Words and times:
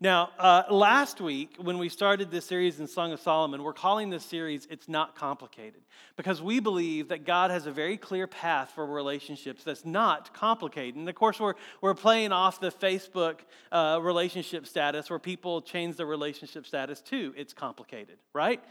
Now, 0.00 0.30
uh, 0.38 0.62
last 0.70 1.20
week, 1.20 1.56
when 1.60 1.76
we 1.76 1.88
started 1.88 2.30
this 2.30 2.44
series 2.44 2.78
in 2.78 2.86
Song 2.86 3.12
of 3.12 3.18
Solomon, 3.18 3.64
we're 3.64 3.72
calling 3.72 4.10
this 4.10 4.24
series 4.24 4.64
It's 4.70 4.88
Not 4.88 5.16
Complicated 5.16 5.80
because 6.16 6.40
we 6.40 6.60
believe 6.60 7.08
that 7.08 7.24
God 7.24 7.50
has 7.50 7.66
a 7.66 7.72
very 7.72 7.96
clear 7.96 8.28
path 8.28 8.70
for 8.76 8.86
relationships 8.86 9.64
that's 9.64 9.84
not 9.84 10.32
complicated. 10.32 10.94
And 10.94 11.08
of 11.08 11.16
course, 11.16 11.40
we're, 11.40 11.54
we're 11.80 11.94
playing 11.94 12.30
off 12.30 12.60
the 12.60 12.70
Facebook 12.70 13.40
uh, 13.72 13.98
relationship 14.00 14.68
status 14.68 15.10
where 15.10 15.18
people 15.18 15.62
change 15.62 15.96
their 15.96 16.06
relationship 16.06 16.64
status 16.64 17.00
to 17.00 17.34
It's 17.36 17.52
Complicated, 17.52 18.18
right? 18.32 18.62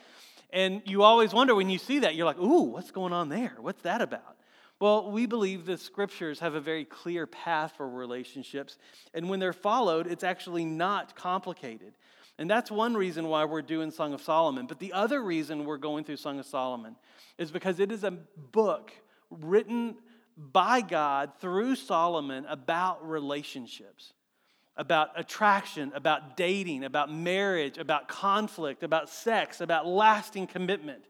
And 0.52 0.82
you 0.86 1.04
always 1.04 1.34
wonder 1.34 1.56
when 1.56 1.70
you 1.70 1.78
see 1.78 2.00
that, 2.00 2.16
you're 2.16 2.26
like, 2.26 2.40
ooh, 2.40 2.64
what's 2.64 2.92
going 2.92 3.12
on 3.12 3.28
there? 3.28 3.58
What's 3.60 3.82
that 3.82 4.02
about? 4.02 4.38
Well, 4.80 5.12
we 5.12 5.26
believe 5.26 5.66
the 5.66 5.78
scriptures 5.78 6.40
have 6.40 6.54
a 6.54 6.62
very 6.62 6.86
clear 6.86 7.26
path 7.26 7.74
for 7.78 7.90
relationships, 7.90 8.78
and 9.14 9.28
when 9.28 9.40
they're 9.40 9.54
followed, 9.54 10.06
it's 10.06 10.24
actually 10.24 10.66
not 10.66 11.16
complicated. 11.16 11.94
And 12.38 12.48
that's 12.48 12.70
one 12.70 12.94
reason 12.94 13.28
why 13.28 13.46
we're 13.46 13.64
doing 13.64 13.90
Song 13.90 14.14
of 14.14 14.22
Solomon. 14.22 14.68
But 14.68 14.80
the 14.80 14.94
other 14.94 15.24
reason 15.24 15.66
we're 15.66 15.78
going 15.78 16.04
through 16.04 16.18
Song 16.18 16.38
of 16.40 16.46
Solomon 16.46 16.96
is 17.40 17.50
because 17.50 17.80
it 17.80 17.92
is 17.92 18.04
a 18.04 18.12
book 18.12 18.92
written 19.32 19.96
by 20.38 20.82
God 20.82 21.32
through 21.40 21.76
Solomon 21.76 22.46
about 22.48 23.08
relationships, 23.10 24.14
about 24.76 25.10
attraction, 25.16 25.92
about 25.96 26.38
dating, 26.38 26.84
about 26.84 27.12
marriage, 27.12 27.80
about 27.80 28.08
conflict, 28.08 28.84
about 28.84 29.10
sex, 29.10 29.60
about 29.60 29.88
lasting 29.88 30.46
commitment. 30.46 31.04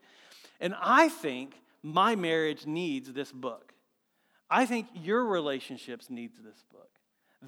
And 0.62 0.74
I 0.82 1.10
think 1.10 1.60
my 1.84 2.16
marriage 2.16 2.66
needs 2.66 3.12
this 3.14 3.32
book. 3.32 3.74
I 4.50 4.66
think 4.66 4.88
your 4.94 5.26
relationships 5.26 6.10
needs 6.10 6.38
this 6.38 6.64
book. 6.72 6.90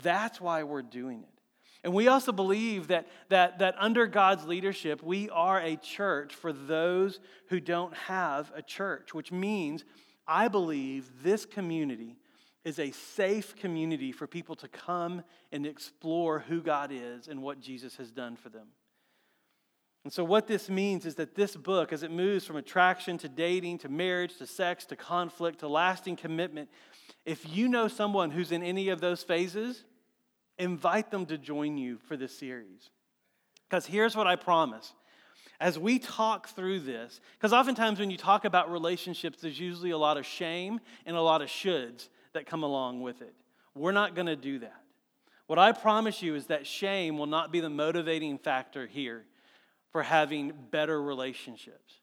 That's 0.03 0.39
why 0.39 0.63
we're 0.63 0.81
doing 0.81 1.23
it. 1.23 1.39
And 1.83 1.93
we 1.93 2.09
also 2.09 2.31
believe 2.31 2.87
that, 2.87 3.07
that, 3.29 3.59
that 3.59 3.75
under 3.77 4.05
God's 4.05 4.45
leadership, 4.45 5.01
we 5.01 5.29
are 5.29 5.61
a 5.61 5.77
church 5.77 6.35
for 6.35 6.51
those 6.51 7.19
who 7.47 7.61
don't 7.61 7.95
have 7.95 8.51
a 8.53 8.61
church, 8.61 9.13
which 9.13 9.31
means 9.31 9.85
I 10.27 10.49
believe 10.49 11.09
this 11.23 11.45
community 11.45 12.17
is 12.65 12.79
a 12.79 12.91
safe 12.91 13.55
community 13.55 14.11
for 14.11 14.27
people 14.27 14.55
to 14.57 14.67
come 14.67 15.23
and 15.51 15.65
explore 15.65 16.39
who 16.39 16.61
God 16.61 16.91
is 16.91 17.29
and 17.29 17.41
what 17.41 17.61
Jesus 17.61 17.95
has 17.95 18.11
done 18.11 18.35
for 18.35 18.49
them. 18.49 18.67
And 20.03 20.13
so, 20.13 20.23
what 20.23 20.47
this 20.47 20.69
means 20.69 21.05
is 21.05 21.15
that 21.15 21.35
this 21.35 21.55
book, 21.55 21.91
as 21.91 22.03
it 22.03 22.11
moves 22.11 22.45
from 22.45 22.55
attraction 22.55 23.17
to 23.17 23.27
dating 23.27 23.79
to 23.79 23.89
marriage 23.89 24.37
to 24.37 24.47
sex 24.47 24.85
to 24.85 24.95
conflict 24.95 25.59
to 25.59 25.67
lasting 25.67 26.15
commitment, 26.15 26.69
if 27.25 27.47
you 27.53 27.67
know 27.67 27.87
someone 27.87 28.31
who's 28.31 28.51
in 28.51 28.63
any 28.63 28.89
of 28.89 29.01
those 29.01 29.23
phases, 29.23 29.83
invite 30.57 31.11
them 31.11 31.25
to 31.25 31.37
join 31.37 31.77
you 31.77 31.97
for 32.07 32.15
this 32.15 32.37
series. 32.37 32.89
Because 33.69 33.85
here's 33.85 34.15
what 34.15 34.25
I 34.25 34.35
promise. 34.35 34.93
As 35.59 35.77
we 35.77 35.99
talk 35.99 36.47
through 36.49 36.79
this, 36.79 37.19
because 37.37 37.51
oftentimes 37.51 37.99
when 37.99 38.09
you 38.09 38.17
talk 38.17 38.45
about 38.45 38.71
relationships, 38.71 39.41
there's 39.41 39.59
usually 39.59 39.91
a 39.91 39.97
lot 39.97 40.17
of 40.17 40.25
shame 40.25 40.79
and 41.05 41.17
a 41.17 41.21
lot 41.21 41.41
of 41.41 41.49
shoulds 41.49 42.07
that 42.31 42.45
come 42.45 42.63
along 42.63 43.01
with 43.01 43.21
it. 43.21 43.33
We're 43.75 43.91
not 43.91 44.15
going 44.15 44.27
to 44.27 44.37
do 44.37 44.59
that. 44.59 44.81
What 45.47 45.59
I 45.59 45.73
promise 45.73 46.21
you 46.21 46.35
is 46.35 46.45
that 46.47 46.65
shame 46.65 47.17
will 47.17 47.27
not 47.27 47.51
be 47.51 47.59
the 47.59 47.69
motivating 47.69 48.37
factor 48.37 48.87
here 48.87 49.25
for 49.91 50.03
having 50.03 50.53
better 50.71 51.01
relationships. 51.01 51.93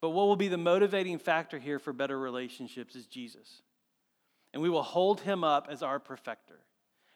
But 0.00 0.10
what 0.10 0.26
will 0.26 0.36
be 0.36 0.48
the 0.48 0.56
motivating 0.56 1.18
factor 1.18 1.58
here 1.58 1.78
for 1.78 1.92
better 1.92 2.18
relationships 2.18 2.96
is 2.96 3.06
Jesus. 3.06 3.62
And 4.52 4.62
we 4.62 4.70
will 4.70 4.82
hold 4.82 5.20
him 5.20 5.44
up 5.44 5.68
as 5.70 5.82
our 5.82 5.98
perfecter. 5.98 6.60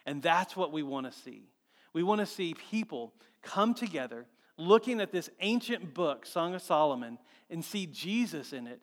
And 0.06 0.22
that's 0.22 0.56
what 0.56 0.72
we 0.72 0.82
want 0.82 1.10
to 1.10 1.12
see. 1.12 1.48
We 1.92 2.02
want 2.02 2.20
to 2.20 2.26
see 2.26 2.54
people 2.70 3.14
come 3.42 3.74
together 3.74 4.26
looking 4.56 5.00
at 5.00 5.12
this 5.12 5.30
ancient 5.40 5.94
book, 5.94 6.26
Song 6.26 6.54
of 6.54 6.62
Solomon, 6.62 7.18
and 7.50 7.64
see 7.64 7.86
Jesus 7.86 8.52
in 8.52 8.66
it 8.66 8.80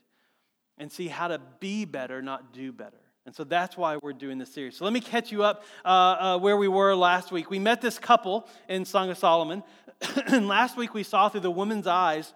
and 0.78 0.92
see 0.92 1.08
how 1.08 1.28
to 1.28 1.40
be 1.60 1.86
better, 1.86 2.22
not 2.22 2.54
do 2.54 2.72
better. 2.72 2.98
And 3.26 3.36
so 3.36 3.44
that's 3.44 3.78
why 3.78 3.98
we're 3.98 4.14
doing 4.14 4.40
this 4.40 4.52
series. 4.52 4.78
So 4.78 4.84
let 4.84 4.94
me 4.94 5.00
catch 5.00 5.32
you 5.32 5.44
up 5.44 5.64
uh, 5.86 5.88
uh, 5.88 6.38
where 6.40 6.58
we 6.58 6.68
were 6.68 6.96
last 6.96 7.32
week. 7.32 7.52
We 7.52 7.60
met 7.60 7.80
this 7.80 8.00
couple 8.00 8.48
in 8.68 8.84
Song 8.84 9.12
of 9.12 9.18
Solomon. 9.18 9.64
and 10.28 10.48
last 10.48 10.78
week 10.78 10.94
we 10.94 11.04
saw 11.04 11.30
through 11.30 11.42
the 11.42 11.52
woman's 11.52 11.88
eyes 11.88 12.34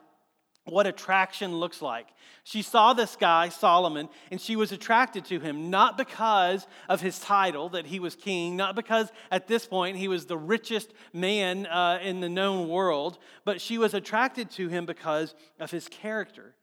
what 0.66 0.88
attraction 0.88 1.58
looks 1.58 1.82
like. 1.82 2.08
She 2.44 2.64
saw 2.64 2.94
this 2.94 3.16
guy, 3.16 3.50
Solomon, 3.50 4.10
and 4.32 4.42
she 4.42 4.56
was 4.56 4.72
attracted 4.72 5.26
to 5.26 5.40
him, 5.40 5.70
not 5.70 5.96
because 5.96 6.66
of 6.90 7.02
his 7.02 7.20
title, 7.20 7.70
that 7.70 7.86
he 7.86 8.00
was 8.00 8.16
king, 8.16 8.56
not 8.56 8.76
because 8.76 9.12
at 9.30 9.48
this 9.48 9.68
point 9.68 9.98
he 9.98 10.08
was 10.08 10.26
the 10.26 10.38
richest 10.38 10.92
man 11.14 11.68
uh, 11.68 12.00
in 12.02 12.20
the 12.20 12.30
known 12.30 12.68
world, 12.68 13.20
but 13.46 13.62
she 13.62 13.78
was 13.78 13.94
attracted 13.94 14.50
to 14.52 14.68
him 14.68 14.88
because 14.88 15.36
of 15.60 15.70
his 15.70 15.88
character, 15.88 16.56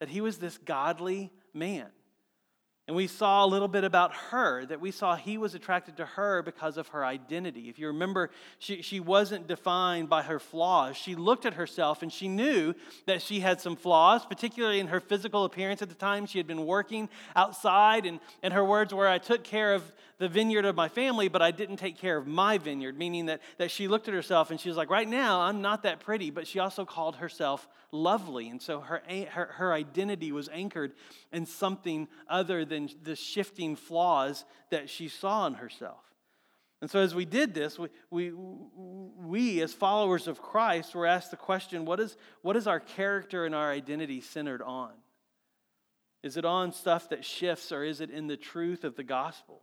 that 0.00 0.08
he 0.08 0.20
was 0.20 0.38
this 0.38 0.58
godly 0.58 1.32
man. 1.52 1.86
And 2.86 2.94
we 2.94 3.06
saw 3.06 3.46
a 3.46 3.48
little 3.48 3.68
bit 3.68 3.82
about 3.82 4.12
her, 4.12 4.66
that 4.66 4.78
we 4.78 4.90
saw 4.90 5.16
he 5.16 5.38
was 5.38 5.54
attracted 5.54 5.96
to 5.96 6.04
her 6.04 6.42
because 6.42 6.76
of 6.76 6.88
her 6.88 7.02
identity. 7.02 7.70
If 7.70 7.78
you 7.78 7.86
remember, 7.86 8.30
she, 8.58 8.82
she 8.82 9.00
wasn't 9.00 9.46
defined 9.46 10.10
by 10.10 10.22
her 10.22 10.38
flaws. 10.38 10.94
She 10.94 11.14
looked 11.14 11.46
at 11.46 11.54
herself 11.54 12.02
and 12.02 12.12
she 12.12 12.28
knew 12.28 12.74
that 13.06 13.22
she 13.22 13.40
had 13.40 13.58
some 13.58 13.74
flaws, 13.74 14.26
particularly 14.26 14.80
in 14.80 14.88
her 14.88 15.00
physical 15.00 15.46
appearance 15.46 15.80
at 15.80 15.88
the 15.88 15.94
time. 15.94 16.26
She 16.26 16.38
had 16.38 16.46
been 16.46 16.66
working 16.66 17.08
outside, 17.34 18.04
and, 18.04 18.20
and 18.42 18.52
her 18.52 18.64
words 18.64 18.92
were, 18.92 19.08
I 19.08 19.16
took 19.16 19.44
care 19.44 19.72
of 19.72 19.90
the 20.18 20.28
vineyard 20.28 20.66
of 20.66 20.76
my 20.76 20.88
family, 20.88 21.28
but 21.28 21.40
I 21.40 21.52
didn't 21.52 21.78
take 21.78 21.96
care 21.96 22.18
of 22.18 22.26
my 22.26 22.58
vineyard, 22.58 22.98
meaning 22.98 23.26
that, 23.26 23.40
that 23.56 23.70
she 23.70 23.88
looked 23.88 24.08
at 24.08 24.14
herself 24.14 24.50
and 24.50 24.60
she 24.60 24.68
was 24.68 24.76
like, 24.76 24.90
Right 24.90 25.08
now, 25.08 25.40
I'm 25.40 25.62
not 25.62 25.84
that 25.84 26.00
pretty, 26.00 26.30
but 26.30 26.46
she 26.46 26.58
also 26.58 26.84
called 26.84 27.16
herself 27.16 27.66
lovely. 27.94 28.48
And 28.48 28.60
so 28.60 28.80
her, 28.80 29.02
her, 29.08 29.46
her 29.54 29.72
identity 29.72 30.32
was 30.32 30.48
anchored 30.52 30.92
in 31.32 31.46
something 31.46 32.08
other 32.28 32.64
than 32.64 32.90
the 33.02 33.16
shifting 33.16 33.76
flaws 33.76 34.44
that 34.70 34.90
she 34.90 35.08
saw 35.08 35.46
in 35.46 35.54
herself. 35.54 36.02
And 36.80 36.90
so, 36.90 36.98
as 36.98 37.14
we 37.14 37.24
did 37.24 37.54
this, 37.54 37.78
we, 37.78 37.88
we, 38.10 38.32
we, 38.34 39.62
as 39.62 39.72
followers 39.72 40.28
of 40.28 40.42
Christ, 40.42 40.94
were 40.94 41.06
asked 41.06 41.30
the 41.30 41.36
question 41.36 41.86
what 41.86 41.98
is, 41.98 42.14
what 42.42 42.56
is 42.56 42.66
our 42.66 42.80
character 42.80 43.46
and 43.46 43.54
our 43.54 43.70
identity 43.70 44.20
centered 44.20 44.60
on? 44.60 44.90
Is 46.22 46.36
it 46.36 46.44
on 46.44 46.72
stuff 46.72 47.08
that 47.08 47.24
shifts, 47.24 47.72
or 47.72 47.84
is 47.84 48.02
it 48.02 48.10
in 48.10 48.26
the 48.26 48.36
truth 48.36 48.84
of 48.84 48.96
the 48.96 49.04
gospel? 49.04 49.62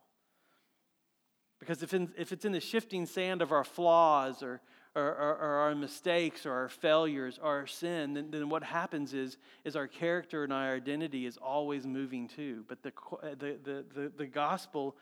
Because 1.60 1.84
if, 1.84 1.94
in, 1.94 2.12
if 2.18 2.32
it's 2.32 2.46
in 2.46 2.54
the 2.54 2.60
shifting 2.60 3.06
sand 3.06 3.44
of 3.44 3.52
our 3.52 3.64
flaws 3.64 4.42
or, 4.42 4.62
or, 4.96 5.04
or, 5.04 5.38
or, 5.38 5.54
our 5.62 5.76
mistakes 5.76 6.46
or 6.46 6.52
our 6.52 6.68
failures 6.70 7.40
or 7.42 7.60
our 7.60 7.68
sin, 7.68 8.14
then, 8.14 8.30
then 8.30 8.50
what 8.50 8.64
happens 8.64 9.14
is, 9.14 9.38
is 9.64 9.76
our 9.76 9.88
character 9.88 10.44
and 10.44 10.52
our 10.52 10.76
identity 10.76 11.26
is 11.26 11.38
always 11.38 11.86
moving 11.86 12.28
too. 12.28 12.66
But 12.68 12.84
the, 12.84 12.92
uh, 13.24 13.30
the, 13.30 13.58
the, 13.64 13.86
the, 13.94 14.12
the 14.18 14.26
gospel 14.26 14.98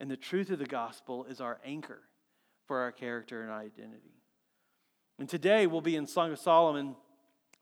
and 0.00 0.10
the 0.10 0.16
truth 0.16 0.50
of 0.50 0.58
the 0.58 0.66
gospel 0.66 1.24
is 1.24 1.40
our 1.40 1.60
anchor 1.64 2.00
for 2.66 2.80
our 2.80 2.92
character 2.92 3.42
and 3.42 3.52
identity. 3.52 4.14
And 5.18 5.28
today 5.28 5.66
we'll 5.66 5.80
be 5.80 5.96
in 5.96 6.06
Song 6.06 6.32
of 6.32 6.38
Solomon 6.38 6.96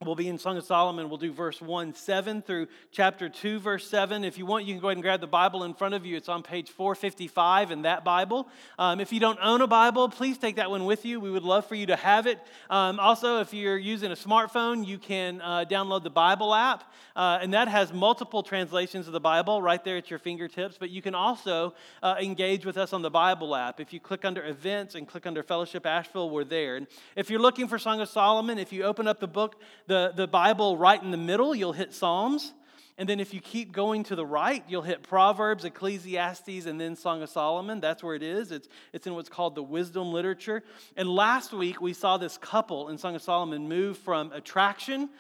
We'll 0.05 0.17
be 0.17 0.29
in 0.29 0.39
Song 0.39 0.57
of 0.57 0.65
Solomon. 0.65 1.09
We'll 1.09 1.19
do 1.19 1.33
verse 1.33 1.61
1 1.61 1.95
7 1.95 2.43
through 2.43 2.67
chapter 2.91 3.29
2, 3.29 3.61
verse 3.61 3.89
7. 3.89 4.25
If 4.25 4.37
you 4.37 4.47
want, 4.47 4.65
you 4.65 4.75
can 4.75 4.81
go 4.81 4.89
ahead 4.89 4.97
and 4.97 5.03
grab 5.03 5.21
the 5.21 5.27
Bible 5.27 5.63
in 5.65 5.75
front 5.75 5.95
of 5.95 6.05
you. 6.05 6.17
It's 6.17 6.29
on 6.29 6.43
page 6.43 6.71
455 6.71 7.71
in 7.71 7.83
that 7.83 8.05
Bible. 8.05 8.49
Um, 8.79 9.01
if 9.01 9.13
you 9.13 9.21
don't 9.21 9.39
own 9.41 9.61
a 9.61 9.67
Bible, 9.67 10.09
please 10.09 10.39
take 10.39 10.57
that 10.57 10.71
one 10.71 10.85
with 10.87 11.05
you. 11.05 11.21
We 11.21 11.31
would 11.31 11.45
love 11.45 11.67
for 11.67 11.77
you 11.77 11.87
to 11.87 11.97
have 11.97 12.27
it. 12.27 12.41
Um, 12.69 12.99
also, 12.99 13.41
if 13.41 13.55
you're 13.55 13.79
using 13.79 14.11
a 14.11 14.17
smartphone, 14.17 14.87
you 14.87 14.99
can 14.99 15.41
uh, 15.41 15.65
download 15.71 16.03
the 16.03 16.11
Bible 16.11 16.55
app, 16.55 16.93
uh, 17.15 17.39
and 17.41 17.55
that 17.55 17.69
has 17.69 17.93
multiple 17.93 18.43
translations 18.43 19.07
of 19.07 19.13
the 19.13 19.21
Bible 19.21 19.63
right 19.63 19.85
there 19.85 19.97
at 19.97 20.11
your 20.11 20.19
fingertips. 20.19 20.77
But 20.79 20.91
you 20.91 21.03
can 21.03 21.15
also 21.15 21.75
uh, 22.03 22.17
engage 22.21 22.67
with 22.67 22.77
us 22.77 22.93
on 22.93 23.03
the 23.03 23.11
Bible 23.11 23.55
app. 23.55 23.79
If 23.79 23.93
you 23.93 24.01
click 24.01 24.25
under 24.25 24.45
events 24.45 24.95
and 24.95 25.07
click 25.07 25.27
under 25.27 25.43
Fellowship 25.43 25.87
Asheville, 25.87 26.31
we're 26.31 26.45
there. 26.45 26.77
And 26.77 26.87
if 27.15 27.31
you're 27.31 27.41
looking 27.41 27.69
for 27.69 27.79
Song 27.79 28.01
of 28.01 28.09
Solomon, 28.09 28.59
if 28.59 28.73
you 28.73 28.83
open 28.83 29.07
up 29.07 29.21
the 29.21 29.29
book, 29.29 29.61
the, 29.93 30.13
the 30.17 30.27
Bible 30.27 30.79
right 30.79 31.01
in 31.03 31.11
the 31.11 31.19
middle, 31.19 31.55
you'll 31.55 31.75
hit 31.75 31.93
Psalms. 31.93 32.55
And 32.97 33.07
then 33.07 33.21
if 33.21 33.35
you 33.35 33.41
keep 33.41 33.73
going 33.73 34.05
to 34.05 34.17
the 34.17 34.25
right, 34.25 34.65
you'll 34.69 34.81
hit 34.81 35.03
Proverbs, 35.03 35.67
Ecclesiastes, 35.67 36.67
and 36.67 36.81
then 36.81 36.97
Song 36.97 37.23
of 37.23 37.29
Solomon. 37.29 37.79
That's 37.81 38.03
where 38.03 38.15
it 38.15 38.23
is. 38.23 38.53
It's, 38.53 38.69
it's 38.95 39.07
in 39.07 39.15
what's 39.15 39.29
called 39.29 39.55
the 39.55 39.63
wisdom 39.63 40.11
literature. 40.11 40.63
And 40.97 41.09
last 41.11 41.53
week, 41.53 41.83
we 41.83 41.93
saw 41.93 42.17
this 42.17 42.39
couple 42.39 42.89
in 42.89 42.97
Song 42.97 43.15
of 43.15 43.21
Solomon 43.21 43.69
move 43.69 43.99
from 43.99 44.33
attraction. 44.33 45.11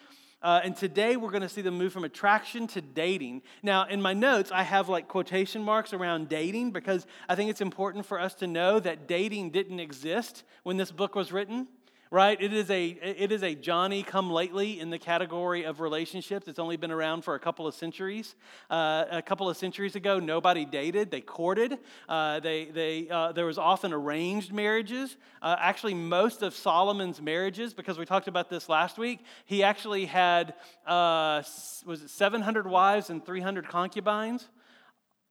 Uh, 0.40 0.60
and 0.64 0.74
today 0.74 1.16
we're 1.16 1.30
going 1.30 1.42
to 1.42 1.48
see 1.50 1.60
them 1.62 1.76
move 1.76 1.92
from 1.92 2.04
attraction 2.04 2.66
to 2.68 2.80
dating. 2.80 3.42
Now, 3.62 3.86
in 3.86 4.00
my 4.00 4.14
notes, 4.14 4.50
I 4.50 4.62
have 4.62 4.88
like 4.88 5.06
quotation 5.06 5.62
marks 5.62 5.92
around 5.92 6.30
dating 6.30 6.70
because 6.70 7.06
I 7.28 7.34
think 7.34 7.50
it's 7.50 7.60
important 7.60 8.06
for 8.06 8.18
us 8.18 8.34
to 8.36 8.46
know 8.46 8.80
that 8.80 9.06
dating 9.06 9.50
didn't 9.50 9.80
exist 9.80 10.44
when 10.62 10.78
this 10.78 10.90
book 10.90 11.14
was 11.14 11.30
written. 11.30 11.68
Right? 12.12 12.38
It 12.42 12.52
is 12.52 12.70
a 12.70 12.88
it 12.88 13.32
is 13.32 13.42
a 13.42 13.54
Johnny 13.54 14.02
come 14.02 14.30
lately 14.30 14.78
in 14.78 14.90
the 14.90 14.98
category 14.98 15.64
of 15.64 15.80
relationships. 15.80 16.46
It's 16.46 16.58
only 16.58 16.76
been 16.76 16.90
around 16.90 17.22
for 17.22 17.34
a 17.34 17.38
couple 17.38 17.66
of 17.66 17.74
centuries. 17.74 18.34
Uh, 18.70 19.06
a 19.10 19.22
couple 19.22 19.48
of 19.48 19.56
centuries 19.56 19.96
ago, 19.96 20.18
nobody 20.18 20.66
dated; 20.66 21.10
they 21.10 21.22
courted. 21.22 21.78
Uh, 22.06 22.38
they 22.40 22.66
they 22.66 23.08
uh, 23.08 23.32
there 23.32 23.46
was 23.46 23.56
often 23.56 23.94
arranged 23.94 24.52
marriages. 24.52 25.16
Uh, 25.40 25.56
actually, 25.58 25.94
most 25.94 26.42
of 26.42 26.54
Solomon's 26.54 27.20
marriages, 27.22 27.72
because 27.72 27.98
we 27.98 28.04
talked 28.04 28.28
about 28.28 28.50
this 28.50 28.68
last 28.68 28.98
week, 28.98 29.20
he 29.46 29.62
actually 29.62 30.04
had 30.04 30.52
uh, 30.86 31.42
was 31.86 32.02
it 32.02 32.10
700 32.10 32.66
wives 32.66 33.08
and 33.08 33.24
300 33.24 33.68
concubines. 33.68 34.50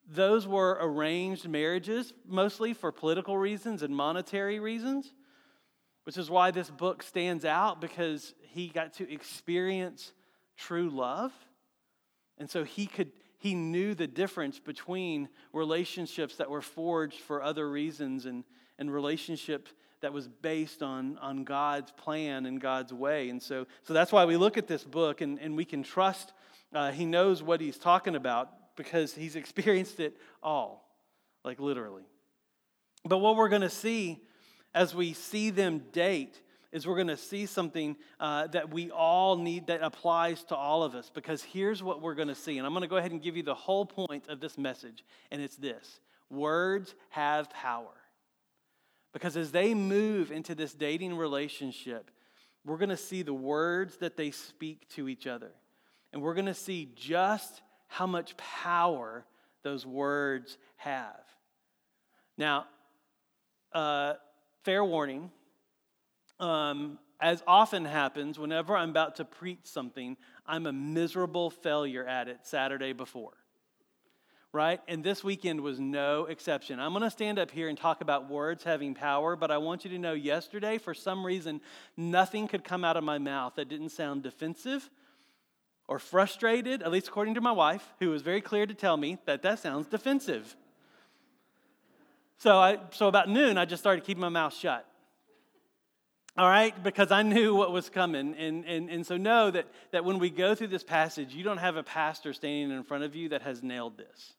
Those 0.08 0.48
were 0.48 0.76
arranged 0.80 1.48
marriages, 1.48 2.12
mostly 2.26 2.74
for 2.74 2.90
political 2.90 3.38
reasons 3.38 3.84
and 3.84 3.94
monetary 3.94 4.58
reasons 4.58 5.12
which 6.04 6.16
is 6.16 6.30
why 6.30 6.50
this 6.50 6.70
book 6.70 7.02
stands 7.02 7.44
out 7.44 7.80
because 7.80 8.34
he 8.40 8.68
got 8.68 8.94
to 8.94 9.12
experience 9.12 10.12
true 10.56 10.90
love. 10.90 11.32
And 12.38 12.50
so 12.50 12.64
he 12.64 12.86
could 12.86 13.12
he 13.38 13.56
knew 13.56 13.92
the 13.94 14.06
difference 14.06 14.60
between 14.60 15.28
relationships 15.52 16.36
that 16.36 16.48
were 16.48 16.62
forged 16.62 17.18
for 17.18 17.42
other 17.42 17.68
reasons 17.68 18.24
and, 18.24 18.44
and 18.78 18.92
relationships 18.92 19.72
that 20.00 20.12
was 20.12 20.28
based 20.28 20.80
on, 20.80 21.18
on 21.18 21.42
God's 21.42 21.90
plan 21.90 22.46
and 22.46 22.60
God's 22.60 22.92
way. 22.92 23.30
And 23.30 23.42
so, 23.42 23.66
so 23.82 23.92
that's 23.92 24.12
why 24.12 24.26
we 24.26 24.36
look 24.36 24.58
at 24.58 24.68
this 24.68 24.84
book 24.84 25.22
and, 25.22 25.40
and 25.40 25.56
we 25.56 25.64
can 25.64 25.82
trust 25.82 26.32
uh, 26.72 26.90
he 26.90 27.04
knows 27.04 27.42
what 27.42 27.60
he's 27.60 27.78
talking 27.78 28.14
about 28.14 28.76
because 28.76 29.14
he's 29.14 29.36
experienced 29.36 30.00
it 30.00 30.16
all, 30.42 30.88
like 31.44 31.60
literally. 31.60 32.04
But 33.04 33.18
what 33.18 33.36
we're 33.36 33.48
going 33.48 33.62
to 33.62 33.70
see 33.70 34.20
as 34.74 34.94
we 34.94 35.12
see 35.12 35.50
them 35.50 35.82
date 35.92 36.40
is 36.72 36.86
we're 36.86 36.96
going 36.96 37.08
to 37.08 37.16
see 37.16 37.44
something 37.44 37.96
uh, 38.18 38.46
that 38.48 38.72
we 38.72 38.90
all 38.90 39.36
need 39.36 39.66
that 39.66 39.82
applies 39.82 40.42
to 40.44 40.56
all 40.56 40.82
of 40.82 40.94
us. 40.94 41.10
Because 41.12 41.42
here's 41.42 41.82
what 41.82 42.00
we're 42.00 42.14
going 42.14 42.28
to 42.28 42.34
see 42.34 42.58
and 42.58 42.66
i'm 42.66 42.72
going 42.72 42.82
to 42.82 42.88
go 42.88 42.96
ahead 42.96 43.12
and 43.12 43.22
give 43.22 43.36
you 43.36 43.42
the 43.42 43.54
whole 43.54 43.84
point 43.84 44.26
of 44.28 44.40
this 44.40 44.56
message 44.58 45.04
and 45.30 45.40
it's 45.40 45.56
this. 45.56 46.00
Words 46.30 46.94
have 47.10 47.50
power. 47.50 47.92
Because 49.12 49.36
as 49.36 49.52
they 49.52 49.74
move 49.74 50.32
into 50.32 50.54
this 50.54 50.72
dating 50.72 51.16
relationship 51.16 52.10
we're 52.64 52.78
going 52.78 52.88
to 52.88 52.96
see 52.96 53.22
the 53.22 53.34
words 53.34 53.96
that 53.96 54.16
they 54.16 54.30
speak 54.30 54.88
to 54.90 55.08
each 55.08 55.26
other. 55.26 55.50
And 56.12 56.22
we're 56.22 56.34
going 56.34 56.46
to 56.46 56.54
see 56.54 56.92
just 56.94 57.60
how 57.88 58.06
much 58.06 58.36
power 58.36 59.24
those 59.64 59.84
words 59.84 60.56
have. 60.76 61.20
Now 62.38 62.66
uh, 63.72 64.14
fair 64.62 64.84
warning. 64.84 65.30
Um, 66.40 66.98
as 67.20 67.42
often 67.46 67.84
happens, 67.84 68.38
whenever 68.38 68.76
I'm 68.76 68.90
about 68.90 69.16
to 69.16 69.24
preach 69.24 69.60
something, 69.62 70.16
I'm 70.44 70.66
a 70.66 70.72
miserable 70.72 71.50
failure 71.50 72.04
at 72.04 72.28
it 72.28 72.40
Saturday 72.42 72.92
before. 72.92 73.32
Right? 74.52 74.80
And 74.86 75.02
this 75.02 75.24
weekend 75.24 75.62
was 75.62 75.80
no 75.80 76.26
exception. 76.26 76.78
I'm 76.78 76.92
going 76.92 77.04
to 77.04 77.10
stand 77.10 77.38
up 77.38 77.50
here 77.50 77.68
and 77.68 77.78
talk 77.78 78.02
about 78.02 78.28
words 78.28 78.64
having 78.64 78.94
power, 78.94 79.34
but 79.34 79.50
I 79.50 79.58
want 79.58 79.84
you 79.84 79.90
to 79.92 79.98
know 79.98 80.12
yesterday, 80.12 80.76
for 80.76 80.92
some 80.92 81.24
reason, 81.24 81.60
nothing 81.96 82.48
could 82.48 82.64
come 82.64 82.84
out 82.84 82.98
of 82.98 83.04
my 83.04 83.18
mouth 83.18 83.54
that 83.54 83.68
didn't 83.68 83.90
sound 83.90 84.24
defensive 84.24 84.90
or 85.88 85.98
frustrated, 85.98 86.82
at 86.82 86.90
least 86.90 87.08
according 87.08 87.34
to 87.34 87.40
my 87.40 87.52
wife, 87.52 87.94
who 87.98 88.10
was 88.10 88.20
very 88.20 88.40
clear 88.40 88.66
to 88.66 88.74
tell 88.74 88.96
me 88.96 89.18
that 89.26 89.42
that 89.42 89.58
sounds 89.58 89.86
defensive. 89.86 90.54
So, 92.42 92.58
I, 92.58 92.80
so 92.90 93.06
about 93.06 93.28
noon, 93.28 93.56
I 93.56 93.64
just 93.66 93.80
started 93.80 94.02
keeping 94.02 94.20
my 94.20 94.28
mouth 94.28 94.52
shut. 94.52 94.84
All 96.36 96.48
right, 96.48 96.74
because 96.82 97.12
I 97.12 97.22
knew 97.22 97.54
what 97.54 97.70
was 97.70 97.88
coming. 97.88 98.34
And, 98.36 98.64
and, 98.64 98.90
and 98.90 99.06
so 99.06 99.16
know 99.16 99.52
that, 99.52 99.68
that 99.92 100.04
when 100.04 100.18
we 100.18 100.28
go 100.28 100.56
through 100.56 100.66
this 100.66 100.82
passage, 100.82 101.32
you 101.34 101.44
don't 101.44 101.58
have 101.58 101.76
a 101.76 101.84
pastor 101.84 102.32
standing 102.32 102.76
in 102.76 102.82
front 102.82 103.04
of 103.04 103.14
you 103.14 103.28
that 103.28 103.42
has 103.42 103.62
nailed 103.62 103.96
this, 103.96 104.32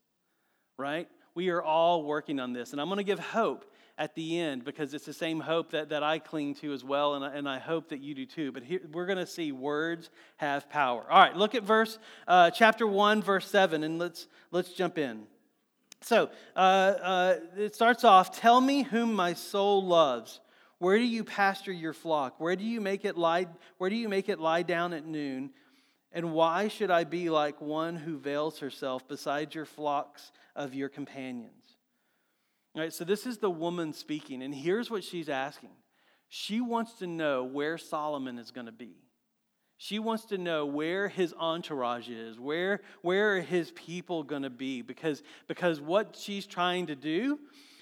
right? 0.78 1.08
We 1.34 1.48
are 1.48 1.64
all 1.64 2.04
working 2.04 2.42
on 2.42 2.52
this. 2.52 2.74
And 2.74 2.82
I'm 2.82 2.88
going 2.88 2.98
to 2.98 3.06
give 3.06 3.20
hope 3.20 3.72
at 3.98 4.16
the 4.16 4.38
end 4.38 4.66
because 4.66 4.94
it's 4.94 5.06
the 5.06 5.14
same 5.14 5.40
hope 5.40 5.72
that, 5.72 5.88
that 5.88 6.04
I 6.04 6.20
cling 6.20 6.56
to 6.56 6.74
as 6.74 6.84
well, 6.84 7.14
and 7.14 7.24
I, 7.24 7.34
and 7.34 7.48
I 7.48 7.60
hope 7.60 7.88
that 7.88 8.02
you 8.02 8.14
do 8.14 8.26
too. 8.26 8.52
But 8.52 8.64
here, 8.64 8.82
we're 8.92 9.06
going 9.06 9.18
to 9.18 9.26
see 9.26 9.54
words 9.54 10.10
have 10.36 10.70
power. 10.70 11.06
All 11.10 11.22
right, 11.22 11.38
look 11.38 11.56
at 11.56 11.64
verse, 11.64 11.98
uh, 12.28 12.52
chapter 12.52 12.86
1, 12.86 13.22
verse 13.22 13.50
7, 13.50 13.82
and 13.82 13.98
let's, 13.98 14.28
let's 14.52 14.74
jump 14.74 14.98
in. 14.98 15.26
So 16.04 16.30
uh, 16.56 16.60
uh, 16.60 17.36
it 17.58 17.76
starts 17.76 18.04
off 18.04 18.38
Tell 18.38 18.60
me 18.60 18.84
whom 18.84 19.14
my 19.14 19.34
soul 19.34 19.84
loves. 19.86 20.40
Where 20.80 20.98
do 20.98 21.06
you 21.06 21.24
pasture 21.24 21.72
your 21.72 21.94
flock? 21.94 22.40
Where 22.40 22.58
do 22.58 22.66
you 22.66 22.82
make 22.82 23.06
it 23.06 23.18
lie, 23.18 23.48
where 23.78 23.90
do 23.90 23.96
you 23.96 24.10
make 24.10 24.28
it 24.28 24.40
lie 24.40 24.64
down 24.64 24.92
at 24.94 25.06
noon? 25.06 25.52
And 26.12 26.34
why 26.34 26.68
should 26.68 26.92
I 26.92 27.06
be 27.06 27.30
like 27.30 27.62
one 27.62 27.96
who 27.96 28.18
veils 28.18 28.60
herself 28.60 29.08
beside 29.08 29.56
your 29.56 29.66
flocks 29.66 30.32
of 30.56 30.76
your 30.76 30.90
companions? 30.90 31.78
All 32.76 32.82
right, 32.82 32.94
so 32.94 33.06
this 33.06 33.26
is 33.26 33.38
the 33.38 33.50
woman 33.50 33.94
speaking, 33.94 34.44
and 34.44 34.54
here's 34.54 34.92
what 34.92 35.04
she's 35.04 35.30
asking. 35.30 35.70
She 36.28 36.60
wants 36.60 36.94
to 36.96 37.08
know 37.08 37.44
where 37.44 37.78
Solomon 37.78 38.38
is 38.38 38.52
going 38.52 38.66
to 38.66 38.72
be. 38.72 39.03
She 39.84 40.00
wants 40.00 40.24
to 40.28 40.38
know 40.38 40.66
where 40.66 41.10
his 41.10 41.34
entourage 41.38 42.08
is, 42.08 42.40
where, 42.40 42.80
where 43.02 43.36
are 43.36 43.42
his 43.42 43.72
people 43.72 44.24
going 44.24 44.44
to 44.44 44.50
be? 44.50 44.82
Because, 44.82 45.22
because 45.50 45.82
what 45.82 46.16
she's 46.18 46.46
trying 46.46 46.88
to 46.88 46.96
do 46.96 47.38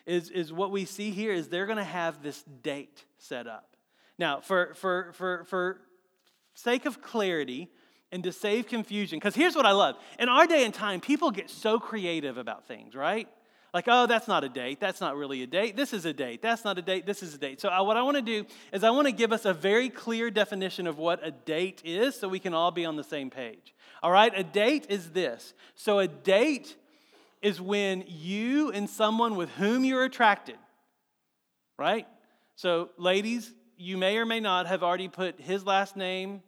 is, 0.08 0.32
is 0.32 0.52
what 0.52 0.72
we 0.72 0.86
see 0.86 1.12
here 1.12 1.32
is 1.32 1.48
they're 1.48 1.68
going 1.68 1.78
to 1.78 1.84
have 1.84 2.24
this 2.24 2.42
date 2.64 3.06
set 3.20 3.46
up. 3.46 3.76
Now, 4.18 4.40
for, 4.40 4.74
for, 4.74 5.12
for, 5.14 5.44
for 5.44 5.82
sake 6.56 6.88
of 6.88 7.04
clarity 7.04 7.70
and 8.12 8.24
to 8.24 8.32
save 8.32 8.68
confusion, 8.68 9.20
because 9.20 9.36
here's 9.36 9.56
what 9.56 9.68
I 9.68 9.72
love. 9.72 9.96
In 10.18 10.28
our 10.28 10.48
day 10.48 10.66
and 10.66 10.74
time, 10.74 11.02
people 11.02 11.30
get 11.30 11.52
so 11.52 11.80
creative 11.80 12.36
about 12.36 12.68
things, 12.68 12.96
right? 12.96 13.28
Like, 13.74 13.86
oh, 13.88 14.06
that's 14.06 14.28
not 14.28 14.44
a 14.44 14.50
date. 14.50 14.82
That's 14.82 15.00
not 15.00 15.16
really 15.16 15.44
a 15.44 15.48
date. 15.48 15.78
This 15.78 15.94
is 15.94 16.06
a 16.06 16.12
date. 16.12 16.42
That's 16.42 16.66
not 16.66 16.78
a 16.78 16.82
date. 16.82 17.06
This 17.06 17.24
is 17.24 17.34
a 17.34 17.38
date. 17.38 17.62
So, 17.62 17.70
uh, 17.70 17.82
what 17.84 17.96
I 17.96 18.02
want 18.02 18.18
to 18.18 18.22
do 18.22 18.46
is 18.74 18.84
I 18.84 18.90
want 18.90 19.08
to 19.08 19.14
give 19.14 19.32
us 19.32 19.46
a 19.46 19.54
very 19.54 19.90
clear 19.90 20.30
definition 20.30 20.88
of 20.88 20.98
what 20.98 21.26
a 21.26 21.32
date 21.32 21.82
is 21.86 22.16
so 22.16 22.28
we 22.28 22.40
can 22.40 22.54
all 22.54 22.72
be 22.72 22.84
on 22.84 22.98
the 22.98 23.04
same 23.04 23.30
page. 23.30 23.74
All 24.04 24.12
right? 24.12 24.34
A 24.36 24.44
date 24.44 24.88
is 24.90 25.12
this. 25.12 25.54
So, 25.76 26.00
a 26.00 26.08
date 26.08 26.76
is 27.42 27.62
when 27.62 28.04
you 28.08 28.72
and 28.72 28.90
someone 28.90 29.36
with 29.36 29.50
whom 29.52 29.86
you're 29.86 30.04
attracted, 30.04 30.58
right? 31.78 32.08
So, 32.56 32.90
ladies, 32.98 33.54
you 33.78 33.98
may 33.98 34.18
or 34.18 34.26
may 34.26 34.42
not 34.42 34.68
have 34.68 34.84
already 34.84 35.08
put 35.08 35.40
his 35.40 35.66
last 35.66 35.96
name 35.96 36.44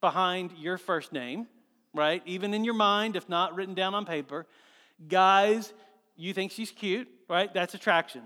behind 0.00 0.52
your 0.58 0.76
first 0.76 1.12
name, 1.12 1.46
right? 1.94 2.20
Even 2.26 2.52
in 2.52 2.64
your 2.64 2.74
mind, 2.74 3.14
if 3.14 3.28
not 3.28 3.54
written 3.54 3.74
down 3.74 3.94
on 3.94 4.04
paper. 4.04 4.46
Guys, 5.08 5.72
you 6.16 6.32
think 6.32 6.52
she's 6.52 6.70
cute, 6.70 7.08
right? 7.28 7.52
That's 7.52 7.74
attraction. 7.74 8.22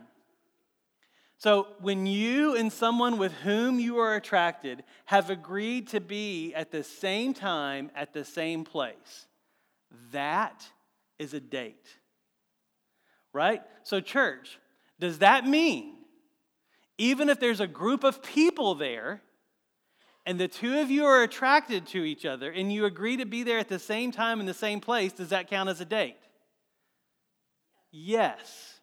So, 1.38 1.69
when 1.81 2.06
you 2.06 2.54
and 2.54 2.70
someone 2.70 3.16
with 3.16 3.32
whom 3.32 3.81
you 3.81 3.98
are 3.98 4.14
attracted 4.14 4.84
have 5.06 5.31
agreed 5.31 5.88
to 5.88 6.00
be 6.00 6.53
at 6.55 6.70
the 6.70 6.84
same 6.84 7.32
time 7.32 7.91
at 7.94 8.12
the 8.12 8.26
same 8.26 8.62
place, 8.62 9.26
that 10.12 10.69
is 11.19 11.32
a 11.32 11.41
date. 11.41 11.96
Right? 13.32 13.62
So, 13.84 14.00
church, 14.00 14.58
does 14.98 15.19
that 15.19 15.46
mean 15.46 15.94
even 16.98 17.31
if 17.31 17.41
there's 17.41 17.60
a 17.60 17.67
group 17.67 18.05
of 18.05 18.22
people 18.22 18.74
there 18.74 19.22
and 20.26 20.38
the 20.38 20.48
two 20.48 20.79
of 20.81 20.91
you 20.91 21.06
are 21.06 21.22
attracted 21.22 21.86
to 21.86 22.05
each 22.05 22.26
other 22.26 22.50
and 22.50 22.70
you 22.70 22.84
agree 22.84 23.17
to 23.17 23.24
be 23.24 23.43
there 23.43 23.58
at 23.58 23.69
the 23.69 23.79
same 23.79 24.12
time 24.12 24.38
in 24.38 24.44
the 24.44 24.53
same 24.53 24.81
place, 24.81 25.15
does 25.15 25.31
that 25.31 25.48
count 25.48 25.70
as 25.70 25.81
a 25.81 25.86
date? 25.86 26.19
Yes. 27.91 28.81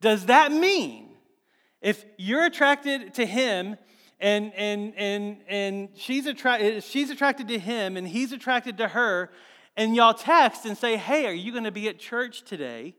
Does 0.00 0.26
that 0.26 0.52
mean 0.52 1.10
if 1.80 2.04
you're 2.16 2.44
attracted 2.44 3.14
to 3.14 3.26
him 3.26 3.76
and, 4.20 4.52
and, 4.54 4.94
and, 4.96 5.38
and 5.48 5.88
she's, 5.96 6.26
attra- 6.26 6.80
she's 6.80 7.10
attracted 7.10 7.48
to 7.48 7.58
him 7.58 7.96
and 7.96 8.06
he's 8.06 8.32
attracted 8.32 8.78
to 8.78 8.88
her, 8.88 9.30
and 9.76 9.94
y'all 9.94 10.14
text 10.14 10.64
and 10.66 10.76
say, 10.76 10.96
Hey, 10.96 11.26
are 11.26 11.32
you 11.32 11.52
going 11.52 11.64
to 11.64 11.70
be 11.70 11.88
at 11.88 11.98
church 11.98 12.42
today? 12.42 12.96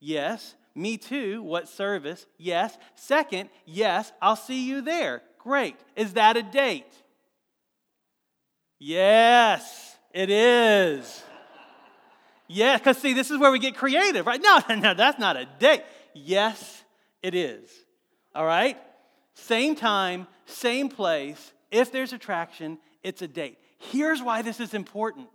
Yes. 0.00 0.54
Me 0.74 0.96
too. 0.96 1.42
What 1.42 1.68
service? 1.68 2.26
Yes. 2.36 2.76
Second, 2.94 3.48
yes, 3.64 4.12
I'll 4.20 4.36
see 4.36 4.66
you 4.68 4.80
there. 4.80 5.22
Great. 5.38 5.76
Is 5.94 6.14
that 6.14 6.36
a 6.36 6.42
date? 6.42 6.92
Yes, 8.78 9.96
it 10.12 10.30
is. 10.30 11.22
Yeah, 12.46 12.76
because 12.76 12.98
see, 12.98 13.14
this 13.14 13.30
is 13.30 13.38
where 13.38 13.50
we 13.50 13.58
get 13.58 13.76
creative, 13.76 14.26
right? 14.26 14.40
No, 14.40 14.60
no, 14.76 14.94
that's 14.94 15.18
not 15.18 15.36
a 15.36 15.46
date. 15.58 15.82
Yes, 16.14 16.84
it 17.22 17.34
is. 17.34 17.70
All 18.34 18.44
right? 18.44 18.78
Same 19.34 19.74
time, 19.74 20.26
same 20.46 20.88
place. 20.88 21.52
If 21.70 21.90
there's 21.90 22.12
attraction, 22.12 22.78
it's 23.02 23.22
a 23.22 23.28
date. 23.28 23.58
Here's 23.78 24.22
why 24.22 24.42
this 24.42 24.60
is 24.60 24.74
important. 24.74 25.28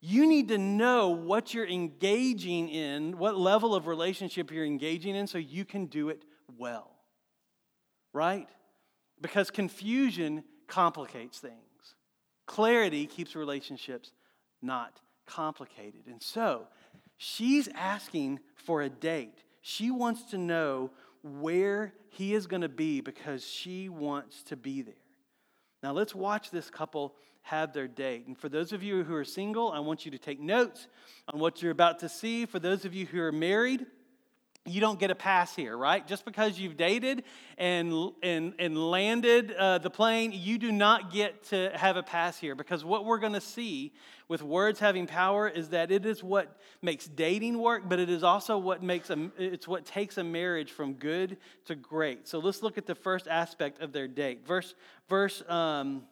You 0.00 0.26
need 0.26 0.48
to 0.48 0.58
know 0.58 1.08
what 1.08 1.54
you're 1.54 1.66
engaging 1.66 2.68
in, 2.68 3.16
what 3.16 3.36
level 3.36 3.74
of 3.74 3.86
relationship 3.86 4.50
you're 4.50 4.66
engaging 4.66 5.16
in, 5.16 5.26
so 5.26 5.38
you 5.38 5.64
can 5.64 5.86
do 5.86 6.10
it 6.10 6.22
well. 6.58 6.90
Right? 8.12 8.46
because 9.24 9.50
confusion 9.50 10.44
complicates 10.66 11.38
things. 11.38 11.54
Clarity 12.46 13.06
keeps 13.06 13.34
relationships 13.34 14.12
not 14.60 15.00
complicated. 15.26 16.02
And 16.06 16.22
so, 16.22 16.66
she's 17.16 17.68
asking 17.74 18.40
for 18.54 18.82
a 18.82 18.88
date. 18.88 19.44
She 19.60 19.90
wants 19.90 20.24
to 20.30 20.38
know 20.38 20.90
where 21.22 21.94
he 22.10 22.34
is 22.34 22.46
going 22.46 22.62
to 22.62 22.68
be 22.68 23.00
because 23.00 23.46
she 23.46 23.88
wants 23.88 24.42
to 24.44 24.56
be 24.56 24.82
there. 24.82 24.94
Now, 25.82 25.92
let's 25.92 26.14
watch 26.14 26.50
this 26.50 26.70
couple 26.70 27.14
have 27.42 27.74
their 27.74 27.88
date. 27.88 28.26
And 28.26 28.38
for 28.38 28.48
those 28.48 28.72
of 28.72 28.82
you 28.82 29.04
who 29.04 29.14
are 29.14 29.24
single, 29.24 29.70
I 29.70 29.78
want 29.78 30.06
you 30.06 30.10
to 30.12 30.18
take 30.18 30.40
notes 30.40 30.88
on 31.28 31.38
what 31.38 31.60
you're 31.60 31.72
about 31.72 31.98
to 31.98 32.08
see. 32.08 32.46
For 32.46 32.58
those 32.58 32.86
of 32.86 32.94
you 32.94 33.04
who 33.04 33.20
are 33.20 33.32
married, 33.32 33.84
you 34.66 34.80
don't 34.80 34.98
get 34.98 35.10
a 35.10 35.14
pass 35.14 35.54
here, 35.54 35.76
right? 35.76 36.06
Just 36.06 36.24
because 36.24 36.58
you've 36.58 36.76
dated 36.76 37.24
and, 37.58 38.12
and, 38.22 38.54
and 38.58 38.90
landed 38.90 39.52
uh, 39.52 39.76
the 39.78 39.90
plane, 39.90 40.32
you 40.32 40.56
do 40.56 40.72
not 40.72 41.12
get 41.12 41.44
to 41.44 41.70
have 41.74 41.98
a 41.98 42.02
pass 42.02 42.38
here 42.38 42.54
because 42.54 42.82
what 42.82 43.04
we're 43.04 43.18
going 43.18 43.34
to 43.34 43.42
see 43.42 43.92
with 44.26 44.42
words 44.42 44.80
having 44.80 45.06
power 45.06 45.46
is 45.46 45.68
that 45.68 45.90
it 45.90 46.06
is 46.06 46.24
what 46.24 46.58
makes 46.80 47.06
dating 47.06 47.58
work, 47.58 47.82
but 47.86 47.98
it 48.00 48.08
is 48.08 48.24
also 48.24 48.56
what 48.56 48.82
makes 48.82 49.10
a, 49.10 49.30
it's 49.36 49.68
what 49.68 49.84
takes 49.84 50.16
a 50.16 50.24
marriage 50.24 50.72
from 50.72 50.94
good 50.94 51.36
to 51.66 51.74
great. 51.74 52.26
So 52.26 52.38
let's 52.38 52.62
look 52.62 52.78
at 52.78 52.86
the 52.86 52.94
first 52.94 53.28
aspect 53.28 53.82
of 53.82 53.92
their 53.92 54.08
date. 54.08 54.46
Verse, 54.46 54.74
verse, 55.10 55.42
um, 55.46 56.04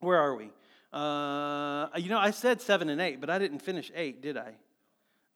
where 0.00 0.18
are 0.18 0.34
we? 0.34 0.50
Uh, 0.92 1.86
you 1.96 2.08
know, 2.08 2.18
I 2.18 2.32
said 2.32 2.60
seven 2.60 2.88
and 2.88 3.00
eight, 3.00 3.20
but 3.20 3.30
I 3.30 3.38
didn't 3.38 3.60
finish 3.60 3.92
eight, 3.94 4.20
did 4.20 4.36
I? 4.36 4.54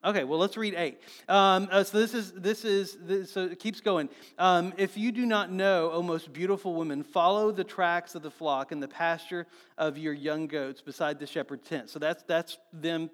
Okay, 0.07 0.23
well, 0.23 0.39
let's 0.39 0.57
read 0.57 0.75
eight. 0.77 1.01
Um, 1.29 1.69
uh, 1.69 1.83
so 1.83 1.99
this 1.99 2.15
is 2.15 2.31
this 2.31 2.65
is 2.65 2.97
this, 3.01 3.33
so 3.33 3.47
it 3.47 3.59
keeps 3.59 3.81
going. 3.81 4.09
Um, 4.39 4.73
if 4.77 4.97
you 4.97 5.11
do 5.11 5.27
not 5.27 5.51
know, 5.51 5.91
O 5.91 6.01
most 6.01 6.33
beautiful 6.33 6.77
women, 6.77 7.03
follow 7.03 7.51
the 7.51 7.65
tracks 7.65 8.15
of 8.15 8.23
the 8.23 8.31
flock 8.31 8.71
and 8.71 8.81
the 8.81 8.87
pasture 8.87 9.49
of 9.77 9.99
your 9.99 10.13
young 10.13 10.47
goats 10.47 10.81
beside 10.81 11.19
the 11.19 11.27
shepherd 11.27 11.65
tent. 11.65 11.91
So 11.91 11.99
that's 11.99 12.23
that's 12.23 12.57
them 12.73 13.11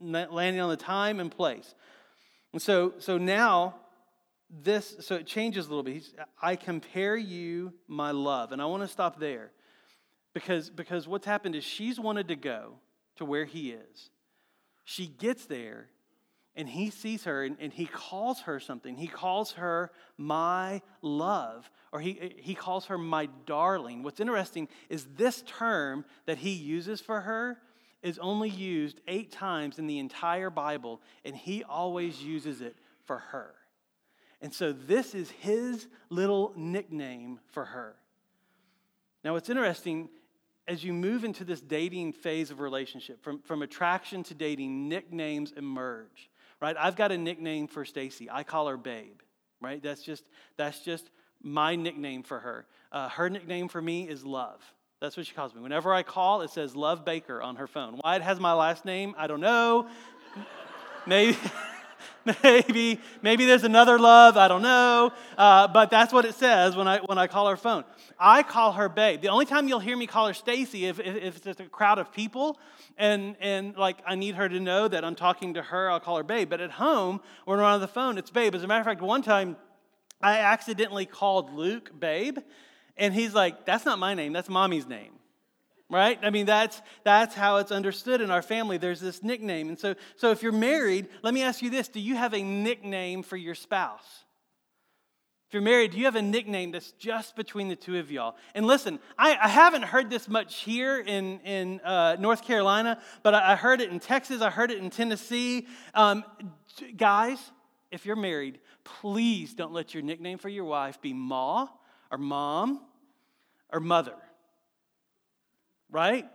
landing 0.00 0.60
on 0.60 0.68
the 0.68 0.76
time 0.76 1.20
and 1.20 1.30
place. 1.30 1.76
And 2.52 2.60
so 2.60 2.94
so 2.98 3.18
now 3.18 3.76
this 4.50 4.96
so 4.98 5.14
it 5.14 5.26
changes 5.28 5.66
a 5.66 5.68
little 5.68 5.84
bit. 5.84 5.94
He's, 5.94 6.12
I 6.42 6.56
compare 6.56 7.16
you, 7.16 7.72
my 7.86 8.10
love, 8.10 8.50
and 8.50 8.60
I 8.60 8.66
want 8.66 8.82
to 8.82 8.88
stop 8.88 9.20
there 9.20 9.52
because 10.34 10.70
because 10.70 11.06
what's 11.06 11.24
happened 11.24 11.54
is 11.54 11.62
she's 11.62 12.00
wanted 12.00 12.26
to 12.28 12.36
go 12.36 12.72
to 13.14 13.24
where 13.24 13.44
he 13.44 13.70
is. 13.70 14.10
She 14.84 15.06
gets 15.06 15.46
there 15.46 15.86
and 16.54 16.68
he 16.68 16.90
sees 16.90 17.24
her 17.24 17.44
and, 17.44 17.56
and, 17.60 17.72
he 17.72 17.86
calls 17.86 18.40
her 18.42 18.60
something. 18.60 18.96
He 18.96 19.06
calls 19.06 19.52
her 19.52 19.90
my 20.18 20.82
love, 21.00 21.70
or 21.92 22.00
he, 22.00 22.34
he 22.36 22.54
calls 22.54 22.86
her 22.86 22.98
my 22.98 23.28
darling. 23.46 24.02
What's 24.02 24.20
interesting 24.20 24.68
is 24.88 25.06
this 25.16 25.42
term 25.46 26.04
that 26.26 26.38
he 26.38 26.50
uses 26.50 27.00
for 27.00 27.22
her 27.22 27.58
is 28.02 28.18
only 28.18 28.50
used 28.50 29.00
eight 29.08 29.32
times 29.32 29.78
in 29.78 29.86
the 29.86 29.98
entire 29.98 30.50
Bible, 30.50 31.00
and 31.24 31.34
he 31.34 31.64
always 31.64 32.22
uses 32.22 32.60
it 32.60 32.76
for 33.04 33.18
her. 33.18 33.54
And 34.40 34.52
so 34.52 34.72
this 34.72 35.14
is 35.14 35.30
his 35.30 35.86
little 36.10 36.52
nickname 36.56 37.38
for 37.52 37.64
her. 37.64 37.94
Now, 39.24 39.34
what's 39.34 39.48
interesting 39.48 40.08
as 40.66 40.84
you 40.84 40.92
move 40.92 41.24
into 41.24 41.44
this 41.44 41.60
dating 41.60 42.12
phase 42.12 42.50
of 42.50 42.60
relationship, 42.60 43.22
from, 43.22 43.40
from 43.40 43.62
attraction 43.62 44.22
to 44.24 44.34
dating, 44.34 44.88
nicknames 44.88 45.52
emerge 45.52 46.30
right? 46.62 46.76
I've 46.78 46.96
got 46.96 47.10
a 47.10 47.18
nickname 47.18 47.66
for 47.66 47.84
Stacy. 47.84 48.30
I 48.30 48.44
call 48.44 48.68
her 48.68 48.76
Babe, 48.76 49.20
right? 49.60 49.82
That's 49.82 50.02
just 50.02 50.24
that's 50.56 50.80
just 50.80 51.10
my 51.42 51.74
nickname 51.74 52.22
for 52.22 52.38
her. 52.38 52.66
Uh, 52.92 53.08
her 53.08 53.28
nickname 53.28 53.68
for 53.68 53.82
me 53.82 54.08
is 54.08 54.24
Love. 54.24 54.62
That's 55.00 55.16
what 55.16 55.26
she 55.26 55.34
calls 55.34 55.52
me. 55.52 55.60
Whenever 55.60 55.92
I 55.92 56.04
call, 56.04 56.42
it 56.42 56.50
says 56.50 56.76
Love 56.76 57.04
Baker 57.04 57.42
on 57.42 57.56
her 57.56 57.66
phone. 57.66 57.98
Why 58.00 58.14
it 58.14 58.22
has 58.22 58.38
my 58.38 58.52
last 58.52 58.84
name, 58.84 59.14
I 59.18 59.26
don't 59.26 59.40
know. 59.40 59.88
Maybe. 61.06 61.36
maybe 62.42 63.00
maybe 63.20 63.46
there's 63.46 63.64
another 63.64 63.98
love 63.98 64.36
i 64.36 64.46
don't 64.48 64.62
know. 64.62 65.12
Uh, 65.36 65.66
but 65.68 65.90
that's 65.90 66.12
what 66.12 66.24
it 66.24 66.34
says 66.34 66.76
when 66.76 66.86
i 66.86 66.98
when 67.00 67.18
i 67.18 67.26
call 67.26 67.48
her 67.48 67.56
phone. 67.56 67.84
I 68.18 68.42
call 68.42 68.72
her 68.72 68.88
babe. 68.88 69.20
The 69.20 69.28
only 69.28 69.46
time 69.46 69.66
you'll 69.66 69.80
hear 69.80 69.96
me 69.96 70.06
call 70.06 70.28
her 70.28 70.34
stacy 70.34 70.86
if, 70.86 71.00
if, 71.00 71.16
if 71.16 71.46
it's 71.46 71.60
a 71.60 71.64
crowd 71.64 71.98
of 71.98 72.12
people 72.12 72.58
and 72.96 73.36
and 73.40 73.76
like 73.76 73.98
i 74.06 74.14
need 74.14 74.34
her 74.36 74.48
to 74.48 74.60
know 74.60 74.88
that 74.88 75.04
i'm 75.04 75.14
talking 75.14 75.54
to 75.54 75.62
her 75.62 75.90
i'll 75.90 76.00
call 76.00 76.16
her 76.16 76.22
babe. 76.22 76.48
But 76.48 76.60
at 76.60 76.72
home 76.72 77.20
when 77.44 77.58
we're 77.58 77.64
on 77.64 77.80
the 77.80 77.88
phone 77.88 78.18
it's 78.18 78.30
babe. 78.30 78.54
As 78.54 78.62
a 78.62 78.66
matter 78.66 78.80
of 78.80 78.86
fact 78.86 79.02
one 79.02 79.22
time 79.22 79.56
i 80.20 80.38
accidentally 80.38 81.06
called 81.06 81.52
luke 81.52 81.90
babe 81.98 82.38
and 82.96 83.14
he's 83.14 83.34
like 83.34 83.64
that's 83.66 83.84
not 83.84 83.98
my 83.98 84.14
name. 84.14 84.32
That's 84.32 84.48
mommy's 84.48 84.86
name 84.86 85.12
right? 85.92 86.18
I 86.22 86.30
mean 86.30 86.46
that's 86.46 86.80
that's 87.04 87.34
how 87.34 87.58
it's 87.58 87.70
understood 87.70 88.20
in 88.20 88.30
our 88.30 88.42
family. 88.42 88.78
There's 88.78 89.00
this 89.00 89.22
nickname. 89.22 89.68
And 89.68 89.78
so 89.78 89.94
so 90.16 90.30
if 90.30 90.42
you're 90.42 90.52
married 90.52 91.08
let 91.22 91.34
me 91.34 91.42
ask 91.42 91.62
you 91.62 91.70
this. 91.70 91.88
Do 91.88 92.00
you 92.00 92.16
have 92.16 92.34
a 92.34 92.42
nickname 92.42 93.22
for 93.22 93.36
your 93.36 93.54
spouse? 93.54 94.24
If 95.48 95.54
you're 95.54 95.62
married 95.62 95.92
do 95.92 95.98
you 95.98 96.06
have 96.06 96.16
a 96.16 96.22
nickname 96.22 96.72
that's 96.72 96.92
just 96.92 97.36
between 97.36 97.68
the 97.68 97.76
two 97.76 97.98
of 97.98 98.10
y'all? 98.10 98.36
And 98.54 98.66
listen 98.66 98.98
i, 99.18 99.36
I 99.40 99.48
haven't 99.48 99.82
heard 99.82 100.08
this 100.08 100.28
much 100.28 100.60
here 100.60 100.98
in 100.98 101.40
in 101.40 101.80
uh, 101.80 102.16
north 102.18 102.42
carolina 102.42 103.00
but 103.22 103.34
I, 103.34 103.52
I, 103.52 103.56
heard 103.56 103.80
it 103.80 103.90
in 103.90 104.00
texas. 104.00 104.40
I 104.40 104.50
heard 104.50 104.70
it 104.70 104.78
in 104.78 104.90
tennessee. 104.90 105.66
Um, 105.94 106.24
guys 106.96 107.38
if 107.90 108.06
you're 108.06 108.16
married 108.16 108.58
please 108.84 109.54
don't 109.54 109.72
let 109.72 109.94
your 109.94 110.02
nickname 110.02 110.38
for 110.38 110.48
your 110.48 110.64
wife 110.64 111.00
be 111.02 111.12
ma 111.12 111.68
or 112.10 112.18
mom 112.18 112.80
or 113.70 113.80
mother 113.80 114.14
right? 115.92 116.26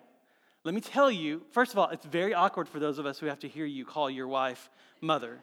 Let 0.64 0.74
me 0.74 0.82
tell 0.82 1.12
you, 1.12 1.42
first 1.52 1.74
of 1.74 1.80
all, 1.80 1.90
it's 1.90 2.06
very 2.06 2.34
awkward 2.34 2.70
for 2.70 2.80
those 2.80 3.00
of 3.00 3.06
us 3.06 3.20
who 3.20 3.26
have 3.26 3.40
to 3.40 3.48
hear 3.48 3.66
you 3.66 3.86
call 3.86 4.10
your 4.10 4.28
wife 4.28 4.70
mother. 5.02 5.40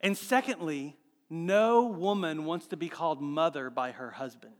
And 0.00 0.16
secondly, 0.16 0.96
no 1.28 1.84
woman 1.84 2.44
wants 2.44 2.66
to 2.68 2.76
be 2.76 2.88
called 2.88 3.22
mother 3.22 3.70
by 3.70 3.92
her 3.92 4.10
husband, 4.10 4.54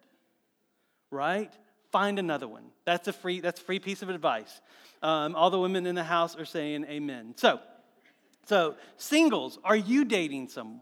right? 1.11 1.53
Find 1.91 2.19
another 2.19 2.47
one. 2.47 2.67
That's 2.85 3.09
a 3.09 3.13
free, 3.13 3.41
that's 3.41 3.61
a 3.61 3.65
free 3.65 3.81
piece 3.81 4.03
of 4.03 4.09
advice. 4.09 4.61
Um, 5.03 5.35
all 5.35 5.51
the 5.51 5.59
women 5.59 5.87
in 5.87 5.95
the 5.95 6.05
house 6.05 6.37
are 6.37 6.45
saying 6.45 6.85
amen. 6.85 7.35
So, 7.37 7.59
so 8.47 8.77
singles, 8.97 9.59
are 9.65 9.77
you 9.77 10.05
dating 10.05 10.49
someone? 10.49 10.81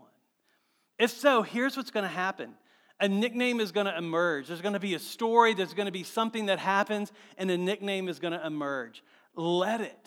If 0.99 1.11
so, 1.11 1.43
here's 1.43 1.77
what's 1.77 1.91
going 1.91 2.05
to 2.05 2.09
happen 2.09 2.55
a 3.01 3.09
nickname 3.09 3.61
is 3.61 3.73
going 3.73 3.87
to 3.87 3.97
emerge. 3.97 4.49
There's 4.49 4.63
going 4.63 4.75
to 4.75 4.81
be 4.81 4.95
a 4.95 4.99
story, 4.99 5.55
there's 5.55 5.75
going 5.75 5.87
to 5.87 5.93
be 5.93 6.03
something 6.03 6.47
that 6.47 6.59
happens, 6.59 7.13
and 7.37 7.51
a 7.51 7.59
nickname 7.59 8.09
is 8.09 8.19
going 8.19 8.33
to 8.33 8.45
emerge. 8.45 9.03
Let 9.35 9.81
it. 9.81 10.07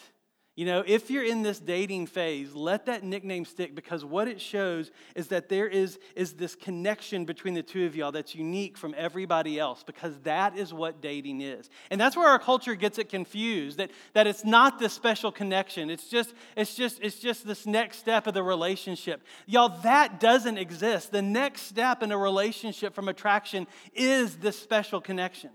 You 0.62 0.68
know, 0.68 0.84
if 0.86 1.10
you're 1.10 1.24
in 1.24 1.42
this 1.42 1.60
dating 1.60 2.06
phase, 2.06 2.54
let 2.54 2.86
that 2.86 3.04
nickname 3.04 3.46
stick 3.46 3.74
because 3.74 4.06
what 4.06 4.28
it 4.28 4.40
shows 4.40 4.92
is 5.16 5.30
that 5.30 5.50
there 5.50 5.68
is, 5.68 5.98
is 6.16 6.34
this 6.34 6.54
connection 6.54 7.26
between 7.26 7.56
the 7.56 7.64
two 7.64 7.88
of 7.88 7.96
y'all 7.96 8.12
that's 8.12 8.36
unique 8.36 8.78
from 8.78 8.94
everybody 8.96 9.58
else 9.58 9.82
because 9.82 10.20
that 10.20 10.56
is 10.56 10.72
what 10.72 11.02
dating 11.02 11.42
is. 11.42 11.72
And 11.90 12.00
that's 12.00 12.16
where 12.16 12.28
our 12.28 12.38
culture 12.38 12.76
gets 12.76 13.00
it 13.00 13.10
confused 13.10 13.80
that, 13.80 13.90
that 14.14 14.28
it's 14.28 14.46
not 14.46 14.78
this 14.78 14.94
special 14.94 15.32
connection. 15.32 15.90
It's 15.90 16.08
just, 16.08 16.36
it's, 16.56 16.76
just, 16.76 17.00
it's 17.02 17.18
just 17.18 17.48
this 17.48 17.66
next 17.66 17.98
step 17.98 18.28
of 18.28 18.36
the 18.36 18.44
relationship. 18.44 19.24
Y'all, 19.48 19.82
that 19.82 20.20
doesn't 20.20 20.60
exist. 20.60 21.12
The 21.12 21.24
next 21.24 21.64
step 21.64 22.04
in 22.04 22.12
a 22.12 22.18
relationship 22.20 22.94
from 22.94 23.10
attraction 23.10 23.66
is 23.96 24.36
this 24.36 24.60
special 24.60 25.02
connection. 25.02 25.50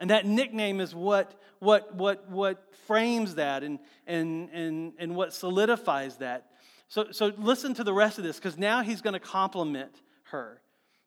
And 0.00 0.10
that 0.10 0.26
nickname 0.26 0.80
is 0.80 0.94
what, 0.94 1.34
what, 1.58 1.94
what, 1.94 2.28
what 2.30 2.72
frames 2.86 3.34
that 3.36 3.62
and, 3.62 3.78
and, 4.06 4.48
and, 4.50 4.92
and 4.98 5.16
what 5.16 5.32
solidifies 5.32 6.16
that. 6.16 6.46
So, 6.88 7.08
so 7.10 7.32
listen 7.36 7.74
to 7.74 7.84
the 7.84 7.92
rest 7.92 8.18
of 8.18 8.24
this 8.24 8.36
because 8.36 8.56
now 8.56 8.82
he's 8.82 9.02
going 9.02 9.14
to 9.14 9.20
compliment 9.20 9.94
her. 10.24 10.60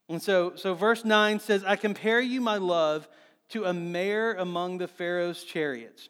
And 0.10 0.22
so, 0.22 0.54
so 0.56 0.74
verse 0.74 1.06
9 1.06 1.40
says, 1.40 1.64
I 1.64 1.76
compare 1.76 2.20
you, 2.20 2.42
my 2.42 2.58
love, 2.58 3.08
to 3.50 3.66
a 3.66 3.74
mare 3.74 4.34
among 4.34 4.78
the 4.78 4.88
Pharaoh's 4.88 5.44
chariots. 5.44 6.10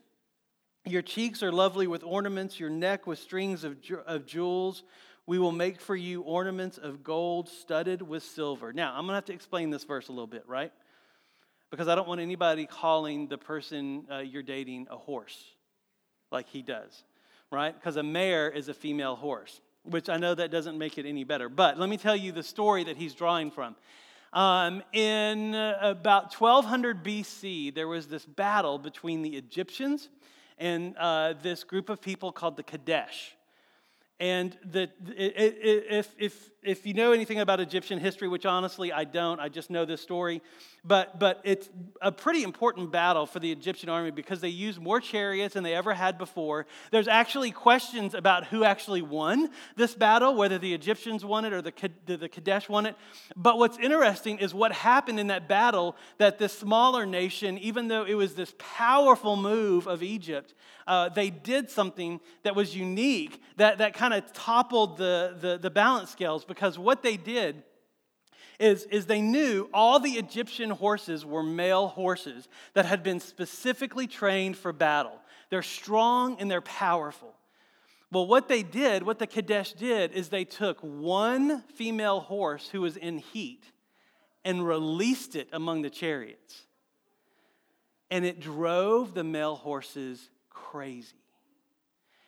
Your 0.86 1.04
cheeks 1.04 1.44
are 1.44 1.52
lovely 1.52 1.86
with 1.86 2.04
ornaments, 2.04 2.60
your 2.60 2.70
neck 2.70 3.06
with 3.06 3.20
strings 3.20 3.64
of, 3.64 3.78
of 4.08 4.26
jewels. 4.26 4.84
We 5.28 5.38
will 5.38 5.52
make 5.52 5.80
for 5.80 5.96
you 5.96 6.22
ornaments 6.22 6.80
of 6.80 7.04
gold 7.04 7.48
studded 7.48 8.02
with 8.02 8.24
silver. 8.24 8.74
Now, 8.74 8.90
I'm 8.90 9.02
going 9.02 9.10
to 9.10 9.16
have 9.16 9.26
to 9.26 9.34
explain 9.34 9.70
this 9.70 9.84
verse 9.84 10.08
a 10.08 10.12
little 10.12 10.28
bit, 10.28 10.44
right? 10.48 10.72
Because 11.72 11.88
I 11.88 11.96
don't 11.96 12.08
want 12.08 12.22
anybody 12.22 12.66
calling 12.68 13.28
the 13.28 13.38
person 13.38 14.06
uh, 14.12 14.18
you're 14.20 14.44
dating 14.44 14.88
a 14.92 14.98
horse 14.98 15.44
like 16.32 16.48
he 16.48 16.62
does, 16.62 17.04
right? 17.50 17.74
Because 17.74 17.96
a 17.96 18.04
mare 18.04 18.50
is 18.50 18.68
a 18.68 18.74
female 18.74 19.16
horse, 19.16 19.62
which 19.84 20.10
I 20.10 20.18
know 20.18 20.36
that 20.36 20.52
doesn't 20.52 20.78
make 20.78 20.98
it 20.98 21.06
any 21.06 21.24
better. 21.24 21.50
But 21.50 21.80
let 21.80 21.90
me 21.90 21.98
tell 21.98 22.16
you 22.16 22.32
the 22.32 22.44
story 22.44 22.84
that 22.84 22.98
he's 22.98 23.14
drawing 23.14 23.50
from. 23.52 23.76
Um, 24.34 24.84
in 24.94 25.56
uh, 25.56 25.78
about 25.82 26.34
1200 26.34 27.04
BC, 27.04 27.74
there 27.74 27.88
was 27.88 28.08
this 28.08 28.26
battle 28.26 28.78
between 28.78 29.22
the 29.22 29.36
Egyptians 29.36 30.10
and 30.58 30.96
uh, 30.98 31.34
this 31.42 31.64
group 31.64 31.90
of 31.90 32.02
people 32.02 32.32
called 32.32 32.56
the 32.56 32.64
Kadesh. 32.64 33.36
And 34.22 34.56
the, 34.64 34.90
if, 35.18 36.14
if 36.20 36.52
if 36.64 36.86
you 36.86 36.94
know 36.94 37.12
anything 37.12 37.40
about 37.40 37.60
Egyptian 37.60 38.00
history, 38.00 38.28
which 38.28 38.46
honestly 38.46 38.92
I 38.92 39.04
don't, 39.04 39.40
I 39.40 39.50
just 39.50 39.70
know 39.72 39.84
this 39.84 40.00
story, 40.02 40.42
but, 40.84 41.20
but 41.20 41.42
it's 41.44 41.70
a 42.02 42.12
pretty 42.12 42.44
important 42.44 42.92
battle 42.92 43.26
for 43.26 43.40
the 43.40 43.52
Egyptian 43.52 43.90
army 43.90 44.12
because 44.12 44.42
they 44.42 44.50
used 44.50 44.80
more 44.80 45.00
chariots 45.00 45.56
than 45.56 45.64
they 45.64 45.74
ever 45.74 45.94
had 45.94 46.18
before. 46.18 46.68
There's 46.92 47.08
actually 47.08 47.52
questions 47.52 48.14
about 48.14 48.46
who 48.46 48.64
actually 48.64 49.02
won 49.02 49.50
this 49.76 49.96
battle, 49.96 50.36
whether 50.36 50.60
the 50.60 50.74
Egyptians 50.74 51.26
won 51.26 51.46
it 51.46 51.54
or 51.54 51.62
the, 51.62 51.92
the 52.06 52.30
Kadesh 52.30 52.70
won 52.70 52.86
it. 52.86 52.96
But 53.36 53.58
what's 53.58 53.78
interesting 53.80 54.38
is 54.38 54.54
what 54.54 54.72
happened 54.72 55.20
in 55.20 55.28
that 55.28 55.48
battle 55.48 55.96
that 56.20 56.38
this 56.38 56.58
smaller 56.58 57.06
nation, 57.06 57.58
even 57.58 57.88
though 57.88 58.04
it 58.04 58.16
was 58.16 58.36
this 58.36 58.54
powerful 58.58 59.36
move 59.36 59.88
of 59.88 60.04
Egypt, 60.04 60.54
uh, 60.88 61.10
they 61.10 61.30
did 61.30 61.70
something 61.70 62.20
that 62.44 62.56
was 62.56 62.76
unique, 62.76 63.42
that, 63.58 63.78
that 63.78 63.94
kind 63.94 64.14
of 64.14 64.32
toppled 64.34 64.98
the, 64.98 65.38
the, 65.40 65.58
the 65.58 65.70
balance 65.70 66.10
scales, 66.10 66.44
because 66.52 66.78
what 66.78 67.02
they 67.02 67.16
did 67.16 67.64
is, 68.60 68.84
is 68.92 69.06
they 69.06 69.22
knew 69.22 69.70
all 69.74 70.02
the 70.02 70.12
Egyptian 70.12 70.70
horses 70.70 71.26
were 71.26 71.44
male 71.44 71.88
horses 71.88 72.50
that 72.74 72.86
had 72.86 73.04
been 73.04 73.22
specifically 73.22 74.06
trained 74.06 74.58
for 74.58 74.74
battle. 74.74 75.18
They're 75.50 75.64
strong 75.64 76.36
and 76.42 76.52
they're 76.52 76.60
powerful. 76.60 77.34
Well, 78.12 78.28
what 78.28 78.50
they 78.50 78.64
did, 78.64 79.04
what 79.04 79.18
the 79.18 79.28
Kadesh 79.28 79.72
did, 79.72 80.12
is 80.12 80.28
they 80.28 80.44
took 80.44 80.82
one 80.82 81.62
female 81.76 82.20
horse 82.20 82.68
who 82.68 82.82
was 82.82 82.98
in 82.98 83.20
heat 83.20 83.64
and 84.44 84.68
released 84.68 85.38
it 85.38 85.48
among 85.54 85.84
the 85.84 85.90
chariots. 85.90 86.66
And 88.10 88.26
it 88.26 88.42
drove 88.42 89.14
the 89.14 89.24
male 89.24 89.56
horses 89.56 90.30
crazy. 90.50 91.16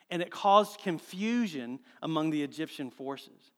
And 0.09 0.21
it 0.21 0.31
caused 0.31 0.79
confusion 0.79 1.79
among 2.01 2.29
the 2.29 2.41
Egyptian 2.41 2.89
forces. 2.89 3.51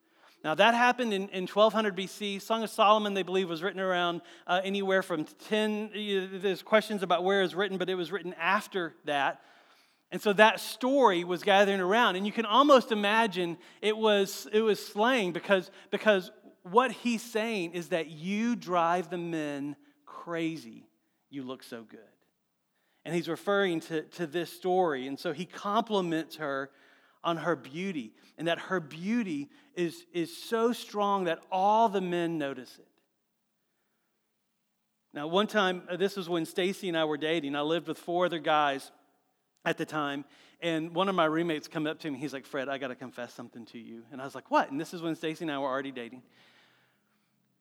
Now, 0.46 0.54
that 0.54 0.76
happened 0.76 1.12
in, 1.12 1.28
in 1.30 1.48
1200 1.48 1.98
BC. 1.98 2.40
Song 2.40 2.62
of 2.62 2.70
Solomon, 2.70 3.16
they 3.16 3.24
believe, 3.24 3.50
was 3.50 3.64
written 3.64 3.82
around 3.82 4.22
uh, 4.46 4.62
anywhere 4.64 5.02
from 5.02 5.26
10. 5.26 5.90
There's 6.40 6.62
questions 6.62 7.02
about 7.02 7.24
where 7.24 7.40
it 7.40 7.46
was 7.46 7.56
written, 7.56 7.80
but 7.80 7.90
it 7.90 7.96
was 7.96 8.12
written 8.12 8.36
after 8.40 8.94
that. 9.06 9.42
And 10.12 10.22
so 10.22 10.34
that 10.34 10.60
story 10.60 11.24
was 11.24 11.42
gathering 11.42 11.82
around. 11.82 12.16
And 12.16 12.28
you 12.28 12.32
can 12.32 12.46
almost 12.46 12.92
imagine 12.92 13.58
it 13.82 13.98
was, 13.98 14.48
it 14.54 14.62
was 14.62 14.80
slang 14.86 15.32
because, 15.32 15.72
because 15.90 16.30
what 16.62 16.92
he's 16.92 17.24
saying 17.24 17.72
is 17.72 17.90
that 17.90 18.12
you 18.12 18.56
drive 18.56 19.10
the 19.10 19.18
men 19.18 19.76
crazy. 20.06 20.86
You 21.32 21.42
look 21.42 21.64
so 21.64 21.82
good. 21.82 22.00
And 23.04 23.16
he's 23.16 23.28
referring 23.28 23.80
to, 23.80 24.04
to 24.04 24.28
this 24.28 24.54
story. 24.54 25.08
And 25.08 25.18
so 25.18 25.34
he 25.34 25.46
compliments 25.46 26.36
her 26.36 26.70
on 27.26 27.38
her 27.38 27.56
beauty, 27.56 28.14
and 28.38 28.48
that 28.48 28.60
her 28.60 28.80
beauty 28.80 29.50
is, 29.74 30.06
is 30.14 30.36
so 30.36 30.72
strong 30.72 31.26
that 31.26 31.40
all 31.52 31.90
the 31.90 32.00
men 32.00 32.38
notice 32.38 32.78
it. 32.80 32.88
Now, 35.14 35.28
one 35.28 35.48
time, 35.48 35.84
uh, 35.90 35.98
this 35.98 36.16
was 36.16 36.30
when 36.30 36.46
Stacy 36.46 36.88
and 36.88 36.98
I 36.98 37.06
were 37.06 37.18
dating. 37.18 37.56
I 37.56 37.62
lived 37.62 37.88
with 37.88 37.98
four 37.98 38.26
other 38.26 38.40
guys 38.40 38.92
at 39.66 39.78
the 39.78 39.86
time, 39.86 40.24
and 40.62 40.94
one 40.94 41.10
of 41.10 41.16
my 41.16 41.26
roommates 41.26 41.68
come 41.68 41.88
up 41.88 42.00
to 42.00 42.12
me. 42.12 42.20
He's 42.20 42.34
like, 42.34 42.46
"Fred, 42.46 42.70
I 42.70 42.78
got 42.78 42.90
to 42.90 42.96
confess 42.96 43.34
something 43.34 43.66
to 43.68 43.80
you." 43.80 44.04
And 44.12 44.22
I 44.22 44.26
was 44.26 44.36
like, 44.36 44.52
"What?" 44.52 44.72
And 44.72 44.80
this 44.80 44.94
is 44.94 45.02
when 45.02 45.16
Stacy 45.16 45.46
and 45.46 45.52
I 45.52 45.58
were 45.58 45.68
already 45.68 45.92
dating. 45.92 46.22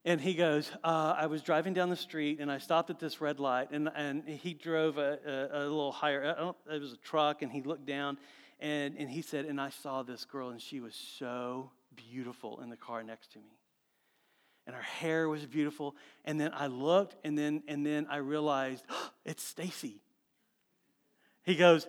And 0.06 0.20
he 0.20 0.34
goes, 0.34 0.70
uh, 0.84 1.14
I 1.16 1.26
was 1.26 1.40
driving 1.40 1.72
down 1.72 1.88
the 1.88 1.96
street 1.96 2.38
and 2.38 2.52
I 2.52 2.58
stopped 2.58 2.90
at 2.90 2.98
this 2.98 3.22
red 3.22 3.40
light, 3.40 3.70
and, 3.70 3.88
and 3.96 4.28
he 4.28 4.52
drove 4.52 4.98
a, 4.98 5.18
a, 5.26 5.60
a 5.60 5.62
little 5.62 5.92
higher, 5.92 6.54
it 6.70 6.80
was 6.80 6.92
a 6.92 6.98
truck, 6.98 7.40
and 7.40 7.50
he 7.50 7.62
looked 7.62 7.86
down 7.86 8.18
and, 8.60 8.96
and 8.96 9.10
he 9.10 9.22
said, 9.22 9.44
and 9.44 9.60
I 9.60 9.70
saw 9.70 10.02
this 10.02 10.24
girl, 10.24 10.50
and 10.50 10.60
she 10.60 10.80
was 10.80 10.94
so 11.18 11.70
beautiful 11.94 12.60
in 12.60 12.70
the 12.70 12.76
car 12.76 13.02
next 13.02 13.32
to 13.32 13.38
me. 13.38 13.58
And 14.66 14.74
her 14.74 14.82
hair 14.82 15.28
was 15.28 15.44
beautiful. 15.44 15.94
And 16.24 16.40
then 16.40 16.52
I 16.54 16.68
looked, 16.68 17.16
and 17.24 17.36
then, 17.36 17.62
and 17.68 17.84
then 17.84 18.06
I 18.08 18.16
realized, 18.16 18.84
oh, 18.90 19.10
it's 19.24 19.42
Stacy. 19.42 20.00
He 21.42 21.56
goes, 21.56 21.86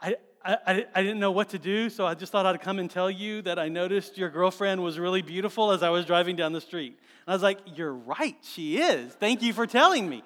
I, 0.00 0.16
I, 0.44 0.86
I 0.94 1.02
didn't 1.02 1.18
know 1.18 1.30
what 1.30 1.50
to 1.50 1.58
do, 1.58 1.88
so 1.90 2.06
I 2.06 2.14
just 2.14 2.30
thought 2.30 2.46
I'd 2.46 2.60
come 2.60 2.78
and 2.78 2.90
tell 2.90 3.10
you 3.10 3.42
that 3.42 3.58
I 3.58 3.68
noticed 3.68 4.18
your 4.18 4.28
girlfriend 4.28 4.82
was 4.82 4.98
really 4.98 5.22
beautiful 5.22 5.72
as 5.72 5.82
I 5.82 5.90
was 5.90 6.04
driving 6.04 6.36
down 6.36 6.52
the 6.52 6.60
street. 6.60 6.98
And 7.26 7.32
I 7.32 7.32
was 7.32 7.42
like, 7.42 7.58
You're 7.74 7.94
right, 7.94 8.36
she 8.42 8.78
is. 8.78 9.12
Thank 9.14 9.42
you 9.42 9.52
for 9.52 9.66
telling 9.66 10.08
me. 10.08 10.22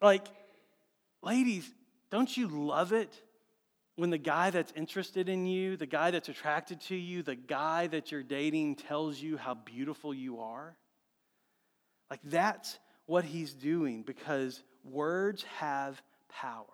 Like, 0.00 0.26
ladies, 1.22 1.68
don't 2.10 2.34
you 2.36 2.48
love 2.48 2.92
it 2.92 3.10
when 3.96 4.10
the 4.10 4.18
guy 4.18 4.50
that's 4.50 4.72
interested 4.74 5.28
in 5.28 5.46
you, 5.46 5.76
the 5.76 5.86
guy 5.86 6.10
that's 6.10 6.28
attracted 6.28 6.80
to 6.82 6.96
you, 6.96 7.22
the 7.22 7.36
guy 7.36 7.86
that 7.86 8.10
you're 8.10 8.22
dating 8.22 8.76
tells 8.76 9.20
you 9.20 9.36
how 9.36 9.54
beautiful 9.54 10.12
you 10.12 10.40
are? 10.40 10.76
Like 12.10 12.20
that's 12.24 12.78
what 13.06 13.24
he's 13.24 13.54
doing 13.54 14.02
because 14.02 14.62
words 14.82 15.44
have 15.58 16.02
power. 16.28 16.66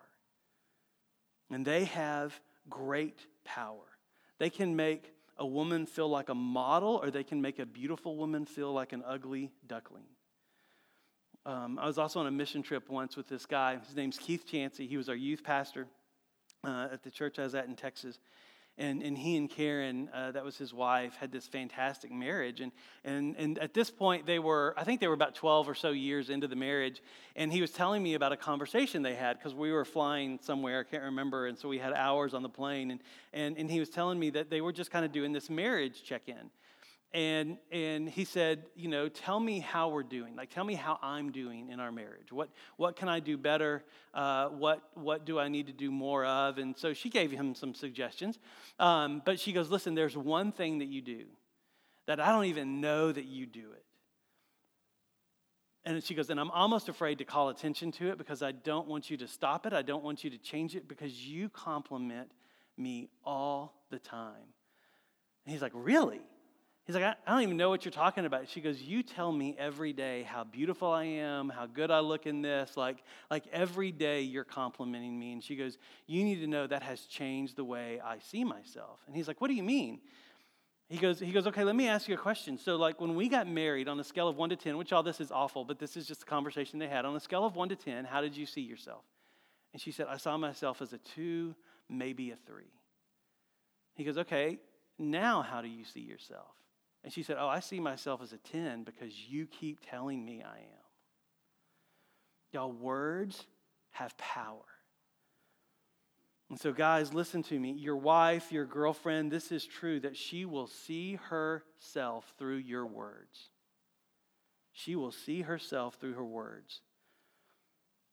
And 1.51 1.65
they 1.65 1.85
have 1.85 2.39
great 2.69 3.25
power. 3.45 3.85
They 4.39 4.49
can 4.49 4.75
make 4.75 5.13
a 5.37 5.45
woman 5.45 5.85
feel 5.85 6.07
like 6.07 6.29
a 6.29 6.35
model, 6.35 6.99
or 7.01 7.11
they 7.11 7.23
can 7.23 7.41
make 7.41 7.59
a 7.59 7.65
beautiful 7.65 8.15
woman 8.15 8.45
feel 8.45 8.71
like 8.71 8.93
an 8.93 9.03
ugly 9.05 9.51
duckling. 9.67 10.05
Um, 11.45 11.79
I 11.79 11.87
was 11.87 11.97
also 11.97 12.19
on 12.19 12.27
a 12.27 12.31
mission 12.31 12.61
trip 12.61 12.89
once 12.89 13.17
with 13.17 13.27
this 13.27 13.45
guy. 13.45 13.77
His 13.85 13.95
name's 13.95 14.17
Keith 14.17 14.45
Chansey. 14.47 14.87
He 14.87 14.97
was 14.97 15.09
our 15.09 15.15
youth 15.15 15.43
pastor 15.43 15.87
uh, 16.63 16.89
at 16.91 17.03
the 17.03 17.11
church 17.11 17.39
I 17.39 17.43
was 17.43 17.55
at 17.55 17.65
in 17.65 17.75
Texas. 17.75 18.19
And, 18.77 19.03
and 19.03 19.17
he 19.17 19.35
and 19.35 19.49
Karen, 19.49 20.09
uh, 20.13 20.31
that 20.31 20.45
was 20.45 20.57
his 20.57 20.73
wife, 20.73 21.15
had 21.15 21.31
this 21.31 21.45
fantastic 21.45 22.11
marriage. 22.11 22.61
And, 22.61 22.71
and, 23.03 23.35
and 23.37 23.59
at 23.59 23.73
this 23.73 23.91
point, 23.91 24.25
they 24.25 24.39
were, 24.39 24.73
I 24.77 24.85
think 24.85 25.01
they 25.01 25.07
were 25.07 25.13
about 25.13 25.35
12 25.35 25.69
or 25.69 25.75
so 25.75 25.91
years 25.91 26.29
into 26.29 26.47
the 26.47 26.55
marriage. 26.55 27.01
And 27.35 27.51
he 27.51 27.61
was 27.61 27.71
telling 27.71 28.01
me 28.01 28.13
about 28.13 28.31
a 28.31 28.37
conversation 28.37 29.03
they 29.03 29.13
had 29.13 29.37
because 29.37 29.53
we 29.53 29.71
were 29.71 29.85
flying 29.85 30.39
somewhere, 30.41 30.79
I 30.79 30.89
can't 30.89 31.03
remember. 31.03 31.47
And 31.47 31.57
so 31.57 31.67
we 31.67 31.79
had 31.79 31.93
hours 31.93 32.33
on 32.33 32.43
the 32.43 32.49
plane. 32.49 32.91
And, 32.91 33.01
and, 33.33 33.57
and 33.57 33.69
he 33.69 33.79
was 33.79 33.89
telling 33.89 34.17
me 34.17 34.29
that 34.31 34.49
they 34.49 34.61
were 34.61 34.73
just 34.73 34.89
kind 34.89 35.05
of 35.05 35.11
doing 35.11 35.33
this 35.33 35.49
marriage 35.49 36.03
check 36.03 36.23
in. 36.27 36.49
And, 37.13 37.57
and 37.71 38.07
he 38.07 38.23
said, 38.23 38.63
you 38.73 38.87
know, 38.87 39.09
tell 39.09 39.39
me 39.39 39.59
how 39.59 39.89
we're 39.89 40.03
doing. 40.03 40.35
Like, 40.37 40.49
tell 40.49 40.63
me 40.63 40.75
how 40.75 40.97
I'm 41.01 41.33
doing 41.33 41.69
in 41.69 41.81
our 41.81 41.91
marriage. 41.91 42.31
What, 42.31 42.49
what 42.77 42.95
can 42.95 43.09
I 43.09 43.19
do 43.19 43.37
better? 43.37 43.83
Uh, 44.13 44.47
what, 44.47 44.81
what 44.93 45.25
do 45.25 45.37
I 45.37 45.49
need 45.49 45.67
to 45.67 45.73
do 45.73 45.91
more 45.91 46.23
of? 46.23 46.57
And 46.57 46.77
so 46.77 46.93
she 46.93 47.09
gave 47.09 47.29
him 47.31 47.53
some 47.53 47.73
suggestions. 47.73 48.39
Um, 48.79 49.21
but 49.25 49.41
she 49.41 49.51
goes, 49.51 49.69
listen, 49.69 49.93
there's 49.93 50.15
one 50.15 50.53
thing 50.53 50.79
that 50.79 50.87
you 50.87 51.01
do 51.01 51.25
that 52.07 52.21
I 52.21 52.31
don't 52.31 52.45
even 52.45 52.79
know 52.79 53.11
that 53.11 53.25
you 53.25 53.45
do 53.45 53.71
it. 53.73 53.83
And 55.83 56.01
she 56.03 56.13
goes, 56.13 56.29
and 56.29 56.39
I'm 56.39 56.51
almost 56.51 56.89
afraid 56.89 57.17
to 57.17 57.25
call 57.25 57.49
attention 57.49 57.91
to 57.93 58.09
it 58.09 58.17
because 58.17 58.41
I 58.41 58.51
don't 58.51 58.87
want 58.87 59.09
you 59.09 59.17
to 59.17 59.27
stop 59.27 59.65
it. 59.65 59.73
I 59.73 59.81
don't 59.81 60.03
want 60.03 60.23
you 60.23 60.29
to 60.29 60.37
change 60.37 60.75
it 60.75 60.87
because 60.87 61.11
you 61.25 61.49
compliment 61.49 62.31
me 62.77 63.09
all 63.25 63.73
the 63.89 63.99
time. 63.99 64.35
And 65.45 65.51
he's 65.51 65.61
like, 65.61 65.71
really? 65.75 66.21
He's 66.91 67.01
like, 67.01 67.15
I, 67.25 67.31
don't 67.31 67.43
even 67.43 67.55
know 67.55 67.69
what 67.69 67.85
you're 67.85 67.91
talking 67.93 68.25
about. 68.25 68.49
She 68.49 68.59
goes, 68.59 68.81
You 68.81 69.01
tell 69.01 69.31
me 69.31 69.55
every 69.57 69.93
day 69.93 70.23
how 70.23 70.43
beautiful 70.43 70.91
I 70.91 71.05
am, 71.05 71.47
how 71.47 71.65
good 71.65 71.89
I 71.89 72.01
look 72.01 72.25
in 72.25 72.41
this. 72.41 72.75
Like, 72.75 72.97
like 73.29 73.45
every 73.53 73.93
day 73.93 74.23
you're 74.23 74.43
complimenting 74.43 75.17
me. 75.17 75.31
And 75.31 75.41
she 75.41 75.55
goes, 75.55 75.77
You 76.05 76.25
need 76.25 76.41
to 76.41 76.47
know 76.47 76.67
that 76.67 76.83
has 76.83 77.05
changed 77.05 77.55
the 77.55 77.63
way 77.63 78.01
I 78.03 78.19
see 78.19 78.43
myself. 78.43 78.99
And 79.07 79.15
he's 79.15 79.25
like, 79.25 79.39
What 79.39 79.47
do 79.47 79.53
you 79.53 79.63
mean? 79.63 80.01
He 80.89 80.97
goes, 80.97 81.21
he 81.21 81.31
goes, 81.31 81.47
okay, 81.47 81.63
let 81.63 81.77
me 81.77 81.87
ask 81.87 82.09
you 82.09 82.15
a 82.15 82.17
question. 82.17 82.57
So, 82.57 82.75
like, 82.75 82.99
when 82.99 83.15
we 83.15 83.29
got 83.29 83.47
married 83.47 83.87
on 83.87 83.97
a 83.97 84.03
scale 84.03 84.27
of 84.27 84.35
one 84.35 84.49
to 84.49 84.57
10, 84.57 84.75
which 84.75 84.91
all 84.91 85.03
this 85.03 85.21
is 85.21 85.31
awful, 85.31 85.63
but 85.63 85.79
this 85.79 85.95
is 85.95 86.05
just 86.05 86.23
a 86.23 86.25
conversation 86.25 86.79
they 86.79 86.89
had. 86.89 87.05
On 87.05 87.15
a 87.15 87.19
scale 87.21 87.45
of 87.45 87.55
one 87.55 87.69
to 87.69 87.77
10, 87.77 88.03
how 88.03 88.19
did 88.19 88.35
you 88.35 88.45
see 88.45 88.59
yourself? 88.59 89.05
And 89.71 89.81
she 89.81 89.93
said, 89.93 90.07
I 90.09 90.17
saw 90.17 90.35
myself 90.35 90.81
as 90.81 90.91
a 90.91 90.97
two, 90.97 91.55
maybe 91.87 92.31
a 92.31 92.35
three. 92.45 92.73
He 93.95 94.03
goes, 94.03 94.17
okay, 94.17 94.59
now 94.99 95.41
how 95.41 95.61
do 95.61 95.69
you 95.69 95.85
see 95.85 96.01
yourself? 96.01 96.51
And 97.03 97.11
she 97.11 97.23
said, 97.23 97.37
Oh, 97.39 97.47
I 97.47 97.59
see 97.59 97.79
myself 97.79 98.21
as 98.21 98.33
a 98.33 98.37
10 98.37 98.83
because 98.83 99.13
you 99.27 99.47
keep 99.47 99.79
telling 99.89 100.23
me 100.23 100.43
I 100.43 100.57
am. 100.57 100.81
Y'all, 102.51 102.71
words 102.71 103.45
have 103.91 104.17
power. 104.17 104.63
And 106.49 106.59
so, 106.59 106.73
guys, 106.73 107.13
listen 107.13 107.43
to 107.43 107.57
me. 107.57 107.71
Your 107.71 107.95
wife, 107.95 108.51
your 108.51 108.65
girlfriend, 108.65 109.31
this 109.31 109.53
is 109.53 109.65
true 109.65 110.01
that 110.01 110.17
she 110.17 110.43
will 110.43 110.67
see 110.67 111.15
herself 111.29 112.33
through 112.37 112.57
your 112.57 112.85
words. 112.85 113.49
She 114.73 114.97
will 114.97 115.13
see 115.13 115.41
herself 115.41 115.95
through 115.95 116.13
her 116.13 116.25
words. 116.25 116.81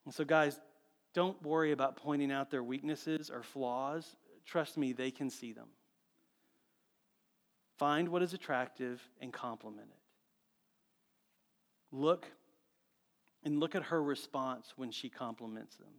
And 0.05 0.13
so, 0.13 0.23
guys, 0.23 0.57
don't 1.13 1.41
worry 1.43 1.73
about 1.73 1.97
pointing 1.97 2.31
out 2.31 2.49
their 2.49 2.63
weaknesses 2.63 3.29
or 3.29 3.43
flaws. 3.43 4.15
Trust 4.45 4.77
me, 4.77 4.93
they 4.93 5.11
can 5.11 5.29
see 5.29 5.51
them. 5.51 5.67
Find 7.79 8.09
what 8.09 8.21
is 8.21 8.33
attractive 8.33 9.01
and 9.21 9.31
compliment 9.31 9.87
it. 9.89 9.95
Look 11.95 12.27
and 13.43 13.59
look 13.59 13.73
at 13.73 13.83
her 13.83 14.03
response 14.03 14.73
when 14.75 14.91
she 14.91 15.09
compliments 15.09 15.77
them. 15.77 15.93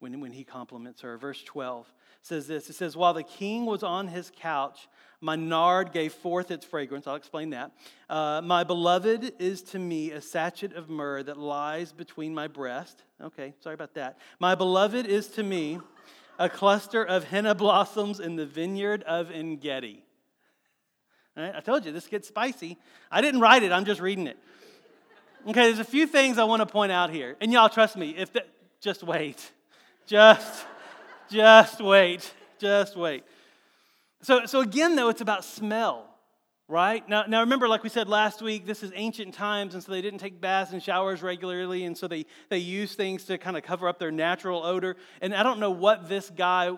when, 0.00 0.20
when 0.20 0.32
he 0.32 0.42
compliments 0.42 1.00
her. 1.02 1.16
Verse 1.16 1.42
12 1.44 1.92
says 2.22 2.48
this 2.48 2.68
It 2.68 2.74
says, 2.74 2.96
While 2.96 3.14
the 3.14 3.22
king 3.22 3.64
was 3.64 3.84
on 3.84 4.08
his 4.08 4.32
couch, 4.34 4.88
my 5.20 5.36
nard 5.36 5.92
gave 5.92 6.12
forth 6.12 6.50
its 6.50 6.66
fragrance. 6.66 7.06
I'll 7.06 7.14
explain 7.14 7.50
that. 7.50 7.70
Uh, 8.10 8.40
my 8.42 8.64
beloved 8.64 9.34
is 9.38 9.62
to 9.62 9.78
me 9.78 10.10
a 10.10 10.20
sachet 10.20 10.74
of 10.74 10.90
myrrh 10.90 11.22
that 11.22 11.36
lies 11.38 11.92
between 11.92 12.34
my 12.34 12.48
breast. 12.48 13.04
Okay, 13.22 13.54
sorry 13.60 13.74
about 13.74 13.94
that. 13.94 14.18
My 14.40 14.56
beloved 14.56 15.06
is 15.06 15.28
to 15.28 15.44
me 15.44 15.78
a 16.40 16.48
cluster 16.48 17.04
of 17.04 17.24
henna 17.24 17.54
blossoms 17.54 18.18
in 18.18 18.34
the 18.34 18.46
vineyard 18.46 19.04
of 19.04 19.30
Engedi. 19.30 20.04
Right? 21.38 21.54
I 21.54 21.60
told 21.60 21.86
you 21.86 21.92
this 21.92 22.08
gets 22.08 22.28
spicy. 22.28 22.76
I 23.10 23.20
didn't 23.20 23.40
write 23.40 23.62
it, 23.62 23.72
I'm 23.72 23.84
just 23.84 24.00
reading 24.00 24.26
it. 24.26 24.36
Okay, 25.46 25.62
there's 25.62 25.78
a 25.78 25.84
few 25.84 26.06
things 26.06 26.36
I 26.36 26.44
want 26.44 26.60
to 26.60 26.66
point 26.66 26.90
out 26.90 27.10
here. 27.10 27.36
And 27.40 27.52
y'all 27.52 27.68
trust 27.68 27.96
me, 27.96 28.10
if 28.16 28.32
the, 28.32 28.44
just 28.80 29.04
wait. 29.04 29.52
Just 30.06 30.66
just 31.30 31.80
wait. 31.80 32.32
Just 32.58 32.96
wait. 32.96 33.24
So, 34.22 34.46
so 34.46 34.60
again, 34.60 34.96
though, 34.96 35.10
it's 35.10 35.20
about 35.20 35.44
smell, 35.44 36.08
right? 36.66 37.08
Now, 37.08 37.24
now, 37.28 37.40
remember, 37.40 37.68
like 37.68 37.84
we 37.84 37.88
said 37.88 38.08
last 38.08 38.42
week, 38.42 38.66
this 38.66 38.82
is 38.82 38.90
ancient 38.96 39.34
times, 39.34 39.74
and 39.74 39.82
so 39.82 39.92
they 39.92 40.02
didn't 40.02 40.18
take 40.18 40.40
baths 40.40 40.72
and 40.72 40.82
showers 40.82 41.22
regularly, 41.22 41.84
and 41.84 41.96
so 41.96 42.08
they, 42.08 42.26
they 42.48 42.58
use 42.58 42.94
things 42.94 43.24
to 43.26 43.38
kind 43.38 43.56
of 43.56 43.62
cover 43.62 43.88
up 43.88 44.00
their 44.00 44.10
natural 44.10 44.64
odor. 44.64 44.96
And 45.20 45.34
I 45.34 45.44
don't 45.44 45.60
know 45.60 45.70
what 45.70 46.08
this 46.08 46.30
guy 46.30 46.72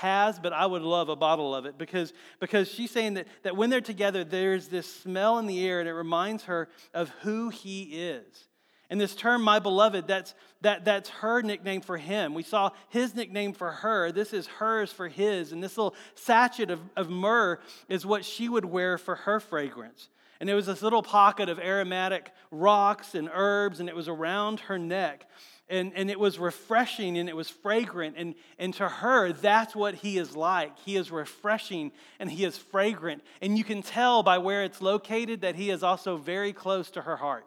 has, 0.00 0.38
but 0.38 0.52
I 0.52 0.66
would 0.66 0.82
love 0.82 1.08
a 1.08 1.16
bottle 1.16 1.54
of 1.54 1.66
it 1.66 1.78
because, 1.78 2.12
because 2.40 2.70
she's 2.70 2.90
saying 2.90 3.14
that, 3.14 3.26
that 3.42 3.56
when 3.56 3.70
they're 3.70 3.80
together, 3.80 4.24
there's 4.24 4.68
this 4.68 4.92
smell 4.92 5.38
in 5.38 5.46
the 5.46 5.66
air, 5.66 5.80
and 5.80 5.88
it 5.88 5.94
reminds 5.94 6.44
her 6.44 6.68
of 6.92 7.08
who 7.20 7.48
he 7.50 7.82
is. 7.82 8.48
And 8.90 9.00
this 9.00 9.14
term, 9.14 9.42
my 9.42 9.60
beloved, 9.60 10.08
that's, 10.08 10.34
that, 10.62 10.84
that's 10.84 11.08
her 11.08 11.42
nickname 11.42 11.80
for 11.80 11.96
him. 11.96 12.34
We 12.34 12.42
saw 12.42 12.70
his 12.88 13.14
nickname 13.14 13.52
for 13.52 13.70
her. 13.70 14.10
This 14.10 14.32
is 14.32 14.48
hers 14.48 14.92
for 14.92 15.08
his. 15.08 15.52
And 15.52 15.62
this 15.62 15.78
little 15.78 15.94
sachet 16.16 16.72
of, 16.72 16.80
of 16.96 17.08
myrrh 17.08 17.60
is 17.88 18.04
what 18.04 18.24
she 18.24 18.48
would 18.48 18.64
wear 18.64 18.98
for 18.98 19.14
her 19.14 19.38
fragrance. 19.38 20.08
And 20.40 20.48
there 20.48 20.56
was 20.56 20.66
this 20.66 20.82
little 20.82 21.02
pocket 21.04 21.48
of 21.48 21.60
aromatic 21.60 22.32
rocks 22.50 23.14
and 23.14 23.30
herbs, 23.32 23.78
and 23.78 23.88
it 23.88 23.94
was 23.94 24.08
around 24.08 24.60
her 24.60 24.78
neck. 24.78 25.28
And, 25.70 25.92
and 25.94 26.10
it 26.10 26.18
was 26.18 26.38
refreshing 26.38 27.16
and 27.16 27.28
it 27.28 27.36
was 27.36 27.48
fragrant. 27.48 28.16
And, 28.18 28.34
and 28.58 28.74
to 28.74 28.88
her, 28.88 29.32
that's 29.32 29.74
what 29.74 29.94
he 29.94 30.18
is 30.18 30.36
like. 30.36 30.76
He 30.80 30.96
is 30.96 31.10
refreshing 31.10 31.92
and 32.18 32.30
he 32.30 32.44
is 32.44 32.58
fragrant. 32.58 33.22
And 33.40 33.56
you 33.56 33.64
can 33.64 33.82
tell 33.82 34.22
by 34.22 34.38
where 34.38 34.64
it's 34.64 34.82
located 34.82 35.42
that 35.42 35.54
he 35.54 35.70
is 35.70 35.82
also 35.82 36.16
very 36.16 36.52
close 36.52 36.90
to 36.90 37.02
her 37.02 37.16
heart 37.16 37.46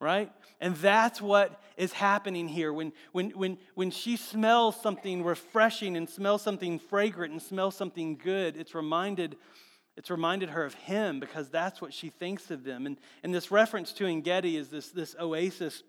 right? 0.00 0.30
And 0.60 0.76
that's 0.76 1.20
what 1.20 1.60
is 1.76 1.92
happening 1.92 2.48
here. 2.48 2.72
When, 2.72 2.92
when, 3.12 3.30
when, 3.30 3.58
when 3.74 3.90
she 3.90 4.16
smells 4.16 4.80
something 4.80 5.24
refreshing 5.24 5.96
and 5.96 6.08
smells 6.08 6.42
something 6.42 6.78
fragrant 6.78 7.32
and 7.32 7.42
smells 7.42 7.76
something 7.76 8.16
good, 8.16 8.56
it's 8.56 8.74
reminded, 8.74 9.36
it's 9.96 10.10
reminded 10.10 10.50
her 10.50 10.64
of 10.64 10.74
him 10.74 11.20
because 11.20 11.48
that's 11.48 11.80
what 11.80 11.94
she 11.94 12.10
thinks 12.10 12.50
of 12.50 12.64
them. 12.64 12.86
And, 12.86 12.98
and 13.22 13.34
this 13.34 13.50
reference 13.50 13.92
to 13.94 14.06
Engedi 14.06 14.56
is 14.56 14.68
this, 14.68 14.90
this 14.90 15.16
oasis 15.18 15.82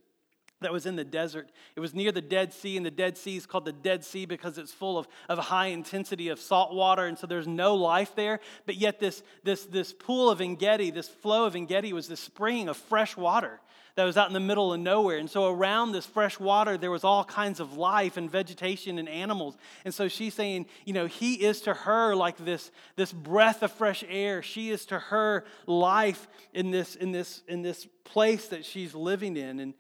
that 0.62 0.72
was 0.72 0.86
in 0.86 0.96
the 0.96 1.04
desert. 1.04 1.50
It 1.76 1.80
was 1.80 1.94
near 1.94 2.12
the 2.12 2.22
Dead 2.22 2.54
Sea, 2.54 2.78
and 2.78 2.86
the 2.86 2.92
Dead 2.92 3.18
Sea 3.18 3.38
is 3.38 3.46
called 3.46 3.66
the 3.66 3.74
Dead 3.74 4.04
Sea 4.04 4.26
because 4.26 4.58
it's 4.58 4.74
full 4.74 4.98
of, 4.98 5.08
of 5.30 5.38
high 5.38 5.68
intensity 5.68 6.30
of 6.30 6.40
salt 6.40 6.74
water, 6.74 7.06
and 7.06 7.18
so 7.18 7.28
there's 7.28 7.48
no 7.48 7.76
life 7.76 8.16
there. 8.16 8.40
But 8.66 8.76
yet, 8.76 9.00
this, 9.00 9.22
this, 9.44 9.66
this 9.66 9.94
pool 9.94 10.30
of 10.30 10.42
Engedi, 10.42 10.90
this 10.92 11.08
flow 11.08 11.46
of 11.46 11.56
Engedi, 11.56 11.94
was 11.94 12.08
this 12.08 12.20
spring 12.20 12.70
of 12.70 12.78
fresh 12.78 13.16
water 13.16 13.60
that 13.98 14.04
was 14.04 14.16
out 14.16 14.28
in 14.28 14.34
the 14.34 14.40
middle 14.40 14.72
of 14.72 14.80
nowhere. 14.80 15.18
And 15.18 15.28
so 15.28 15.52
around 15.52 15.92
this 15.92 16.06
fresh 16.06 16.40
water, 16.40 16.78
there 16.78 16.92
was 16.92 17.04
all 17.04 17.24
kinds 17.24 17.60
of 17.60 17.78
life 17.78 18.16
and 18.16 18.30
vegetation 18.30 19.00
and 19.00 19.10
animals. 19.10 19.58
And 19.86 19.94
so 19.94 20.08
she's 20.08 20.36
saying, 20.36 20.68
you 20.86 20.94
know, 20.94 21.08
he 21.08 21.34
is 21.34 21.62
to 21.62 21.74
her 21.74 22.14
like 22.14 22.38
this, 22.38 22.70
this 22.96 23.12
breath 23.12 23.64
of 23.64 23.72
fresh 23.72 24.04
air. 24.08 24.44
She 24.44 24.70
is 24.70 24.86
to 24.88 25.00
her 25.00 25.46
life 25.66 26.28
in 26.54 26.70
this, 26.70 26.96
in 26.96 27.12
this, 27.12 27.42
in 27.48 27.64
this 27.64 27.88
place 28.04 28.50
that 28.50 28.66
she's 28.66 28.94
living 28.94 29.36
in. 29.36 29.60
And, 29.60 29.74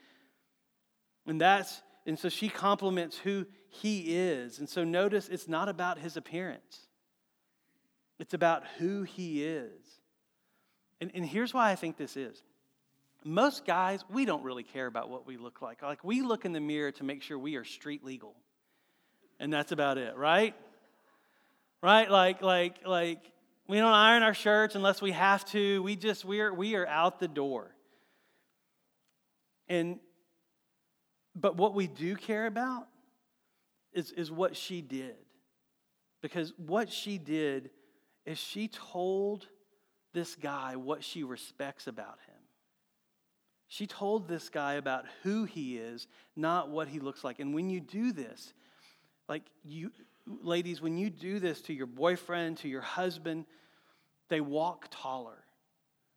and 1.28 1.40
that's, 1.40 1.82
and 2.06 2.18
so 2.18 2.30
she 2.30 2.50
compliments 2.50 3.18
who 3.18 3.46
he 3.70 4.16
is. 4.18 4.60
And 4.60 4.68
so 4.68 4.84
notice 4.84 5.28
it's 5.30 5.48
not 5.48 5.70
about 5.70 6.00
his 6.00 6.18
appearance. 6.18 6.88
It's 8.20 8.34
about 8.34 8.64
who 8.80 9.04
he 9.04 9.44
is. 9.44 9.72
And, 11.00 11.12
and 11.14 11.26
here's 11.26 11.54
why 11.54 11.72
I 11.72 11.76
think 11.76 11.98
this 11.98 12.18
is 12.18 12.42
most 13.24 13.66
guys, 13.66 14.06
we 14.10 14.26
don't 14.26 14.44
really 14.44 14.64
care 14.64 14.88
about 14.88 15.10
what 15.10 15.28
we 15.28 15.38
look 15.38 15.62
like. 15.62 15.82
Like, 15.82 16.04
we 16.04 16.22
look 16.22 16.46
in 16.46 16.54
the 16.54 16.62
mirror 16.62 16.92
to 16.94 17.04
make 17.04 17.22
sure 17.22 17.38
we 17.38 17.56
are 17.58 17.66
street 17.66 18.04
legal. 18.04 18.34
And 19.40 19.52
that's 19.52 19.72
about 19.72 19.98
it, 19.98 20.16
right? 20.16 20.56
Right? 21.82 22.10
Like, 22.10 22.42
like, 22.42 22.86
like, 22.86 23.20
we 23.68 23.78
don't 23.78 23.94
iron 23.94 24.24
our 24.24 24.34
shirts 24.34 24.76
unless 24.76 25.02
we 25.02 25.12
have 25.12 25.44
to. 25.48 25.84
We 25.84 25.96
just, 25.96 26.24
we 26.24 26.40
are, 26.40 26.54
we 26.54 26.76
are 26.76 26.88
out 26.88 27.20
the 27.20 27.28
door. 27.28 27.76
And, 29.68 30.00
but 31.40 31.56
what 31.56 31.74
we 31.74 31.88
do 31.88 32.16
care 32.16 32.48
about 32.48 32.88
is, 33.94 34.12
is 34.12 34.32
what 34.32 34.56
she 34.56 34.82
did. 34.82 35.16
Because 36.22 36.54
what 36.58 36.92
she 36.92 37.18
did 37.18 37.70
is 38.26 38.38
she 38.38 38.68
told 38.68 39.48
this 40.14 40.36
guy 40.36 40.76
what 40.76 41.04
she 41.04 41.24
respects 41.24 41.88
about 41.88 42.18
him. 42.26 42.36
She 43.68 43.86
told 43.86 44.28
this 44.28 44.50
guy 44.50 44.74
about 44.74 45.06
who 45.24 45.44
he 45.44 45.78
is, 45.78 46.08
not 46.36 46.70
what 46.70 46.88
he 46.88 47.00
looks 47.00 47.24
like. 47.24 47.40
And 47.40 47.54
when 47.54 47.70
you 47.70 47.80
do 47.80 48.12
this, 48.14 48.54
like 49.28 49.44
you, 49.64 49.92
ladies, 50.26 50.82
when 50.82 50.98
you 50.98 51.10
do 51.10 51.40
this 51.40 51.62
to 51.64 51.74
your 51.74 51.86
boyfriend, 51.86 52.58
to 52.58 52.70
your 52.70 52.82
husband, 52.82 53.46
they 54.30 54.42
walk 54.42 54.88
taller. 54.90 55.44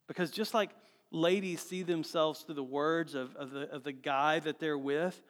Because 0.06 0.30
just 0.30 0.54
like 0.54 0.70
ladies 1.10 1.60
see 1.60 1.82
themselves 1.82 2.40
through 2.40 2.54
the 2.54 2.62
words 2.62 3.14
of, 3.14 3.34
of, 3.36 3.50
the, 3.50 3.70
of 3.70 3.82
the 3.82 3.92
guy 3.92 4.38
that 4.40 4.58
they're 4.58 4.78
with, 4.78 5.20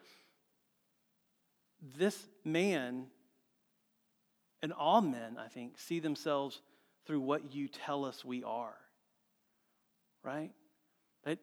this 1.96 2.18
man 2.44 3.06
and 4.62 4.72
all 4.72 5.00
men, 5.00 5.38
I 5.38 5.48
think, 5.48 5.78
see 5.78 6.00
themselves 6.00 6.60
through 7.06 7.20
what 7.20 7.54
you 7.54 7.68
tell 7.68 8.04
us 8.04 8.24
we 8.24 8.44
are. 8.44 8.76
Right? 10.22 10.50
That, 11.24 11.38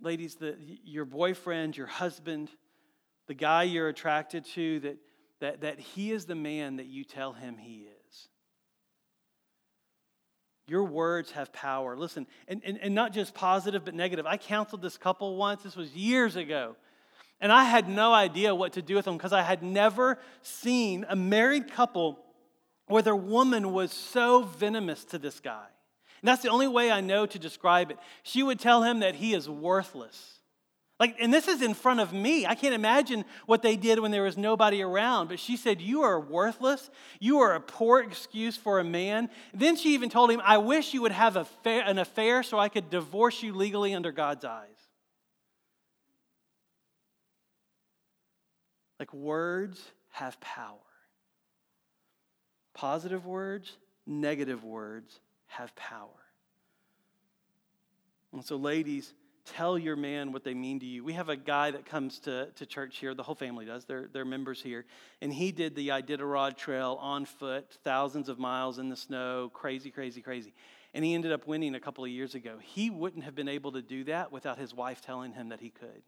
ladies, 0.00 0.36
the, 0.36 0.56
your 0.84 1.04
boyfriend, 1.04 1.76
your 1.76 1.88
husband, 1.88 2.50
the 3.26 3.34
guy 3.34 3.64
you're 3.64 3.88
attracted 3.88 4.44
to, 4.54 4.80
that, 4.80 4.96
that, 5.40 5.60
that 5.62 5.80
he 5.80 6.12
is 6.12 6.26
the 6.26 6.36
man 6.36 6.76
that 6.76 6.86
you 6.86 7.02
tell 7.02 7.32
him 7.32 7.56
he 7.58 7.80
is. 7.80 7.95
Your 10.66 10.84
words 10.84 11.30
have 11.32 11.52
power. 11.52 11.96
Listen, 11.96 12.26
and, 12.48 12.60
and, 12.64 12.78
and 12.80 12.94
not 12.94 13.12
just 13.12 13.34
positive, 13.34 13.84
but 13.84 13.94
negative. 13.94 14.26
I 14.26 14.36
counseled 14.36 14.82
this 14.82 14.96
couple 14.96 15.36
once, 15.36 15.62
this 15.62 15.76
was 15.76 15.94
years 15.94 16.34
ago. 16.36 16.76
And 17.40 17.52
I 17.52 17.64
had 17.64 17.88
no 17.88 18.12
idea 18.12 18.54
what 18.54 18.72
to 18.72 18.82
do 18.82 18.96
with 18.96 19.04
them 19.04 19.16
because 19.16 19.32
I 19.32 19.42
had 19.42 19.62
never 19.62 20.18
seen 20.42 21.04
a 21.08 21.14
married 21.14 21.70
couple 21.70 22.18
where 22.86 23.02
their 23.02 23.16
woman 23.16 23.72
was 23.72 23.92
so 23.92 24.42
venomous 24.42 25.04
to 25.06 25.18
this 25.18 25.40
guy. 25.40 25.66
And 26.22 26.28
that's 26.28 26.42
the 26.42 26.48
only 26.48 26.68
way 26.68 26.90
I 26.90 27.00
know 27.00 27.26
to 27.26 27.38
describe 27.38 27.90
it. 27.90 27.98
She 28.22 28.42
would 28.42 28.58
tell 28.58 28.82
him 28.82 29.00
that 29.00 29.16
he 29.16 29.34
is 29.34 29.48
worthless. 29.48 30.35
Like, 30.98 31.16
and 31.20 31.32
this 31.32 31.46
is 31.46 31.60
in 31.60 31.74
front 31.74 32.00
of 32.00 32.14
me. 32.14 32.46
I 32.46 32.54
can't 32.54 32.74
imagine 32.74 33.26
what 33.44 33.60
they 33.60 33.76
did 33.76 33.98
when 34.00 34.12
there 34.12 34.22
was 34.22 34.38
nobody 34.38 34.80
around. 34.80 35.28
But 35.28 35.38
she 35.38 35.56
said, 35.58 35.80
You 35.80 36.02
are 36.02 36.18
worthless. 36.18 36.90
You 37.20 37.40
are 37.40 37.54
a 37.54 37.60
poor 37.60 38.00
excuse 38.00 38.56
for 38.56 38.78
a 38.78 38.84
man. 38.84 39.28
Then 39.52 39.76
she 39.76 39.92
even 39.92 40.08
told 40.08 40.30
him, 40.30 40.40
I 40.42 40.56
wish 40.56 40.94
you 40.94 41.02
would 41.02 41.12
have 41.12 41.36
an 41.66 41.98
affair 41.98 42.42
so 42.42 42.58
I 42.58 42.70
could 42.70 42.88
divorce 42.88 43.42
you 43.42 43.52
legally 43.52 43.94
under 43.94 44.10
God's 44.10 44.46
eyes. 44.46 44.68
Like, 48.98 49.12
words 49.12 49.82
have 50.12 50.40
power. 50.40 50.78
Positive 52.72 53.26
words, 53.26 53.76
negative 54.06 54.64
words 54.64 55.20
have 55.48 55.76
power. 55.76 56.08
And 58.32 58.42
so, 58.42 58.56
ladies, 58.56 59.12
tell 59.46 59.78
your 59.78 59.96
man 59.96 60.32
what 60.32 60.44
they 60.44 60.54
mean 60.54 60.80
to 60.80 60.86
you. 60.86 61.04
We 61.04 61.14
have 61.14 61.28
a 61.28 61.36
guy 61.36 61.70
that 61.70 61.86
comes 61.86 62.18
to, 62.20 62.50
to 62.56 62.66
church 62.66 62.98
here, 62.98 63.14
the 63.14 63.22
whole 63.22 63.34
family 63.34 63.64
does, 63.64 63.84
they're, 63.84 64.08
they're 64.12 64.24
members 64.24 64.60
here. 64.60 64.84
And 65.22 65.32
he 65.32 65.52
did 65.52 65.74
the 65.74 65.88
Iditarod 65.88 66.56
Trail 66.56 66.98
on 67.00 67.24
foot, 67.24 67.78
thousands 67.84 68.28
of 68.28 68.38
miles 68.38 68.78
in 68.78 68.88
the 68.88 68.96
snow, 68.96 69.50
crazy, 69.52 69.90
crazy, 69.90 70.20
crazy. 70.20 70.52
And 70.92 71.04
he 71.04 71.14
ended 71.14 71.32
up 71.32 71.46
winning 71.46 71.74
a 71.74 71.80
couple 71.80 72.04
of 72.04 72.10
years 72.10 72.34
ago. 72.34 72.56
He 72.60 72.90
wouldn't 72.90 73.24
have 73.24 73.34
been 73.34 73.48
able 73.48 73.72
to 73.72 73.82
do 73.82 74.04
that 74.04 74.32
without 74.32 74.58
his 74.58 74.74
wife 74.74 75.00
telling 75.00 75.32
him 75.32 75.50
that 75.50 75.60
he 75.60 75.70
could. 75.70 76.02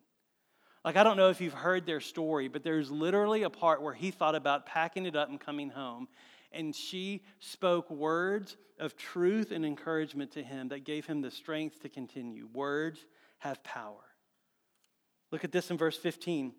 Like, 0.84 0.96
I 0.96 1.02
don't 1.02 1.16
know 1.16 1.28
if 1.28 1.40
you've 1.40 1.52
heard 1.52 1.86
their 1.86 2.00
story, 2.00 2.48
but 2.48 2.62
there's 2.62 2.90
literally 2.90 3.42
a 3.42 3.50
part 3.50 3.82
where 3.82 3.94
he 3.94 4.10
thought 4.10 4.34
about 4.34 4.66
packing 4.66 5.06
it 5.06 5.16
up 5.16 5.28
and 5.28 5.38
coming 5.38 5.70
home 5.70 6.08
and 6.52 6.74
she 6.74 7.22
spoke 7.40 7.90
words 7.90 8.56
of 8.78 8.96
truth 8.96 9.50
and 9.50 9.64
encouragement 9.64 10.30
to 10.32 10.42
him 10.42 10.68
that 10.68 10.84
gave 10.84 11.06
him 11.06 11.20
the 11.20 11.30
strength 11.30 11.82
to 11.82 11.88
continue. 11.88 12.48
Words 12.52 13.04
have 13.38 13.62
power. 13.62 14.04
Look 15.30 15.44
at 15.44 15.52
this 15.52 15.70
in 15.70 15.76
verse 15.76 15.96
15. 15.96 16.52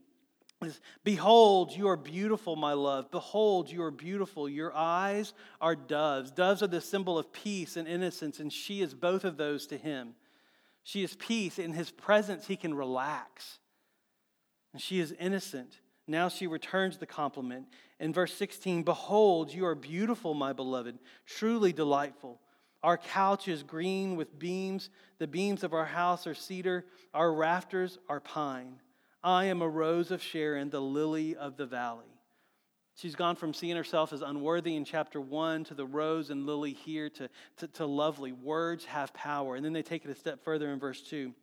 is, 0.63 0.80
Behold, 1.04 1.72
you 1.72 1.88
are 1.88 1.98
beautiful, 1.98 2.56
my 2.56 2.74
love. 2.74 3.10
Behold, 3.12 3.70
you 3.70 3.82
are 3.84 3.92
beautiful. 3.92 4.48
Your 4.48 4.76
eyes 4.76 5.34
are 5.60 5.76
doves. 5.76 6.32
Doves 6.32 6.62
are 6.62 6.68
the 6.68 6.82
symbol 6.82 7.18
of 7.18 7.34
peace 7.34 7.78
and 7.78 7.88
innocence, 7.88 8.39
and 8.39 8.52
she 8.52 8.82
is 8.82 8.94
both 8.94 9.24
of 9.24 9.38
those 9.38 9.68
to 9.68 9.78
him. 9.78 10.15
She 10.84 11.04
is 11.04 11.15
peace. 11.15 11.60
In 11.60 11.74
his 11.74 11.92
presence, 11.92 12.48
he 12.48 12.56
can 12.56 12.74
relax. 12.74 13.60
And 14.74 14.82
she 14.82 15.00
is 15.00 15.13
innocent. 15.20 15.80
Now 16.08 16.30
she 16.30 16.48
returns 16.48 16.98
the 16.98 17.06
compliment. 17.06 17.68
In 18.00 18.13
verse 18.13 18.34
16, 18.34 18.84
Behold, 18.84 19.54
you 19.54 19.65
are 19.65 19.76
beautiful, 19.76 20.34
my 20.34 20.54
beloved, 20.54 20.98
truly 21.26 21.74
delightful. 21.74 22.39
Our 22.82 22.98
couch 22.98 23.48
is 23.48 23.63
green 23.63 24.15
with 24.15 24.39
beams. 24.39 24.89
The 25.18 25.28
beams 25.28 25.63
of 25.63 25.74
our 25.74 25.86
house 25.86 26.26
are 26.28 26.34
cedar. 26.34 26.86
Our 27.13 27.34
rafters 27.34 27.98
are 28.08 28.20
pine. 28.20 28.80
I 29.22 29.46
am 29.46 29.62
a 29.62 29.68
rose 29.68 30.12
of 30.12 30.22
Sharon, 30.22 30.70
the 30.70 30.82
lily 30.82 31.36
of 31.36 31.58
the 31.58 31.65
valley. 31.65 32.06
She's 32.96 33.15
gone 33.15 33.36
from 33.36 33.54
seeing 33.54 33.78
herself 33.78 34.12
as 34.12 34.22
unworthy 34.22 34.76
in 34.76 34.84
chapter 34.84 35.22
one 35.22 35.63
to 35.65 35.74
the 35.74 35.86
rose 35.86 36.30
and 36.30 36.46
lily 36.46 36.74
here 36.74 37.10
to, 37.12 37.30
to, 37.58 37.68
to 37.68 37.86
lovely. 37.86 38.34
Words 38.34 38.86
have 38.86 39.13
power. 39.13 39.56
And 39.56 39.63
then 39.63 39.74
they 39.74 39.82
take 39.82 40.04
it 40.04 40.12
a 40.12 40.15
step 40.15 40.44
further 40.44 40.70
in 40.70 40.80
verse 40.80 41.02
2. 41.02 41.34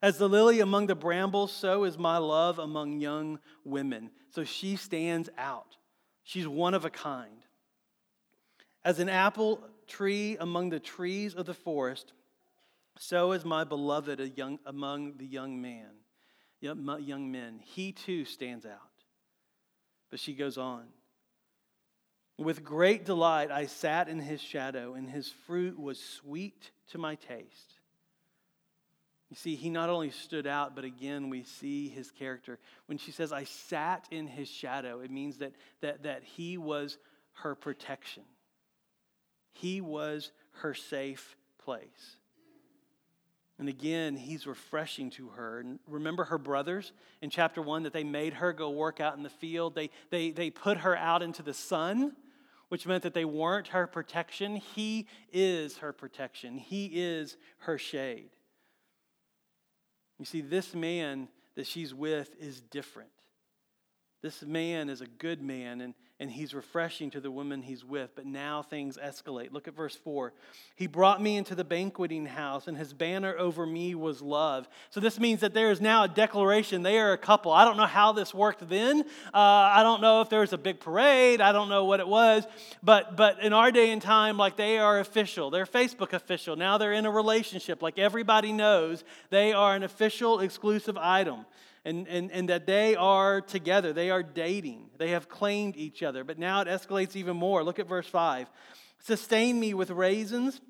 As 0.00 0.18
the 0.18 0.28
lily 0.28 0.60
among 0.60 0.86
the 0.86 0.94
brambles, 0.94 1.52
so 1.52 1.84
is 1.84 1.98
my 1.98 2.18
love 2.18 2.58
among 2.58 3.00
young 3.00 3.40
women. 3.64 4.10
So 4.30 4.44
she 4.44 4.76
stands 4.76 5.28
out. 5.36 5.76
She's 6.22 6.48
one 6.48 6.74
of 6.74 6.84
a 6.84 6.90
kind. 6.90 7.44
As 8.84 8.98
an 8.98 9.08
apple 9.08 9.62
tree 9.86 10.36
among 10.38 10.70
the 10.70 10.80
trees 10.80 11.34
of 11.34 11.46
the 11.46 11.54
forest, 11.54 12.12
so 12.98 13.32
is 13.32 13.44
my 13.44 13.64
beloved 13.64 14.36
young, 14.36 14.58
among 14.66 15.16
the 15.16 15.26
young 15.26 15.60
man 15.60 15.90
young 16.64 17.30
men. 17.30 17.60
He 17.62 17.92
too 17.92 18.24
stands 18.24 18.64
out. 18.64 18.80
But 20.10 20.20
she 20.20 20.34
goes 20.34 20.58
on. 20.58 20.84
With 22.38 22.64
great 22.64 23.04
delight 23.04 23.50
I 23.50 23.66
sat 23.66 24.08
in 24.08 24.18
his 24.18 24.40
shadow, 24.40 24.94
and 24.94 25.08
his 25.08 25.32
fruit 25.46 25.78
was 25.78 26.00
sweet 26.00 26.70
to 26.90 26.98
my 26.98 27.14
taste. 27.14 27.74
You 29.30 29.36
see, 29.36 29.54
he 29.54 29.70
not 29.70 29.88
only 29.88 30.10
stood 30.10 30.46
out, 30.46 30.74
but 30.74 30.84
again, 30.84 31.30
we 31.30 31.44
see 31.44 31.88
his 31.88 32.10
character. 32.10 32.58
When 32.86 32.98
she 32.98 33.10
says, 33.10 33.32
I 33.32 33.44
sat 33.44 34.06
in 34.10 34.26
his 34.26 34.48
shadow, 34.48 35.00
it 35.00 35.10
means 35.10 35.38
that, 35.38 35.52
that, 35.80 36.02
that 36.04 36.22
he 36.24 36.56
was 36.56 36.98
her 37.34 37.54
protection, 37.54 38.24
he 39.54 39.80
was 39.80 40.30
her 40.60 40.74
safe 40.74 41.36
place. 41.58 42.16
And 43.58 43.68
again, 43.68 44.16
he's 44.16 44.46
refreshing 44.46 45.10
to 45.10 45.28
her. 45.28 45.60
And 45.60 45.78
remember 45.86 46.24
her 46.24 46.38
brothers 46.38 46.92
in 47.22 47.30
chapter 47.30 47.62
one 47.62 47.84
that 47.84 47.92
they 47.92 48.04
made 48.04 48.34
her 48.34 48.52
go 48.52 48.70
work 48.70 49.00
out 49.00 49.16
in 49.16 49.22
the 49.22 49.30
field? 49.30 49.74
They, 49.74 49.90
they, 50.10 50.30
they 50.30 50.50
put 50.50 50.78
her 50.78 50.96
out 50.96 51.22
into 51.22 51.42
the 51.42 51.54
sun, 51.54 52.16
which 52.68 52.86
meant 52.86 53.04
that 53.04 53.14
they 53.14 53.24
weren't 53.24 53.68
her 53.68 53.86
protection. 53.86 54.56
He 54.56 55.06
is 55.32 55.78
her 55.78 55.92
protection, 55.92 56.58
he 56.58 56.86
is 56.86 57.36
her 57.58 57.78
shade. 57.78 58.30
You 60.18 60.24
see, 60.24 60.40
this 60.40 60.74
man 60.74 61.28
that 61.56 61.66
she's 61.66 61.94
with 61.94 62.30
is 62.40 62.60
different. 62.60 63.10
This 64.22 64.42
man 64.42 64.88
is 64.88 65.00
a 65.00 65.06
good 65.06 65.42
man, 65.42 65.80
and, 65.80 65.94
and 66.24 66.32
he's 66.32 66.54
refreshing 66.54 67.10
to 67.10 67.20
the 67.20 67.30
woman 67.30 67.60
he's 67.60 67.84
with. 67.84 68.08
But 68.14 68.24
now 68.24 68.62
things 68.62 68.96
escalate. 68.96 69.52
Look 69.52 69.68
at 69.68 69.76
verse 69.76 69.94
4. 69.94 70.32
He 70.74 70.86
brought 70.86 71.20
me 71.20 71.36
into 71.36 71.54
the 71.54 71.64
banqueting 71.64 72.24
house, 72.24 72.66
and 72.66 72.78
his 72.78 72.94
banner 72.94 73.36
over 73.36 73.66
me 73.66 73.94
was 73.94 74.22
love. 74.22 74.66
So 74.88 75.00
this 75.00 75.20
means 75.20 75.42
that 75.42 75.52
there 75.52 75.70
is 75.70 75.82
now 75.82 76.04
a 76.04 76.08
declaration. 76.08 76.82
They 76.82 76.98
are 76.98 77.12
a 77.12 77.18
couple. 77.18 77.52
I 77.52 77.66
don't 77.66 77.76
know 77.76 77.84
how 77.84 78.12
this 78.12 78.32
worked 78.32 78.66
then. 78.70 79.02
Uh, 79.34 79.38
I 79.38 79.82
don't 79.82 80.00
know 80.00 80.22
if 80.22 80.30
there 80.30 80.40
was 80.40 80.54
a 80.54 80.58
big 80.58 80.80
parade. 80.80 81.42
I 81.42 81.52
don't 81.52 81.68
know 81.68 81.84
what 81.84 82.00
it 82.00 82.08
was. 82.08 82.44
But, 82.82 83.16
but 83.18 83.42
in 83.42 83.52
our 83.52 83.70
day 83.70 83.90
and 83.90 84.00
time, 84.00 84.38
like 84.38 84.56
they 84.56 84.78
are 84.78 85.00
official. 85.00 85.50
They're 85.50 85.66
Facebook 85.66 86.14
official. 86.14 86.56
Now 86.56 86.78
they're 86.78 86.94
in 86.94 87.04
a 87.04 87.10
relationship. 87.10 87.82
Like 87.82 87.98
everybody 87.98 88.50
knows, 88.50 89.04
they 89.28 89.52
are 89.52 89.76
an 89.76 89.82
official, 89.82 90.40
exclusive 90.40 90.96
item 90.96 91.44
and, 91.84 92.08
and, 92.08 92.30
and 92.32 92.48
that 92.48 92.66
they 92.66 92.96
are 92.96 93.40
together. 93.40 93.92
They 93.92 94.10
are 94.10 94.22
dating. 94.22 94.90
They 94.98 95.10
have 95.10 95.28
claimed 95.28 95.76
each 95.76 96.02
other. 96.02 96.24
But 96.24 96.38
now 96.38 96.60
it 96.62 96.68
escalates 96.68 97.16
even 97.16 97.36
more. 97.36 97.62
Look 97.62 97.78
at 97.78 97.88
verse 97.88 98.06
5. 98.06 98.48
Sustain 99.00 99.60
me 99.60 99.74
with 99.74 99.90
raisins, 99.90 100.60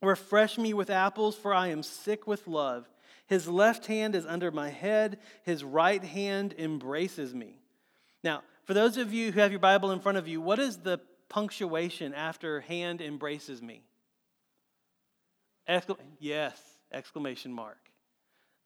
refresh 0.00 0.56
me 0.56 0.72
with 0.72 0.88
apples, 0.88 1.36
for 1.36 1.52
I 1.52 1.68
am 1.68 1.82
sick 1.82 2.26
with 2.26 2.46
love. 2.46 2.88
His 3.26 3.48
left 3.48 3.86
hand 3.86 4.14
is 4.14 4.24
under 4.24 4.50
my 4.50 4.70
head, 4.70 5.18
his 5.42 5.62
right 5.62 6.02
hand 6.02 6.54
embraces 6.58 7.34
me. 7.34 7.58
Now, 8.22 8.42
for 8.64 8.72
those 8.72 8.96
of 8.96 9.12
you 9.12 9.30
who 9.30 9.40
have 9.40 9.50
your 9.50 9.60
Bible 9.60 9.90
in 9.90 10.00
front 10.00 10.16
of 10.16 10.26
you, 10.26 10.40
what 10.40 10.58
is 10.58 10.78
the 10.78 11.00
punctuation 11.28 12.14
after 12.14 12.60
hand 12.60 13.00
embraces 13.00 13.60
me? 13.60 13.82
Exclam- 15.68 15.98
yes, 16.18 16.58
exclamation 16.92 17.52
mark. 17.52 17.78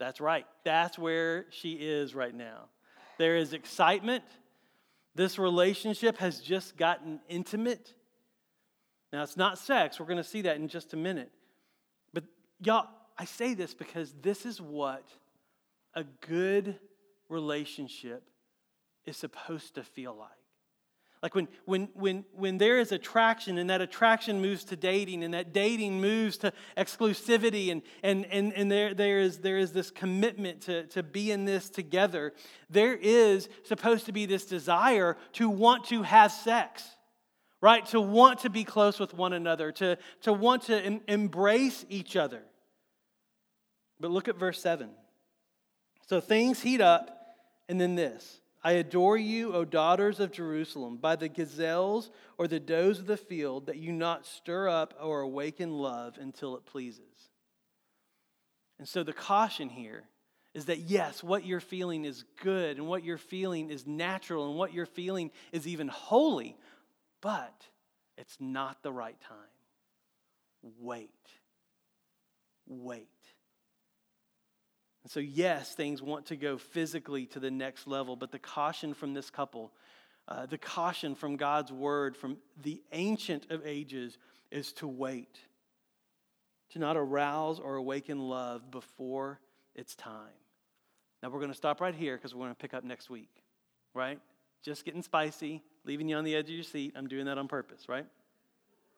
That's 0.01 0.21
right. 0.21 0.47
That's 0.65 0.99
where 0.99 1.45
she 1.51 1.75
is 1.75 2.15
right 2.15 2.35
now. 2.35 2.65
There 3.19 3.37
is 3.37 3.53
excitement. 3.53 4.25
This 5.15 5.39
relationship 5.39 6.17
has 6.19 6.41
just 6.41 6.77
gotten 6.79 7.21
intimate. 7.29 7.93
Now, 9.13 9.23
it's 9.23 9.37
not 9.37 9.59
sex. 9.59 10.01
We're 10.01 10.07
going 10.07 10.17
to 10.17 10.25
see 10.25 10.43
that 10.43 10.57
in 10.57 10.69
just 10.69 10.95
a 10.95 10.97
minute. 10.97 11.31
But, 12.15 12.25
y'all, 12.65 12.89
I 13.19 13.27
say 13.27 13.53
this 13.53 13.75
because 13.75 14.15
this 14.23 14.47
is 14.47 14.59
what 14.59 15.05
a 15.95 16.05
good 16.27 16.79
relationship 17.29 18.23
is 19.05 19.19
supposed 19.19 19.75
to 19.75 19.83
feel 19.83 20.17
like. 20.17 20.31
Like 21.23 21.35
when, 21.35 21.49
when, 21.67 21.89
when, 21.93 22.25
when 22.33 22.57
there 22.57 22.79
is 22.79 22.93
attraction 22.93 23.59
and 23.59 23.69
that 23.69 23.83
attraction 23.83 24.41
moves 24.41 24.65
to 24.65 24.77
dating 24.77 25.23
and 25.23 25.35
that 25.35 25.53
dating 25.53 26.01
moves 26.01 26.39
to 26.39 26.53
exclusivity 26.79 27.71
and, 27.71 27.83
and, 28.03 28.25
and, 28.27 28.55
and 28.55 28.73
there, 28.73 28.95
there, 28.95 29.21
is, 29.21 29.39
there 29.39 29.59
is 29.59 29.73
this 29.73 29.91
commitment 29.91 30.63
to, 30.63 30.85
to 30.87 31.03
be 31.03 31.31
in 31.31 31.45
this 31.45 31.69
together, 31.69 32.33
there 32.71 32.95
is 32.95 33.51
supposed 33.65 34.07
to 34.07 34.13
be 34.13 34.25
this 34.25 34.47
desire 34.47 35.19
to 35.35 35.51
want 35.51 35.85
to 35.87 36.03
have 36.03 36.33
sex, 36.33 36.85
right? 37.61 37.85
To 37.87 38.01
want 38.01 38.41
to 38.41 38.51
be 38.51 38.65
close 38.65 38.99
with 38.99 39.13
one 39.13 39.35
another, 39.35 39.73
to, 39.73 39.99
to 40.23 40.33
want 40.33 40.63
to 40.65 40.81
em- 40.83 41.03
embrace 41.07 41.85
each 41.91 42.17
other. 42.17 42.41
But 43.99 44.11
look 44.11 44.29
at 44.29 44.39
verse 44.39 44.61
7. 44.63 44.89
So 46.07 46.19
things 46.23 46.63
heat 46.63 46.81
up, 46.81 47.37
and 47.69 47.79
then 47.79 47.95
this. 47.95 48.41
I 48.63 48.73
adore 48.73 49.17
you, 49.17 49.55
O 49.55 49.65
daughters 49.65 50.21
of 50.21 50.33
Jerusalem, 50.33 50.99
by 50.99 51.17
the 51.17 51.29
gazelles 51.29 52.11
or 52.37 52.47
the 52.47 52.61
does 52.61 52.99
of 52.99 53.07
the 53.07 53.17
field, 53.17 53.67
that 53.67 53.79
you 53.79 53.93
not 53.93 54.27
stir 54.27 54.69
up 54.69 54.95
or 55.03 55.21
awaken 55.21 55.73
love 55.73 56.19
until 56.21 56.57
it 56.57 56.67
pleases. 56.67 57.31
And 58.79 58.87
so 58.87 59.03
the 59.03 59.13
caution 59.13 59.69
here 59.69 60.05
is 60.53 60.67
that 60.67 60.81
yes, 60.81 61.23
what 61.23 61.47
you're 61.47 61.61
feeling 61.61 62.05
is 62.05 62.25
good, 62.43 62.77
and 62.77 62.87
what 62.87 63.05
you're 63.05 63.19
feeling 63.19 63.71
is 63.71 63.87
natural, 63.87 64.49
and 64.49 64.59
what 64.59 64.75
you're 64.75 64.87
feeling 64.87 65.31
is 65.53 65.67
even 65.67 65.89
holy, 65.89 66.57
but 67.21 67.67
it's 68.19 68.37
not 68.41 68.83
the 68.83 68.93
right 68.93 69.21
time. 69.21 69.37
Wait. 70.81 71.11
Wait. 72.67 73.09
So, 75.11 75.19
yes, 75.19 75.75
things 75.75 76.01
want 76.01 76.27
to 76.27 76.37
go 76.37 76.57
physically 76.57 77.27
to 77.27 77.41
the 77.41 77.51
next 77.51 77.89
level, 77.89 78.15
but 78.15 78.31
the 78.31 78.39
caution 78.39 78.95
from 78.95 79.13
this 79.13 79.29
couple, 79.29 79.73
uh, 80.29 80.47
the 80.47 80.57
caution 80.57 81.17
from 81.17 81.35
God's 81.35 81.73
word, 81.73 82.17
from 82.17 82.37
the 82.63 82.81
ancient 82.93 83.51
of 83.51 83.67
ages, 83.67 84.19
is 84.53 84.73
to 84.75 84.87
wait, 84.87 85.41
to 86.71 86.79
not 86.79 86.97
arouse 86.97 87.59
or 87.59 87.75
awaken 87.75 88.21
love 88.21 88.71
before 88.71 89.41
it's 89.75 89.97
time. 89.97 90.15
Now, 91.25 91.31
we're 91.31 91.41
going 91.41 91.51
to 91.51 91.57
stop 91.57 91.81
right 91.81 91.93
here 91.95 92.17
because 92.17 92.33
we're 92.33 92.45
going 92.45 92.55
to 92.55 92.61
pick 92.61 92.73
up 92.73 92.85
next 92.85 93.11
week, 93.11 93.43
right? 93.95 94.21
Just 94.63 94.85
getting 94.85 95.03
spicy, 95.03 95.61
leaving 95.85 96.09
you 96.09 96.15
on 96.15 96.23
the 96.23 96.37
edge 96.37 96.51
of 96.51 96.55
your 96.55 96.63
seat. 96.63 96.95
I'm 96.95 97.09
doing 97.09 97.25
that 97.25 97.37
on 97.37 97.49
purpose, 97.49 97.89
right? 97.89 98.07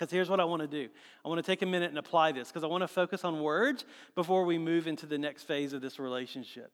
Because 0.03 0.11
here's 0.11 0.29
what 0.29 0.41
I 0.41 0.45
want 0.45 0.63
to 0.63 0.67
do 0.67 0.89
I 1.25 1.29
want 1.29 1.39
to 1.39 1.47
take 1.47 1.63
a 1.63 1.67
minute 1.67 1.91
and 1.91 1.99
apply 1.99 2.33
this 2.33 2.49
because 2.49 2.65
I 2.65 2.67
want 2.67 2.83
to 2.83 2.89
focus 2.89 3.25
on 3.25 3.41
words 3.41 3.85
before 4.17 4.45
we 4.45 4.59
move 4.59 4.89
into 4.89 5.07
the 5.07 5.17
next 5.17 5.45
phase 5.45 5.73
of 5.73 5.81
this 5.81 6.01
relationship. 6.01 6.73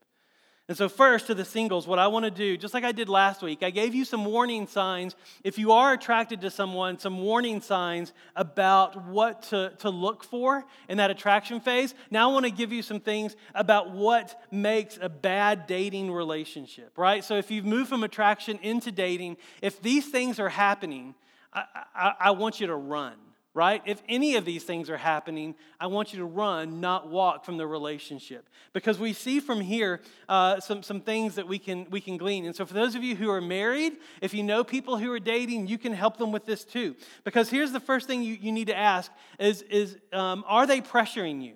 And 0.67 0.79
so, 0.79 0.89
first, 0.89 1.27
to 1.27 1.35
the 1.35 1.45
singles, 1.45 1.87
what 1.87 1.99
I 1.99 2.07
want 2.07 2.25
to 2.25 2.31
do, 2.31 2.57
just 2.57 2.73
like 2.73 2.85
I 2.85 2.93
did 2.93 3.11
last 3.11 3.43
week, 3.43 3.63
I 3.63 3.69
gave 3.69 3.95
you 3.95 4.07
some 4.07 4.25
warning 4.25 4.67
signs. 4.67 5.15
If 5.45 5.59
you 5.59 5.73
are 5.73 5.93
attracted 5.93 6.41
to 6.41 6.51
someone, 6.51 6.99
some 6.99 7.19
warning 7.19 7.61
signs 7.61 8.15
about 8.35 9.05
what 9.05 9.43
to, 9.45 9.75
to 9.81 9.91
look 9.91 10.25
for 10.25 10.65
in 10.89 10.97
that 10.97 11.11
attraction 11.11 11.61
phase. 11.61 11.95
Now, 12.11 12.31
I 12.31 12.33
want 12.33 12.47
to 12.47 12.51
give 12.51 12.73
you 12.73 12.81
some 12.81 13.01
things 13.01 13.37
about 13.55 13.91
what 13.91 14.43
makes 14.51 14.99
a 15.03 15.11
bad 15.11 15.67
dating 15.67 16.13
relationship, 16.13 16.97
right? 16.97 17.23
So, 17.23 17.37
if 17.37 17.51
you've 17.51 17.67
moved 17.67 17.91
from 17.91 18.05
attraction 18.05 18.59
into 18.63 18.91
dating, 18.91 19.37
if 19.61 19.83
these 19.83 20.09
things 20.09 20.41
are 20.41 20.49
happening, 20.49 21.15
I, 21.53 21.65
I, 21.95 22.13
I 22.21 22.31
want 22.33 22.61
you 22.61 22.69
to 22.69 22.77
run 22.77 23.15
right? 23.59 23.83
If 23.87 24.01
any 24.09 24.37
of 24.37 24.45
these 24.45 24.63
things 24.63 24.89
are 24.89 24.97
happening, 24.97 25.57
I 25.81 25.89
want 25.89 26.13
you 26.13 26.21
to 26.21 26.25
run, 26.25 26.81
not 26.81 27.09
walk 27.09 27.45
from 27.45 27.57
the 27.57 27.67
relationship. 27.67 28.49
Because 28.73 29.01
we 29.01 29.13
see 29.13 29.41
from 29.41 29.61
here 29.61 30.01
uh, 30.29 30.61
some, 30.61 30.85
some 30.85 31.01
things 31.01 31.35
that 31.35 31.49
we 31.49 31.59
can, 31.59 31.89
we 31.91 32.01
can 32.01 32.19
glean. 32.19 32.47
And 32.47 32.55
so, 32.55 32.65
for 32.65 32.75
those 32.75 32.95
of 32.95 33.03
you 33.03 33.17
who 33.17 33.29
are 33.31 33.41
married, 33.41 33.97
if 34.21 34.33
you 34.33 34.45
know 34.45 34.63
people 34.63 34.97
who 34.97 35.11
are 35.11 35.19
dating, 35.19 35.67
you 35.67 35.77
can 35.77 35.93
help 35.93 36.19
them 36.19 36.31
with 36.31 36.47
this 36.47 36.65
too. 36.65 36.95
Because 37.25 37.51
here's 37.51 37.73
the 37.73 37.81
first 37.81 38.07
thing 38.07 38.23
you, 38.23 38.35
you 38.41 38.53
need 38.53 38.69
to 38.69 38.77
ask 38.77 39.11
is, 39.41 39.63
is 39.63 39.99
um, 40.13 40.45
are 40.47 40.65
they 40.65 40.81
pressuring 40.81 41.43
you? 41.43 41.55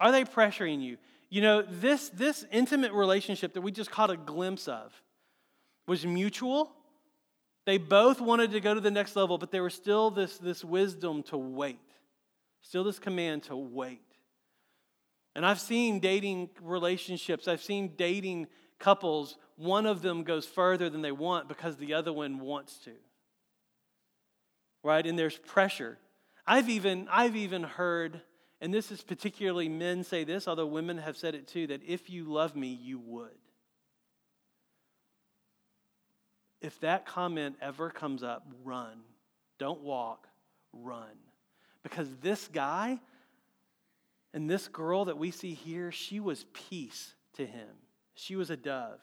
Are 0.00 0.12
they 0.12 0.24
pressuring 0.24 0.80
you? 0.80 0.96
You 1.28 1.42
know, 1.42 1.60
this, 1.60 2.08
this 2.08 2.46
intimate 2.50 2.92
relationship 2.92 3.52
that 3.52 3.60
we 3.60 3.70
just 3.70 3.90
caught 3.90 4.10
a 4.10 4.16
glimpse 4.16 4.66
of 4.66 4.94
was 5.86 6.06
mutual 6.06 6.72
they 7.68 7.76
both 7.76 8.18
wanted 8.18 8.52
to 8.52 8.60
go 8.60 8.72
to 8.72 8.80
the 8.80 8.90
next 8.90 9.14
level, 9.14 9.36
but 9.36 9.50
there 9.50 9.62
was 9.62 9.74
still 9.74 10.10
this, 10.10 10.38
this 10.38 10.64
wisdom 10.64 11.22
to 11.24 11.36
wait, 11.36 11.78
still 12.62 12.82
this 12.82 12.98
command 12.98 13.42
to 13.42 13.56
wait. 13.56 14.00
And 15.34 15.44
I've 15.44 15.60
seen 15.60 16.00
dating 16.00 16.48
relationships, 16.62 17.46
I've 17.46 17.62
seen 17.62 17.92
dating 17.94 18.46
couples, 18.78 19.36
one 19.56 19.84
of 19.84 20.00
them 20.00 20.22
goes 20.22 20.46
further 20.46 20.88
than 20.88 21.02
they 21.02 21.12
want 21.12 21.46
because 21.46 21.76
the 21.76 21.92
other 21.92 22.10
one 22.10 22.40
wants 22.40 22.78
to. 22.86 22.92
Right? 24.82 25.06
And 25.06 25.18
there's 25.18 25.36
pressure. 25.36 25.98
I've 26.46 26.70
even, 26.70 27.06
I've 27.12 27.36
even 27.36 27.64
heard, 27.64 28.22
and 28.62 28.72
this 28.72 28.90
is 28.90 29.02
particularly 29.02 29.68
men 29.68 30.04
say 30.04 30.24
this, 30.24 30.48
although 30.48 30.64
women 30.64 30.96
have 30.96 31.18
said 31.18 31.34
it 31.34 31.46
too, 31.46 31.66
that 31.66 31.82
if 31.86 32.08
you 32.08 32.32
love 32.32 32.56
me, 32.56 32.68
you 32.68 32.98
would. 32.98 33.36
If 36.60 36.78
that 36.80 37.06
comment 37.06 37.56
ever 37.60 37.90
comes 37.90 38.22
up, 38.22 38.46
run. 38.64 39.00
Don't 39.58 39.82
walk, 39.82 40.26
run. 40.72 41.16
Because 41.82 42.08
this 42.20 42.48
guy 42.48 42.98
and 44.34 44.48
this 44.48 44.68
girl 44.68 45.06
that 45.06 45.18
we 45.18 45.30
see 45.30 45.54
here, 45.54 45.92
she 45.92 46.20
was 46.20 46.44
peace 46.52 47.14
to 47.34 47.46
him. 47.46 47.68
She 48.14 48.36
was 48.36 48.50
a 48.50 48.56
dove. 48.56 48.98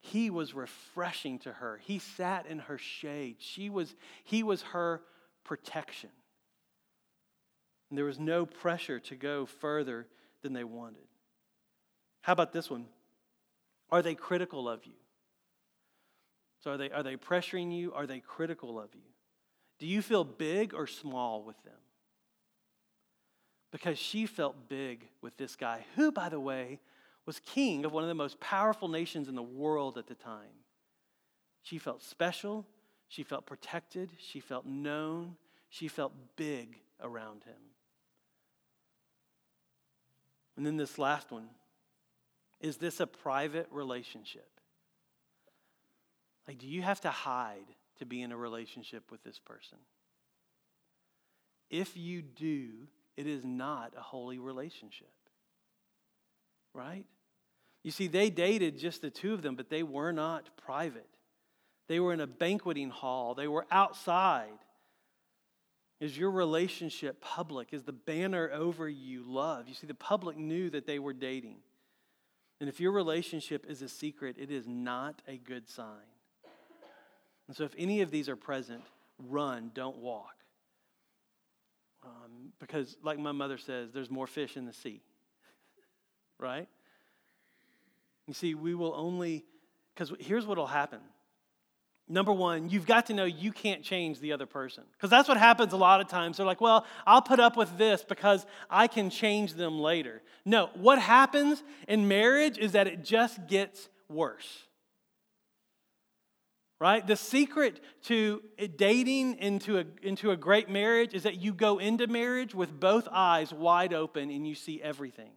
He 0.00 0.30
was 0.30 0.54
refreshing 0.54 1.38
to 1.40 1.52
her. 1.52 1.80
He 1.82 1.98
sat 1.98 2.46
in 2.46 2.60
her 2.60 2.78
shade. 2.78 3.36
She 3.38 3.70
was, 3.70 3.94
he 4.24 4.42
was 4.42 4.62
her 4.62 5.02
protection. 5.44 6.10
And 7.90 7.98
there 7.98 8.04
was 8.04 8.18
no 8.18 8.46
pressure 8.46 8.98
to 9.00 9.14
go 9.14 9.46
further 9.46 10.06
than 10.42 10.54
they 10.54 10.64
wanted. 10.64 11.06
How 12.22 12.32
about 12.32 12.52
this 12.52 12.70
one? 12.70 12.86
Are 13.90 14.02
they 14.02 14.14
critical 14.14 14.68
of 14.68 14.86
you? 14.86 14.94
So 16.62 16.72
are 16.72 16.76
they, 16.76 16.90
are 16.90 17.02
they 17.02 17.16
pressuring 17.16 17.76
you? 17.76 17.92
Are 17.92 18.06
they 18.06 18.20
critical 18.20 18.78
of 18.78 18.94
you? 18.94 19.00
Do 19.78 19.86
you 19.86 20.00
feel 20.00 20.24
big 20.24 20.74
or 20.74 20.86
small 20.86 21.42
with 21.42 21.60
them? 21.64 21.74
Because 23.72 23.98
she 23.98 24.26
felt 24.26 24.68
big 24.68 25.08
with 25.22 25.36
this 25.36 25.56
guy, 25.56 25.84
who, 25.96 26.12
by 26.12 26.28
the 26.28 26.38
way, 26.38 26.78
was 27.26 27.40
king 27.40 27.84
of 27.84 27.92
one 27.92 28.04
of 28.04 28.08
the 28.08 28.14
most 28.14 28.38
powerful 28.38 28.88
nations 28.88 29.28
in 29.28 29.34
the 29.34 29.42
world 29.42 29.98
at 29.98 30.06
the 30.06 30.14
time. 30.14 30.62
She 31.62 31.78
felt 31.78 32.02
special. 32.02 32.66
She 33.08 33.22
felt 33.22 33.46
protected. 33.46 34.12
She 34.18 34.40
felt 34.40 34.66
known. 34.66 35.36
She 35.68 35.88
felt 35.88 36.12
big 36.36 36.78
around 37.00 37.44
him. 37.44 37.54
And 40.56 40.66
then 40.66 40.76
this 40.76 40.98
last 40.98 41.30
one 41.30 41.48
is 42.60 42.76
this 42.76 43.00
a 43.00 43.06
private 43.06 43.66
relationship? 43.72 44.51
Like, 46.46 46.58
do 46.58 46.66
you 46.66 46.82
have 46.82 47.00
to 47.02 47.10
hide 47.10 47.66
to 47.98 48.06
be 48.06 48.22
in 48.22 48.32
a 48.32 48.36
relationship 48.36 49.10
with 49.10 49.22
this 49.22 49.38
person? 49.38 49.78
If 51.70 51.96
you 51.96 52.22
do, 52.22 52.68
it 53.16 53.26
is 53.26 53.44
not 53.44 53.94
a 53.96 54.02
holy 54.02 54.38
relationship. 54.38 55.12
Right? 56.74 57.04
You 57.82 57.90
see, 57.90 58.06
they 58.06 58.30
dated 58.30 58.78
just 58.78 59.02
the 59.02 59.10
two 59.10 59.34
of 59.34 59.42
them, 59.42 59.56
but 59.56 59.70
they 59.70 59.82
were 59.82 60.12
not 60.12 60.50
private. 60.56 61.08
They 61.88 62.00
were 62.00 62.12
in 62.12 62.20
a 62.20 62.26
banqueting 62.26 62.90
hall, 62.90 63.34
they 63.34 63.48
were 63.48 63.66
outside. 63.70 64.58
Is 66.00 66.18
your 66.18 66.32
relationship 66.32 67.20
public? 67.20 67.68
Is 67.72 67.84
the 67.84 67.92
banner 67.92 68.50
over 68.52 68.88
you 68.88 69.22
love? 69.24 69.68
You 69.68 69.74
see, 69.74 69.86
the 69.86 69.94
public 69.94 70.36
knew 70.36 70.68
that 70.70 70.84
they 70.84 70.98
were 70.98 71.12
dating. 71.12 71.58
And 72.58 72.68
if 72.68 72.80
your 72.80 72.90
relationship 72.90 73.66
is 73.68 73.82
a 73.82 73.88
secret, 73.88 74.36
it 74.36 74.50
is 74.50 74.66
not 74.66 75.22
a 75.28 75.36
good 75.36 75.68
sign. 75.68 76.11
And 77.48 77.56
so, 77.56 77.64
if 77.64 77.74
any 77.76 78.00
of 78.00 78.10
these 78.10 78.28
are 78.28 78.36
present, 78.36 78.82
run, 79.18 79.70
don't 79.74 79.98
walk. 79.98 80.36
Um, 82.04 82.52
because, 82.58 82.96
like 83.02 83.18
my 83.18 83.32
mother 83.32 83.58
says, 83.58 83.90
there's 83.92 84.10
more 84.10 84.26
fish 84.26 84.56
in 84.56 84.66
the 84.66 84.72
sea. 84.72 85.02
right? 86.38 86.68
You 88.26 88.34
see, 88.34 88.54
we 88.54 88.74
will 88.74 88.94
only, 88.94 89.44
because 89.94 90.12
here's 90.20 90.46
what 90.46 90.58
will 90.58 90.66
happen. 90.66 91.00
Number 92.08 92.32
one, 92.32 92.68
you've 92.68 92.86
got 92.86 93.06
to 93.06 93.14
know 93.14 93.24
you 93.24 93.52
can't 93.52 93.82
change 93.82 94.20
the 94.20 94.32
other 94.32 94.46
person. 94.46 94.84
Because 94.92 95.08
that's 95.08 95.28
what 95.28 95.38
happens 95.38 95.72
a 95.72 95.76
lot 95.76 96.00
of 96.00 96.08
times. 96.08 96.36
They're 96.36 96.46
like, 96.46 96.60
well, 96.60 96.84
I'll 97.06 97.22
put 97.22 97.40
up 97.40 97.56
with 97.56 97.78
this 97.78 98.04
because 98.04 98.44
I 98.68 98.86
can 98.86 99.08
change 99.08 99.54
them 99.54 99.80
later. 99.80 100.20
No, 100.44 100.70
what 100.74 100.98
happens 100.98 101.62
in 101.88 102.08
marriage 102.08 102.58
is 102.58 102.72
that 102.72 102.86
it 102.86 103.04
just 103.04 103.46
gets 103.46 103.88
worse 104.08 104.64
right? 106.82 107.06
The 107.06 107.14
secret 107.14 107.78
to 108.06 108.42
dating 108.74 109.36
into 109.38 109.78
a, 109.78 109.84
into 110.02 110.32
a 110.32 110.36
great 110.36 110.68
marriage 110.68 111.14
is 111.14 111.22
that 111.22 111.40
you 111.40 111.54
go 111.54 111.78
into 111.78 112.08
marriage 112.08 112.56
with 112.56 112.80
both 112.80 113.06
eyes 113.12 113.54
wide 113.54 113.94
open 113.94 114.32
and 114.32 114.44
you 114.44 114.56
see 114.56 114.82
everything. 114.82 115.30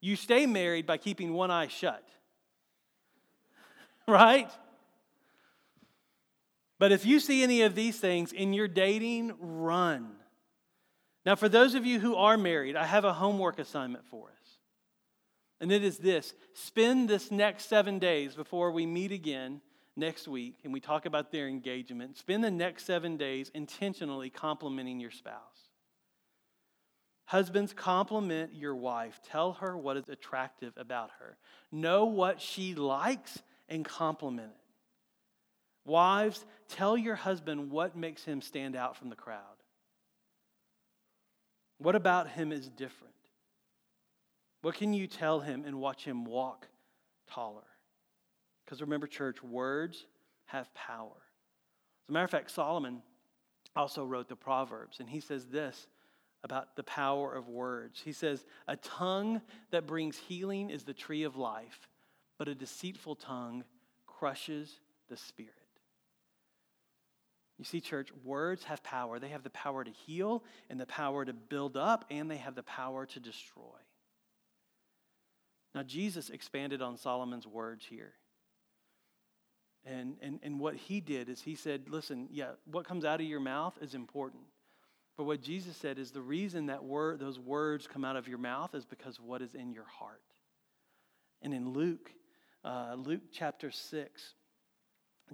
You 0.00 0.14
stay 0.14 0.46
married 0.46 0.86
by 0.86 0.96
keeping 0.96 1.32
one 1.32 1.50
eye 1.50 1.66
shut, 1.66 2.08
right? 4.06 4.48
But 6.78 6.92
if 6.92 7.04
you 7.04 7.18
see 7.18 7.42
any 7.42 7.62
of 7.62 7.74
these 7.74 7.98
things 7.98 8.32
in 8.32 8.52
your 8.52 8.68
dating, 8.68 9.34
run. 9.40 10.08
Now, 11.26 11.34
for 11.34 11.48
those 11.48 11.74
of 11.74 11.84
you 11.84 11.98
who 11.98 12.14
are 12.14 12.38
married, 12.38 12.76
I 12.76 12.84
have 12.84 13.04
a 13.04 13.12
homework 13.12 13.58
assignment 13.58 14.06
for 14.06 14.28
us. 14.28 14.58
And 15.60 15.72
it 15.72 15.82
is 15.82 15.98
this 15.98 16.32
spend 16.54 17.08
this 17.08 17.32
next 17.32 17.64
seven 17.68 17.98
days 17.98 18.36
before 18.36 18.70
we 18.70 18.86
meet 18.86 19.10
again 19.10 19.62
next 19.98 20.28
week 20.28 20.60
and 20.64 20.72
we 20.72 20.80
talk 20.80 21.04
about 21.04 21.32
their 21.32 21.48
engagement, 21.48 22.16
spend 22.16 22.42
the 22.42 22.50
next 22.50 22.84
seven 22.84 23.16
days 23.16 23.50
intentionally 23.54 24.30
complimenting 24.30 25.00
your 25.00 25.10
spouse. 25.10 25.68
Husbands, 27.26 27.74
compliment 27.74 28.54
your 28.54 28.74
wife. 28.74 29.20
Tell 29.30 29.52
her 29.54 29.76
what 29.76 29.98
is 29.98 30.08
attractive 30.08 30.72
about 30.78 31.10
her. 31.18 31.36
Know 31.70 32.06
what 32.06 32.40
she 32.40 32.74
likes 32.74 33.42
and 33.68 33.84
compliment 33.84 34.52
it. 34.52 35.90
Wives, 35.90 36.46
tell 36.68 36.96
your 36.96 37.16
husband 37.16 37.70
what 37.70 37.96
makes 37.96 38.24
him 38.24 38.40
stand 38.40 38.76
out 38.76 38.96
from 38.96 39.10
the 39.10 39.16
crowd. 39.16 39.40
What 41.78 41.94
about 41.94 42.28
him 42.28 42.50
is 42.50 42.68
different? 42.68 43.14
What 44.62 44.74
can 44.74 44.92
you 44.92 45.06
tell 45.06 45.40
him 45.40 45.64
and 45.66 45.80
watch 45.80 46.04
him 46.04 46.24
walk 46.24 46.66
taller? 47.30 47.62
Because 48.68 48.82
remember, 48.82 49.06
church, 49.06 49.42
words 49.42 50.04
have 50.44 50.72
power. 50.74 51.16
As 52.04 52.10
a 52.10 52.12
matter 52.12 52.24
of 52.24 52.30
fact, 52.30 52.50
Solomon 52.50 53.00
also 53.74 54.04
wrote 54.04 54.28
the 54.28 54.36
Proverbs, 54.36 55.00
and 55.00 55.08
he 55.08 55.20
says 55.20 55.46
this 55.46 55.86
about 56.44 56.76
the 56.76 56.82
power 56.82 57.34
of 57.34 57.48
words. 57.48 58.02
He 58.04 58.12
says, 58.12 58.44
A 58.66 58.76
tongue 58.76 59.40
that 59.70 59.86
brings 59.86 60.18
healing 60.18 60.68
is 60.68 60.82
the 60.82 60.92
tree 60.92 61.22
of 61.22 61.34
life, 61.34 61.88
but 62.36 62.46
a 62.46 62.54
deceitful 62.54 63.14
tongue 63.16 63.64
crushes 64.06 64.80
the 65.08 65.16
spirit. 65.16 65.54
You 67.56 67.64
see, 67.64 67.80
church, 67.80 68.10
words 68.22 68.64
have 68.64 68.82
power. 68.82 69.18
They 69.18 69.30
have 69.30 69.44
the 69.44 69.50
power 69.50 69.82
to 69.82 69.90
heal 69.90 70.44
and 70.68 70.78
the 70.78 70.84
power 70.84 71.24
to 71.24 71.32
build 71.32 71.78
up, 71.78 72.04
and 72.10 72.30
they 72.30 72.36
have 72.36 72.54
the 72.54 72.62
power 72.64 73.06
to 73.06 73.18
destroy. 73.18 73.62
Now, 75.74 75.84
Jesus 75.84 76.28
expanded 76.28 76.82
on 76.82 76.98
Solomon's 76.98 77.46
words 77.46 77.86
here. 77.88 78.12
And, 79.88 80.16
and, 80.20 80.38
and 80.42 80.60
what 80.60 80.74
he 80.74 81.00
did 81.00 81.28
is 81.28 81.40
he 81.40 81.54
said, 81.54 81.88
listen, 81.88 82.28
yeah, 82.30 82.50
what 82.70 82.86
comes 82.86 83.04
out 83.04 83.20
of 83.20 83.26
your 83.26 83.40
mouth 83.40 83.78
is 83.80 83.94
important. 83.94 84.42
But 85.16 85.24
what 85.24 85.40
Jesus 85.40 85.76
said 85.76 85.98
is 85.98 86.10
the 86.10 86.20
reason 86.20 86.66
that 86.66 86.84
word, 86.84 87.18
those 87.18 87.38
words 87.38 87.86
come 87.86 88.04
out 88.04 88.16
of 88.16 88.28
your 88.28 88.38
mouth 88.38 88.74
is 88.74 88.84
because 88.84 89.18
of 89.18 89.24
what 89.24 89.40
is 89.40 89.54
in 89.54 89.72
your 89.72 89.86
heart. 89.86 90.20
And 91.42 91.54
in 91.54 91.70
Luke, 91.70 92.12
uh, 92.64 92.96
Luke 92.96 93.22
chapter 93.32 93.70
6, 93.70 94.34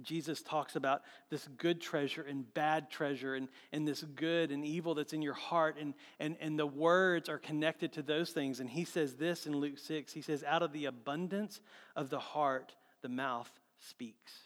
Jesus 0.01 0.41
talks 0.41 0.75
about 0.75 1.01
this 1.29 1.47
good 1.57 1.81
treasure 1.81 2.21
and 2.21 2.51
bad 2.53 2.89
treasure 2.89 3.35
and, 3.35 3.47
and 3.71 3.87
this 3.87 4.03
good 4.03 4.51
and 4.51 4.65
evil 4.65 4.95
that's 4.95 5.13
in 5.13 5.21
your 5.21 5.33
heart. 5.33 5.77
And, 5.79 5.93
and, 6.19 6.35
and 6.39 6.57
the 6.57 6.67
words 6.67 7.29
are 7.29 7.37
connected 7.37 7.93
to 7.93 8.01
those 8.01 8.31
things. 8.31 8.59
And 8.59 8.69
he 8.69 8.85
says 8.85 9.15
this 9.15 9.45
in 9.45 9.55
Luke 9.55 9.77
6 9.77 10.13
He 10.13 10.21
says, 10.21 10.43
Out 10.43 10.63
of 10.63 10.71
the 10.71 10.85
abundance 10.85 11.61
of 11.95 12.09
the 12.09 12.19
heart, 12.19 12.73
the 13.01 13.09
mouth 13.09 13.51
speaks. 13.79 14.44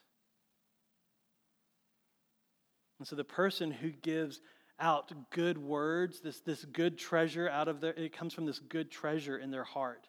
And 2.99 3.07
so 3.07 3.15
the 3.15 3.23
person 3.23 3.71
who 3.71 3.89
gives 3.89 4.41
out 4.79 5.11
good 5.31 5.57
words, 5.57 6.19
this, 6.21 6.41
this 6.41 6.65
good 6.65 6.97
treasure 6.97 7.49
out 7.49 7.67
of 7.67 7.81
their, 7.81 7.93
it 7.93 8.13
comes 8.13 8.33
from 8.33 8.45
this 8.45 8.59
good 8.59 8.91
treasure 8.91 9.37
in 9.37 9.51
their 9.51 9.63
heart. 9.63 10.07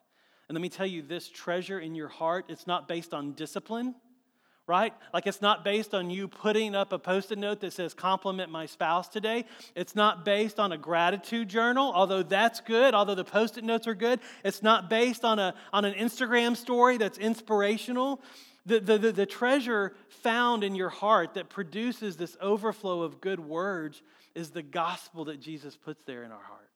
And 0.49 0.57
let 0.57 0.63
me 0.63 0.69
tell 0.69 0.87
you, 0.87 1.03
this 1.03 1.29
treasure 1.29 1.79
in 1.79 1.95
your 1.95 2.09
heart, 2.09 2.47
it's 2.49 2.67
not 2.67 2.89
based 2.89 3.15
on 3.15 3.33
discipline, 3.33 3.95
right? 4.67 4.93
Like 5.15 5.27
it's 5.27 5.41
not 5.41 5.65
based 5.65 5.95
on 5.95 6.11
you 6.11 6.29
putting 6.29 6.75
up 6.75 6.93
a 6.93 6.99
post 6.99 7.33
it 7.33 7.39
note 7.39 7.61
that 7.61 7.73
says, 7.73 7.95
compliment 7.95 8.51
my 8.51 8.67
spouse 8.67 9.09
today. 9.09 9.45
It's 9.75 9.95
not 9.95 10.25
based 10.25 10.59
on 10.59 10.73
a 10.73 10.79
gratitude 10.79 11.49
journal, 11.49 11.93
although 11.95 12.23
that's 12.23 12.61
good, 12.61 12.95
although 12.95 13.15
the 13.15 13.25
post 13.25 13.59
it 13.59 13.65
notes 13.65 13.87
are 13.87 13.95
good. 13.95 14.21
It's 14.45 14.63
not 14.63 14.91
based 14.91 15.25
on, 15.25 15.39
a, 15.39 15.55
on 15.73 15.85
an 15.85 15.95
Instagram 15.95 16.57
story 16.57 16.97
that's 16.99 17.19
inspirational. 17.19 18.21
The, 18.67 18.81
the, 18.81 18.99
the, 18.99 19.13
the 19.13 19.27
treasure 19.27 19.95
found 20.09 20.65
in 20.65 20.75
your 20.75 20.91
heart 20.91 21.35
that 21.35 21.49
produces 21.49 22.17
this 22.17 22.37
overflow 22.41 23.03
of 23.03 23.21
good 23.21 23.41
words 23.41 24.03
is 24.35 24.51
the 24.51 24.63
gospel 24.63 25.27
that 25.27 25.41
Jesus 25.41 25.77
puts 25.77 26.03
there 26.05 26.23
in 26.23 26.31
our 26.31 26.43
hearts. 26.43 26.67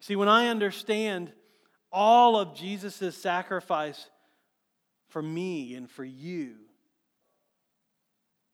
See, 0.00 0.16
when 0.16 0.28
I 0.28 0.48
understand 0.48 1.32
all 1.92 2.38
of 2.38 2.56
Jesus' 2.56 3.16
sacrifice 3.16 4.08
for 5.10 5.22
me 5.22 5.74
and 5.74 5.90
for 5.90 6.04
you, 6.04 6.54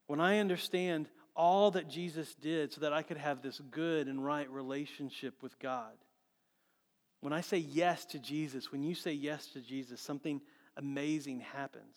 when 0.07 0.19
I 0.19 0.39
understand 0.39 1.09
all 1.35 1.71
that 1.71 1.89
Jesus 1.89 2.33
did 2.35 2.73
so 2.73 2.81
that 2.81 2.93
I 2.93 3.01
could 3.01 3.17
have 3.17 3.41
this 3.41 3.59
good 3.71 4.07
and 4.07 4.23
right 4.23 4.49
relationship 4.49 5.41
with 5.41 5.57
God, 5.59 5.93
when 7.21 7.33
I 7.33 7.41
say 7.41 7.57
yes 7.57 8.05
to 8.07 8.19
Jesus, 8.19 8.71
when 8.71 8.83
you 8.83 8.93
say 8.93 9.11
yes 9.11 9.47
to 9.47 9.61
Jesus, 9.61 9.99
something 9.99 10.41
amazing 10.77 11.41
happens. 11.41 11.95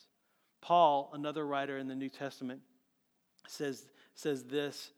Paul, 0.61 1.11
another 1.13 1.47
writer 1.47 1.79
in 1.79 1.89
the 1.89 1.95
New 1.95 2.09
Testament, 2.09 2.61
says, 3.47 3.87
says 4.15 4.45
this 4.45 4.93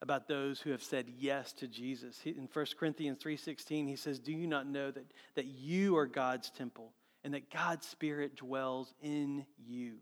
about 0.00 0.28
those 0.28 0.60
who 0.60 0.70
have 0.70 0.82
said 0.82 1.06
yes 1.18 1.52
to 1.54 1.66
Jesus. 1.66 2.20
In 2.24 2.48
1 2.52 2.66
Corinthians 2.78 3.18
3:16, 3.18 3.88
he 3.88 3.96
says, 3.96 4.20
"Do 4.20 4.32
you 4.32 4.46
not 4.46 4.66
know 4.66 4.90
that, 4.90 5.04
that 5.34 5.46
you 5.46 5.96
are 5.96 6.06
God's 6.06 6.50
temple 6.50 6.92
and 7.24 7.34
that 7.34 7.50
God's 7.50 7.86
Spirit 7.86 8.36
dwells 8.36 8.94
in 9.00 9.44
you?" 9.56 9.98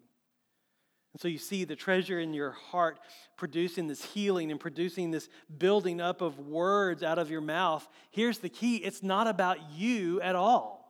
And 1.13 1.21
so 1.21 1.29
you 1.29 1.39
see 1.39 1.65
the 1.65 1.77
treasure 1.77 2.21
in 2.21 2.35
your 2.35 2.51
heart 2.51 3.01
producing 3.39 3.87
this 3.87 4.05
healing 4.05 4.51
and 4.51 4.61
producing 4.61 5.13
this 5.13 5.31
building 5.57 5.99
up 5.99 6.21
of 6.21 6.39
words 6.39 7.03
out 7.03 7.19
of 7.19 7.31
your 7.31 7.41
mouth. 7.41 7.89
Here's 8.11 8.39
the 8.39 8.51
key 8.51 8.77
it's 8.77 9.03
not 9.03 9.27
about 9.27 9.71
you 9.71 10.21
at 10.21 10.35
all, 10.35 10.86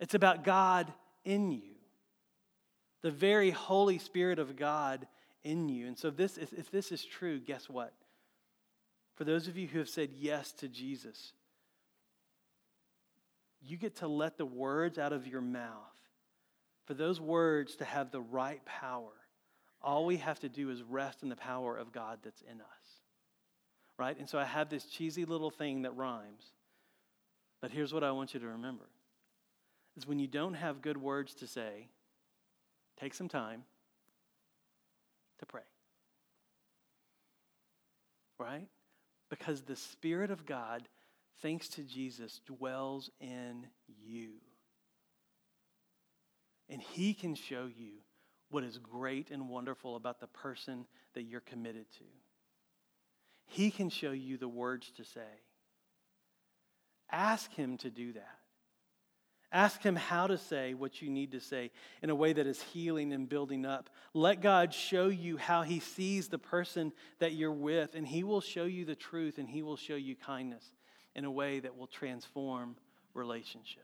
it's 0.00 0.14
about 0.14 0.44
God 0.44 0.92
in 1.24 1.50
you, 1.50 1.74
the 3.02 3.10
very 3.10 3.50
Holy 3.50 3.98
Spirit 3.98 4.38
of 4.38 4.56
God 4.56 5.06
in 5.42 5.68
you. 5.68 5.86
And 5.86 5.98
so, 5.98 6.10
this, 6.10 6.38
if 6.38 6.70
this 6.70 6.92
is 6.92 7.04
true, 7.04 7.38
guess 7.40 7.68
what? 7.68 7.92
For 9.14 9.24
those 9.24 9.48
of 9.48 9.56
you 9.56 9.66
who 9.66 9.78
have 9.78 9.88
said 9.88 10.10
yes 10.14 10.52
to 10.52 10.68
Jesus, 10.68 11.32
you 13.62 13.76
get 13.76 13.96
to 13.96 14.08
let 14.08 14.36
the 14.36 14.46
words 14.46 14.98
out 14.98 15.12
of 15.12 15.26
your 15.26 15.40
mouth, 15.40 15.72
for 16.84 16.94
those 16.94 17.20
words 17.20 17.76
to 17.76 17.84
have 17.84 18.10
the 18.10 18.20
right 18.20 18.64
power, 18.64 19.12
all 19.82 20.04
we 20.04 20.18
have 20.18 20.40
to 20.40 20.48
do 20.48 20.70
is 20.70 20.82
rest 20.82 21.22
in 21.22 21.28
the 21.28 21.36
power 21.36 21.76
of 21.76 21.92
God 21.92 22.18
that's 22.22 22.42
in 22.42 22.60
us. 22.60 23.00
Right? 23.98 24.18
And 24.18 24.28
so 24.28 24.38
I 24.38 24.44
have 24.44 24.68
this 24.68 24.84
cheesy 24.84 25.24
little 25.24 25.50
thing 25.50 25.82
that 25.82 25.96
rhymes. 25.96 26.52
But 27.62 27.70
here's 27.70 27.94
what 27.94 28.04
I 28.04 28.10
want 28.10 28.34
you 28.34 28.40
to 28.40 28.48
remember 28.48 28.84
is 29.96 30.06
when 30.06 30.18
you 30.18 30.26
don't 30.26 30.54
have 30.54 30.82
good 30.82 30.98
words 30.98 31.34
to 31.34 31.46
say, 31.46 31.88
take 33.00 33.14
some 33.14 33.28
time 33.28 33.64
to 35.38 35.46
pray. 35.46 35.62
Right? 38.38 38.68
Because 39.30 39.62
the 39.62 39.76
Spirit 39.76 40.30
of 40.30 40.44
God, 40.44 40.88
thanks 41.40 41.68
to 41.70 41.82
Jesus, 41.82 42.40
dwells 42.46 43.10
in 43.20 43.66
you. 44.04 44.32
And 46.68 46.82
He 46.82 47.14
can 47.14 47.34
show 47.34 47.66
you 47.66 47.92
what 48.50 48.64
is 48.64 48.78
great 48.78 49.30
and 49.30 49.48
wonderful 49.48 49.96
about 49.96 50.20
the 50.20 50.26
person 50.26 50.86
that 51.14 51.22
you're 51.22 51.40
committed 51.40 51.86
to. 51.98 52.04
He 53.46 53.70
can 53.70 53.88
show 53.88 54.12
you 54.12 54.36
the 54.36 54.48
words 54.48 54.90
to 54.96 55.04
say. 55.04 55.20
Ask 57.10 57.52
Him 57.52 57.78
to 57.78 57.90
do 57.90 58.12
that. 58.12 58.35
Ask 59.52 59.82
Him 59.82 59.96
how 59.96 60.26
to 60.26 60.36
say 60.36 60.74
what 60.74 61.00
you 61.00 61.08
need 61.08 61.32
to 61.32 61.40
say 61.40 61.70
in 62.02 62.10
a 62.10 62.14
way 62.14 62.32
that 62.32 62.46
is 62.46 62.60
healing 62.60 63.12
and 63.12 63.28
building 63.28 63.64
up. 63.64 63.88
Let 64.12 64.40
God 64.40 64.74
show 64.74 65.06
you 65.06 65.36
how 65.36 65.62
He 65.62 65.80
sees 65.80 66.28
the 66.28 66.38
person 66.38 66.92
that 67.20 67.34
you're 67.34 67.52
with, 67.52 67.94
and 67.94 68.06
He 68.06 68.24
will 68.24 68.40
show 68.40 68.64
you 68.64 68.84
the 68.84 68.96
truth 68.96 69.38
and 69.38 69.48
He 69.48 69.62
will 69.62 69.76
show 69.76 69.94
you 69.94 70.16
kindness 70.16 70.64
in 71.14 71.24
a 71.24 71.30
way 71.30 71.60
that 71.60 71.76
will 71.76 71.86
transform 71.86 72.76
relationships. 73.14 73.82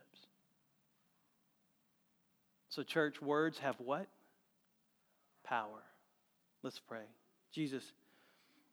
So, 2.69 2.83
church, 2.83 3.21
words 3.21 3.59
have 3.59 3.77
what? 3.79 4.07
Power. 5.45 5.83
Let's 6.63 6.81
pray. 6.81 7.05
Jesus. 7.53 7.93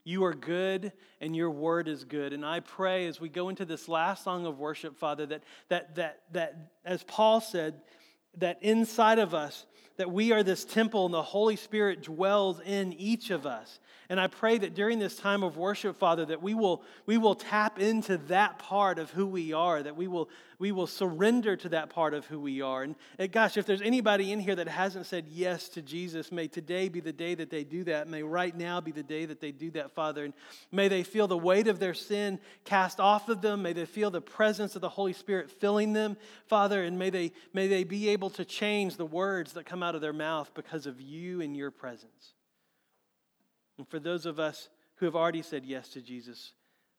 You 0.03 0.23
are 0.25 0.33
good 0.33 0.91
and 1.21 1.35
your 1.35 1.49
word 1.49 1.87
is 1.87 2.03
good. 2.03 2.33
And 2.33 2.45
I 2.45 2.61
pray 2.61 3.07
as 3.07 3.19
we 3.19 3.29
go 3.29 3.49
into 3.49 3.65
this 3.65 3.87
last 3.87 4.23
song 4.23 4.45
of 4.45 4.57
worship, 4.57 4.97
Father, 4.97 5.25
that, 5.27 5.43
that, 5.67 5.95
that, 5.95 6.21
that 6.31 6.71
as 6.85 7.03
Paul 7.03 7.41
said, 7.41 7.81
that 8.37 8.57
inside 8.61 9.19
of 9.19 9.33
us, 9.33 9.65
that 9.99 10.09
we 10.09 10.31
are 10.31 10.43
this 10.43 10.63
temple 10.63 11.03
and 11.03 11.13
the 11.13 11.21
Holy 11.21 11.57
Spirit 11.57 12.01
dwells 12.01 12.61
in 12.61 12.93
each 12.93 13.31
of 13.31 13.45
us. 13.45 13.81
And 14.11 14.17
I 14.19 14.27
pray 14.27 14.57
that 14.57 14.73
during 14.73 14.97
this 14.97 15.17
time 15.17 15.43
of 15.43 15.57
worship, 15.57 15.95
Father, 15.95 16.25
that 16.25 16.41
we 16.41 16.55
will, 16.55 16.83
we 17.05 17.17
will 17.19 17.35
tap 17.35 17.77
into 17.77 18.17
that 18.29 18.57
part 18.57 18.97
of 18.97 19.11
who 19.11 19.27
we 19.27 19.51
are, 19.53 19.83
that 19.83 19.95
we 19.95 20.07
will, 20.07 20.29
we 20.57 20.71
will 20.71 20.87
surrender 20.87 21.55
to 21.55 21.69
that 21.69 21.91
part 21.91 22.15
of 22.15 22.25
who 22.25 22.39
we 22.39 22.59
are. 22.59 22.81
And, 22.81 22.95
and 23.19 23.31
gosh, 23.31 23.55
if 23.55 23.67
there's 23.67 23.83
anybody 23.83 24.31
in 24.31 24.39
here 24.39 24.55
that 24.55 24.67
hasn't 24.67 25.05
said 25.05 25.25
yes 25.29 25.69
to 25.69 25.83
Jesus, 25.83 26.31
may 26.31 26.47
today 26.47 26.89
be 26.89 27.01
the 27.01 27.13
day 27.13 27.35
that 27.35 27.51
they 27.51 27.63
do 27.63 27.83
that. 27.83 28.07
May 28.07 28.23
right 28.23 28.57
now 28.57 28.81
be 28.81 28.91
the 28.91 29.03
day 29.03 29.25
that 29.25 29.41
they 29.41 29.51
do 29.51 29.69
that, 29.71 29.91
Father. 29.91 30.25
And 30.25 30.33
may 30.71 30.87
they 30.87 31.03
feel 31.03 31.27
the 31.27 31.37
weight 31.37 31.67
of 31.67 31.77
their 31.77 31.93
sin 31.93 32.39
cast 32.65 32.99
off 32.99 33.29
of 33.29 33.41
them. 33.41 33.61
May 33.61 33.73
they 33.73 33.85
feel 33.85 34.09
the 34.09 34.21
presence 34.21 34.75
of 34.75 34.81
the 34.81 34.89
Holy 34.89 35.13
Spirit 35.13 35.51
filling 35.51 35.93
them, 35.93 36.17
Father. 36.47 36.83
And 36.83 36.97
may 36.97 37.11
they, 37.11 37.31
may 37.53 37.67
they 37.67 37.83
be 37.83 38.09
able 38.09 38.31
to 38.31 38.43
change 38.43 38.97
the 38.97 39.05
words 39.05 39.53
that 39.53 39.67
come 39.67 39.83
out 39.89 39.95
of 39.95 40.01
their 40.01 40.13
mouth 40.13 40.51
because 40.53 40.85
of 40.85 41.01
you 41.01 41.41
and 41.41 41.57
your 41.57 41.71
presence. 41.71 42.35
And 43.79 43.87
for 43.87 43.97
those 43.97 44.27
of 44.27 44.39
us 44.39 44.69
who 44.97 45.05
have 45.05 45.15
already 45.15 45.41
said 45.41 45.65
yes 45.65 45.89
to 45.89 46.01
Jesus, 46.01 46.53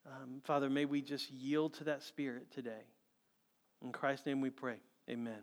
um, 0.05 0.41
Father, 0.43 0.69
may 0.69 0.83
we 0.83 1.01
just 1.01 1.31
yield 1.31 1.73
to 1.75 1.85
that 1.85 2.03
spirit 2.03 2.51
today. 2.51 2.83
In 3.81 3.93
Christ's 3.93 4.25
name 4.25 4.41
we 4.41 4.49
pray. 4.49 4.75
Amen. 5.09 5.39